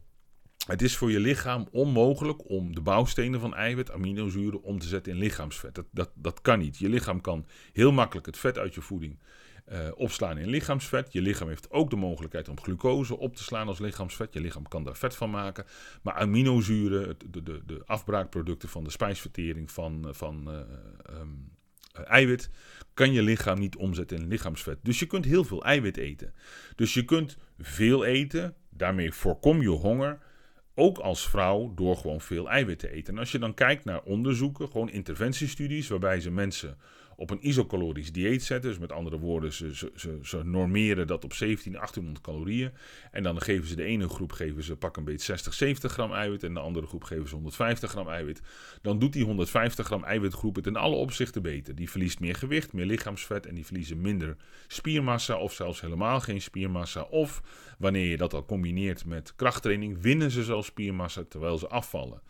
Het 0.67 0.81
is 0.81 0.97
voor 0.97 1.11
je 1.11 1.19
lichaam 1.19 1.67
onmogelijk 1.71 2.49
om 2.49 2.75
de 2.75 2.81
bouwstenen 2.81 3.39
van 3.39 3.55
eiwit, 3.55 3.91
aminozuren, 3.91 4.63
om 4.63 4.79
te 4.79 4.87
zetten 4.87 5.13
in 5.13 5.19
lichaamsvet. 5.19 5.75
Dat, 5.75 5.85
dat, 5.91 6.11
dat 6.15 6.41
kan 6.41 6.59
niet. 6.59 6.77
Je 6.77 6.89
lichaam 6.89 7.21
kan 7.21 7.45
heel 7.73 7.91
makkelijk 7.91 8.25
het 8.25 8.37
vet 8.37 8.57
uit 8.57 8.73
je 8.73 8.81
voeding 8.81 9.19
uh, 9.72 9.88
opslaan 9.95 10.38
in 10.38 10.49
lichaamsvet. 10.49 11.13
Je 11.13 11.22
lichaam 11.22 11.47
heeft 11.47 11.72
ook 11.72 11.89
de 11.89 11.95
mogelijkheid 11.95 12.49
om 12.49 12.61
glucose 12.61 13.17
op 13.17 13.36
te 13.36 13.43
slaan 13.43 13.67
als 13.67 13.80
lichaamsvet. 13.80 14.34
Je 14.34 14.39
lichaam 14.39 14.67
kan 14.67 14.84
daar 14.84 14.95
vet 14.95 15.15
van 15.15 15.30
maken. 15.30 15.65
Maar 16.01 16.13
aminozuren, 16.13 17.17
de, 17.32 17.43
de, 17.43 17.61
de 17.65 17.82
afbraakproducten 17.86 18.69
van 18.69 18.84
de 18.84 18.89
spijsvertering 18.89 19.72
van, 19.72 20.07
eh, 20.07 20.13
van 20.13 20.47
uh, 20.47 21.19
um, 21.19 21.51
eiwit, 22.05 22.49
kan 22.93 23.11
je 23.11 23.22
lichaam 23.22 23.59
niet 23.59 23.76
omzetten 23.76 24.17
in 24.17 24.28
lichaamsvet. 24.28 24.80
Dus 24.82 24.99
je 24.99 25.05
kunt 25.05 25.26
heel 25.26 25.43
veel 25.43 25.63
eiwit 25.63 25.97
eten. 25.97 26.34
Dus 26.76 26.93
je 26.93 27.05
kunt 27.05 27.38
veel 27.59 28.05
eten, 28.05 28.55
daarmee 28.69 29.13
voorkom 29.13 29.61
je 29.61 29.69
honger. 29.69 30.19
Ook 30.76 30.97
als 30.97 31.30
vrouw 31.30 31.74
door 31.76 31.97
gewoon 31.97 32.22
veel 32.22 32.49
eiwit 32.49 32.80
te 32.80 32.91
eten. 32.91 33.13
En 33.13 33.19
als 33.19 33.32
je 33.32 33.39
dan 33.39 33.53
kijkt 33.53 33.86
naar 33.86 34.01
onderzoeken, 34.01 34.67
gewoon 34.67 34.89
interventiestudies, 34.89 35.88
waarbij 35.88 36.19
ze 36.19 36.32
mensen 36.32 36.78
op 37.22 37.30
een 37.30 37.47
isocalorisch 37.47 38.11
dieet 38.11 38.43
zetten. 38.43 38.69
Dus 38.69 38.80
met 38.80 38.91
andere 38.91 39.19
woorden, 39.19 39.53
ze, 39.53 39.76
ze, 39.76 40.19
ze, 40.24 40.43
normeren 40.43 41.07
dat 41.07 41.24
op 41.24 41.34
17, 41.34 41.72
1800 41.72 42.26
calorieën. 42.26 42.72
En 43.11 43.24
dan 43.24 43.41
geven 43.41 43.67
ze 43.67 43.76
de 43.76 43.84
ene 43.84 44.09
groep 44.09 44.32
geven 44.32 44.63
ze 44.63 44.76
pak 44.76 44.97
een 44.97 45.03
beetje 45.03 45.26
60, 45.26 45.53
70 45.53 45.91
gram 45.91 46.13
eiwit. 46.13 46.43
En 46.43 46.53
de 46.53 46.59
andere 46.59 46.88
groep 46.88 47.03
geven 47.03 47.28
ze 47.28 47.34
150 47.34 47.89
gram 47.89 48.09
eiwit. 48.09 48.41
Dan 48.82 48.99
doet 48.99 49.13
die 49.13 49.26
150 49.26 49.86
gram 49.86 50.03
eiwitgroep 50.03 50.55
het 50.55 50.67
in 50.67 50.76
alle 50.76 50.95
opzichten 50.95 51.41
beter. 51.41 51.76
Die 51.76 51.89
verliest 51.89 52.19
meer 52.19 52.36
gewicht, 52.36 52.74
meer 52.74 52.86
lichaamsvet 52.86 53.45
en 53.45 53.55
die 53.55 53.65
verliezen 53.65 54.01
minder 54.01 54.36
spiermassa 54.67 55.38
of 55.38 55.53
zelfs 55.53 55.82
helemaal 55.82 56.19
geen 56.19 56.41
spiermassa. 56.41 57.01
Of 57.01 57.41
wanneer 57.78 58.07
je 58.07 58.17
dat 58.17 58.34
al 58.34 58.45
combineert 58.45 59.05
met 59.05 59.36
krachttraining, 59.36 60.01
winnen 60.01 60.32
ze 60.32 60.43
zelfs 60.43 60.67
spiermassa 60.67 61.24
terwijl 61.30 61.57
ze 61.57 61.67
afvallen. 61.67 62.22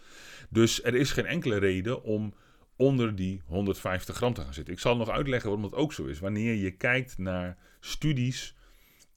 Dus 0.49 0.83
er 0.83 0.95
is 0.95 1.11
geen 1.11 1.25
enkele 1.25 1.57
reden 1.57 2.03
om 2.03 2.33
onder 2.81 3.15
die 3.15 3.41
150 3.45 4.15
gram 4.15 4.33
te 4.33 4.41
gaan 4.41 4.53
zitten. 4.53 4.73
Ik 4.73 4.79
zal 4.79 4.97
nog 4.97 5.09
uitleggen 5.09 5.49
waarom 5.49 5.69
dat 5.69 5.79
ook 5.79 5.93
zo 5.93 6.05
is. 6.05 6.19
Wanneer 6.19 6.55
je 6.55 6.71
kijkt 6.71 7.17
naar 7.17 7.57
studies 7.79 8.55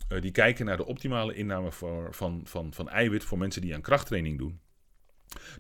uh, 0.09 0.21
die 0.21 0.31
kijken 0.31 0.67
naar 0.67 0.77
de 0.77 0.87
optimale 0.87 1.35
inname 1.35 1.73
voor, 1.73 2.15
van, 2.15 2.41
van, 2.45 2.73
van 2.73 2.89
eiwit 2.89 3.25
voor 3.25 3.39
mensen 3.39 3.63
die 3.63 3.75
aan 3.75 3.81
krachttraining 3.81 4.39
doen 4.39 4.61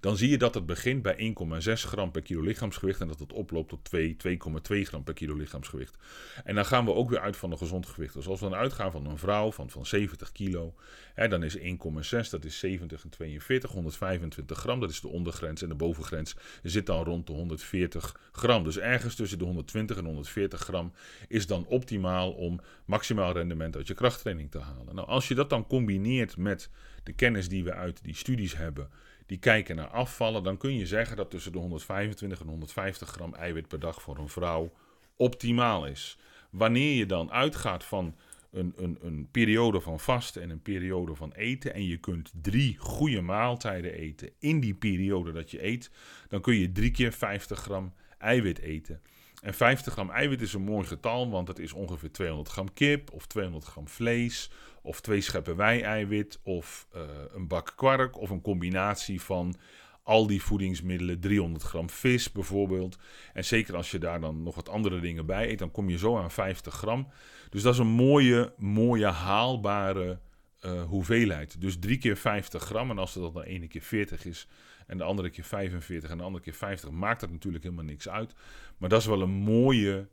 dan 0.00 0.16
zie 0.16 0.28
je 0.28 0.38
dat 0.38 0.54
het 0.54 0.66
begint 0.66 1.02
bij 1.02 1.34
1,6 1.58 1.72
gram 1.72 2.10
per 2.10 2.22
kilo 2.22 2.40
lichaamsgewicht 2.40 3.00
en 3.00 3.08
dat 3.08 3.18
het 3.18 3.32
oploopt 3.32 3.68
tot 3.68 3.84
2, 3.84 4.16
2,2 4.28 4.36
gram 4.80 5.04
per 5.04 5.14
kilo 5.14 5.34
lichaamsgewicht. 5.34 5.96
En 6.44 6.54
dan 6.54 6.64
gaan 6.64 6.84
we 6.84 6.92
ook 6.92 7.10
weer 7.10 7.20
uit 7.20 7.36
van 7.36 7.50
een 7.50 7.58
gezond 7.58 7.86
gewicht. 7.86 8.14
Dus 8.14 8.26
als 8.26 8.40
we 8.40 8.48
dan 8.48 8.58
uitgaan 8.58 8.90
van 8.90 9.06
een 9.06 9.18
vrouw 9.18 9.52
van, 9.52 9.70
van 9.70 9.86
70 9.86 10.32
kilo, 10.32 10.74
hè, 11.14 11.28
dan 11.28 11.42
is 11.42 11.58
1,6, 11.58 12.30
dat 12.30 12.44
is 12.44 12.58
70 12.58 13.04
en 13.04 13.10
42, 13.10 13.70
125 13.70 14.58
gram, 14.58 14.80
dat 14.80 14.90
is 14.90 15.00
de 15.00 15.08
ondergrens 15.08 15.62
en 15.62 15.68
de 15.68 15.74
bovengrens 15.74 16.36
zit 16.62 16.86
dan 16.86 17.04
rond 17.04 17.26
de 17.26 17.32
140 17.32 18.16
gram. 18.32 18.64
Dus 18.64 18.78
ergens 18.78 19.14
tussen 19.14 19.38
de 19.38 19.44
120 19.44 19.96
en 19.96 20.04
140 20.04 20.60
gram 20.60 20.92
is 21.28 21.46
dan 21.46 21.66
optimaal 21.66 22.32
om 22.32 22.60
maximaal 22.84 23.32
rendement 23.32 23.76
uit 23.76 23.86
je 23.86 23.94
krachttraining 23.94 24.50
te 24.50 24.58
halen. 24.58 24.94
Nou, 24.94 25.08
als 25.08 25.28
je 25.28 25.34
dat 25.34 25.50
dan 25.50 25.66
combineert 25.66 26.36
met 26.36 26.70
de 27.02 27.12
kennis 27.12 27.48
die 27.48 27.64
we 27.64 27.72
uit 27.72 28.02
die 28.02 28.14
studies 28.14 28.56
hebben, 28.56 28.88
die 29.26 29.38
kijken 29.38 29.76
naar 29.76 29.88
afvallen, 29.88 30.42
dan 30.42 30.56
kun 30.56 30.76
je 30.76 30.86
zeggen 30.86 31.16
dat 31.16 31.30
tussen 31.30 31.52
de 31.52 31.58
125 31.58 32.40
en 32.40 32.46
150 32.46 33.08
gram 33.08 33.34
eiwit 33.34 33.68
per 33.68 33.80
dag 33.80 34.02
voor 34.02 34.18
een 34.18 34.28
vrouw 34.28 34.72
optimaal 35.16 35.86
is. 35.86 36.18
Wanneer 36.50 36.94
je 36.94 37.06
dan 37.06 37.32
uitgaat 37.32 37.84
van 37.84 38.14
een, 38.50 38.72
een, 38.76 38.98
een 39.00 39.28
periode 39.30 39.80
van 39.80 40.00
vasten 40.00 40.42
en 40.42 40.50
een 40.50 40.62
periode 40.62 41.14
van 41.14 41.32
eten 41.32 41.74
en 41.74 41.86
je 41.86 41.96
kunt 41.96 42.32
drie 42.42 42.76
goede 42.78 43.20
maaltijden 43.20 43.92
eten 43.92 44.30
in 44.38 44.60
die 44.60 44.74
periode 44.74 45.32
dat 45.32 45.50
je 45.50 45.64
eet, 45.64 45.90
dan 46.28 46.40
kun 46.40 46.54
je 46.54 46.72
drie 46.72 46.90
keer 46.90 47.12
50 47.12 47.58
gram 47.58 47.92
eiwit 48.18 48.58
eten. 48.58 49.02
En 49.44 49.54
50 49.54 49.92
gram 49.92 50.10
eiwit 50.10 50.40
is 50.40 50.52
een 50.52 50.62
mooi 50.62 50.86
getal, 50.86 51.30
want 51.30 51.48
het 51.48 51.58
is 51.58 51.72
ongeveer 51.72 52.12
200 52.12 52.48
gram 52.48 52.72
kip 52.72 53.12
of 53.12 53.26
200 53.26 53.64
gram 53.64 53.88
vlees 53.88 54.50
of 54.82 55.00
twee 55.00 55.20
scheppen 55.20 55.56
wei-eiwit 55.56 56.38
of 56.42 56.88
uh, 56.96 57.02
een 57.34 57.48
bak 57.48 57.72
kwark 57.76 58.18
of 58.18 58.30
een 58.30 58.40
combinatie 58.40 59.20
van 59.20 59.54
al 60.02 60.26
die 60.26 60.42
voedingsmiddelen, 60.42 61.20
300 61.20 61.64
gram 61.64 61.90
vis 61.90 62.32
bijvoorbeeld. 62.32 62.98
En 63.32 63.44
zeker 63.44 63.76
als 63.76 63.90
je 63.90 63.98
daar 63.98 64.20
dan 64.20 64.42
nog 64.42 64.54
wat 64.54 64.68
andere 64.68 65.00
dingen 65.00 65.26
bij 65.26 65.50
eet, 65.50 65.58
dan 65.58 65.70
kom 65.70 65.90
je 65.90 65.98
zo 65.98 66.18
aan 66.18 66.30
50 66.30 66.74
gram. 66.74 67.08
Dus 67.50 67.62
dat 67.62 67.72
is 67.72 67.78
een 67.78 67.86
mooie, 67.86 68.52
mooie 68.58 69.06
haalbare 69.06 70.18
uh, 70.64 70.82
hoeveelheid. 70.82 71.60
Dus 71.60 71.78
drie 71.78 71.98
keer 71.98 72.16
50 72.16 72.62
gram. 72.62 72.90
En 72.90 72.98
als 72.98 73.14
het 73.14 73.22
dan 73.22 73.42
de 73.42 73.46
ene 73.48 73.66
keer 73.66 73.82
40 73.82 74.24
is 74.24 74.48
en 74.86 74.98
de 74.98 75.04
andere 75.04 75.30
keer 75.30 75.44
45 75.44 76.10
en 76.10 76.16
de 76.18 76.24
andere 76.24 76.44
keer 76.44 76.54
50, 76.54 76.90
maakt 76.90 77.20
dat 77.20 77.30
natuurlijk 77.30 77.64
helemaal 77.64 77.84
niks 77.84 78.08
uit. 78.08 78.34
Maar 78.78 78.88
dat 78.88 79.00
is 79.00 79.06
wel 79.06 79.22
een 79.22 79.30
mooie, 79.30 80.08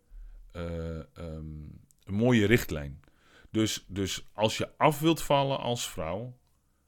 uh, 0.55 0.63
um, 1.17 1.79
een 2.03 2.13
mooie 2.13 2.45
richtlijn. 2.45 2.99
Dus, 3.49 3.85
dus 3.87 4.29
als 4.33 4.57
je 4.57 4.69
af 4.77 4.99
wilt 4.99 5.21
vallen 5.21 5.59
als 5.59 5.89
vrouw, 5.89 6.37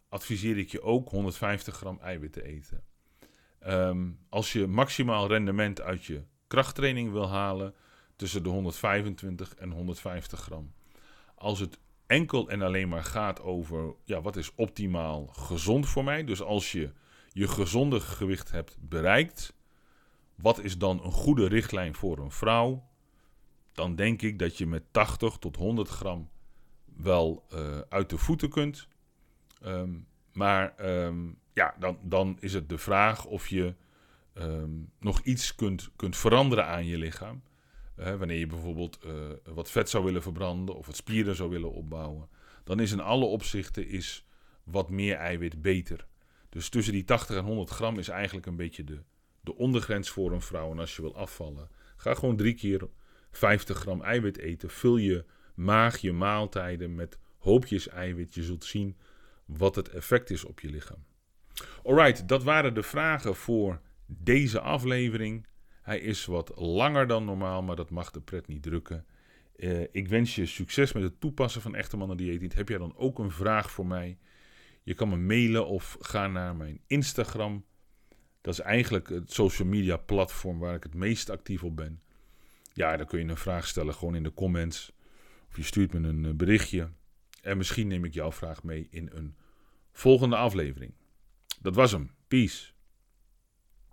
adviseer 0.10 0.58
ik 0.58 0.70
je 0.70 0.82
ook 0.82 1.10
150 1.10 1.76
gram 1.76 2.00
eiwit 2.00 2.34
te 2.34 2.44
eten. 2.44 2.84
Um, 3.68 4.20
als 4.30 4.54
je 4.54 4.68
maximaal 4.68 5.28
rendement 5.28 5.82
uit 5.82 6.06
je 6.06 6.24
krachttraining 6.48 7.12
wil 7.12 7.30
halen, 7.30 7.74
tussen 8.16 8.44
de 8.44 8.50
125 8.50 9.56
en 9.56 9.72
150 9.72 10.40
gram. 10.40 10.74
Als 11.36 11.60
het 11.60 11.80
enkel 12.08 12.50
en 12.50 12.62
alleen 12.62 12.90
maar 12.90 13.04
gaat 13.04 13.42
over 13.42 13.96
ja, 14.04 14.22
wat 14.22 14.36
is 14.36 14.56
optimaal 14.56 15.26
gezond 15.26 15.88
voor 15.88 16.04
mij, 16.04 16.24
dus 16.24 16.42
als 16.42 16.72
je 16.72 16.92
je 17.34 17.48
gezonde 17.48 18.00
gewicht 18.00 18.52
hebt 18.52 18.78
bereikt, 18.80 19.54
wat 20.36 20.60
is 20.60 20.78
dan 20.78 21.04
een 21.04 21.12
goede 21.12 21.48
richtlijn 21.48 21.96
voor 21.96 22.18
een 22.18 22.32
vrouw? 22.32 22.88
Dan 23.72 23.96
denk 23.96 24.22
ik 24.22 24.40
dat 24.40 24.58
je 24.58 24.68
met 24.68 24.84
80 24.92 25.38
tot 25.38 25.56
100 25.56 25.90
gram 25.90 26.30
wel 26.86 27.46
uh, 27.54 27.80
uit 27.90 28.10
de 28.10 28.18
voeten 28.18 28.50
kunt. 28.50 28.88
Um, 29.66 30.08
maar 30.34 30.74
um, 31.06 31.40
ja, 31.54 31.76
dan, 31.80 31.98
dan 32.02 32.38
is 32.40 32.54
het 32.54 32.70
de 32.70 32.78
vraag 32.78 33.26
of 33.26 33.48
je 33.48 33.76
um, 34.34 34.92
nog 35.00 35.22
iets 35.22 35.56
kunt, 35.56 35.92
kunt 35.96 36.18
veranderen 36.18 36.66
aan 36.66 36.86
je 36.86 36.98
lichaam. 36.98 37.44
Uh, 38.00 38.16
wanneer 38.16 38.38
je 38.38 38.48
bijvoorbeeld 38.48 39.00
uh, 39.06 39.12
wat 39.44 39.72
vet 39.72 39.90
zou 39.90 40.04
willen 40.04 40.22
verbranden 40.22 40.76
of 40.76 40.86
wat 40.86 40.96
spieren 40.96 41.36
zou 41.36 41.50
willen 41.50 41.72
opbouwen. 41.72 42.30
Dan 42.64 42.80
is 42.80 42.92
in 42.92 43.00
alle 43.00 43.26
opzichten 43.26 43.88
is 43.88 44.28
wat 44.64 44.90
meer 44.90 45.16
eiwit 45.16 45.62
beter. 45.62 46.08
Dus 46.54 46.70
tussen 46.70 46.94
die 46.94 47.04
80 47.04 47.36
en 47.36 47.44
100 47.44 47.70
gram 47.70 48.00
is 48.00 48.08
eigenlijk 48.08 48.46
een 48.46 48.56
beetje 48.56 48.84
de, 48.84 49.00
de 49.42 49.56
ondergrens 49.56 50.10
voor 50.10 50.32
een 50.32 50.42
vrouw. 50.42 50.72
En 50.72 50.80
als 50.80 50.96
je 50.96 51.02
wil 51.02 51.16
afvallen, 51.16 51.70
ga 51.96 52.14
gewoon 52.14 52.38
drie 52.38 52.54
keer 52.54 52.88
50 53.32 53.78
gram 53.78 54.02
eiwit 54.02 54.38
eten. 54.38 54.70
Vul 54.70 54.98
je 54.98 55.26
Maag 55.54 55.98
je 55.98 56.12
maaltijden 56.12 56.96
met 56.96 57.18
hoopjes 57.38 57.88
eiwit. 57.90 58.34
Je 58.34 58.44
zult 58.44 58.64
zien 58.64 58.98
wat 59.46 59.76
het 59.76 59.90
effect 59.90 60.30
is 60.30 60.46
op 60.46 60.60
je 60.60 60.70
lichaam. 60.70 61.04
Alright, 61.84 62.28
dat 62.28 62.44
waren 62.44 62.74
de 62.74 62.84
vragen 62.84 63.36
voor 63.36 63.82
deze 64.06 64.60
aflevering. 64.60 65.48
Hij 65.82 66.00
is 66.00 66.26
wat 66.26 66.52
langer 66.56 67.08
dan 67.08 67.26
normaal, 67.26 67.64
maar 67.64 67.76
dat 67.76 67.90
mag 67.90 68.12
de 68.12 68.22
pret 68.22 68.48
niet 68.48 68.64
drukken. 68.64 69.06
Uh, 69.56 69.82
ik 69.92 70.08
wens 70.08 70.36
je 70.36 70.46
succes 70.46 70.94
met 70.94 71.04
het 71.04 71.20
toepassen 71.20 71.62
van 71.62 71.76
Echte 71.76 71.98
Mannen 71.98 72.18
Dieet. 72.18 72.54
Heb 72.54 72.70
jij 72.70 72.78
dan 72.78 72.98
ook 72.98 73.20
een 73.20 73.32
vraag 73.32 73.72
voor 73.72 73.88
mij? 73.88 74.18
Je 74.84 74.94
kan 74.94 75.10
me 75.10 75.18
mailen 75.18 75.68
of 75.68 75.98
ga 76.00 76.28
naar 76.28 76.56
mijn 76.56 76.82
Instagram. 76.88 77.66
Dat 78.42 78.54
is 78.54 78.60
eigenlijk 78.60 79.10
het 79.10 79.34
social 79.34 79.68
media 79.68 79.98
platform 79.98 80.60
waar 80.60 80.76
ik 80.76 80.84
het 80.84 80.94
meest 80.94 81.30
actief 81.30 81.64
op 81.64 81.76
ben. 81.76 82.02
Ja, 82.74 82.98
dan 82.98 83.06
kun 83.06 83.20
je 83.20 83.30
een 83.30 83.38
vraag 83.38 83.68
stellen 83.68 83.94
gewoon 83.94 84.16
in 84.16 84.24
de 84.24 84.34
comments. 84.34 84.92
Of 85.50 85.58
je 85.58 85.64
stuurt 85.64 85.94
me 85.94 86.08
een 86.08 86.38
berichtje. 86.38 86.90
En 87.42 87.58
misschien 87.58 87.88
neem 87.88 88.06
ik 88.06 88.14
jouw 88.14 88.32
vraag 88.32 88.64
mee 88.64 88.88
in 88.90 89.10
een 89.14 89.36
volgende 89.92 90.36
aflevering. 90.36 90.94
Dat 91.62 91.76
was 91.76 91.92
hem. 91.92 92.12
Peace. 92.28 92.73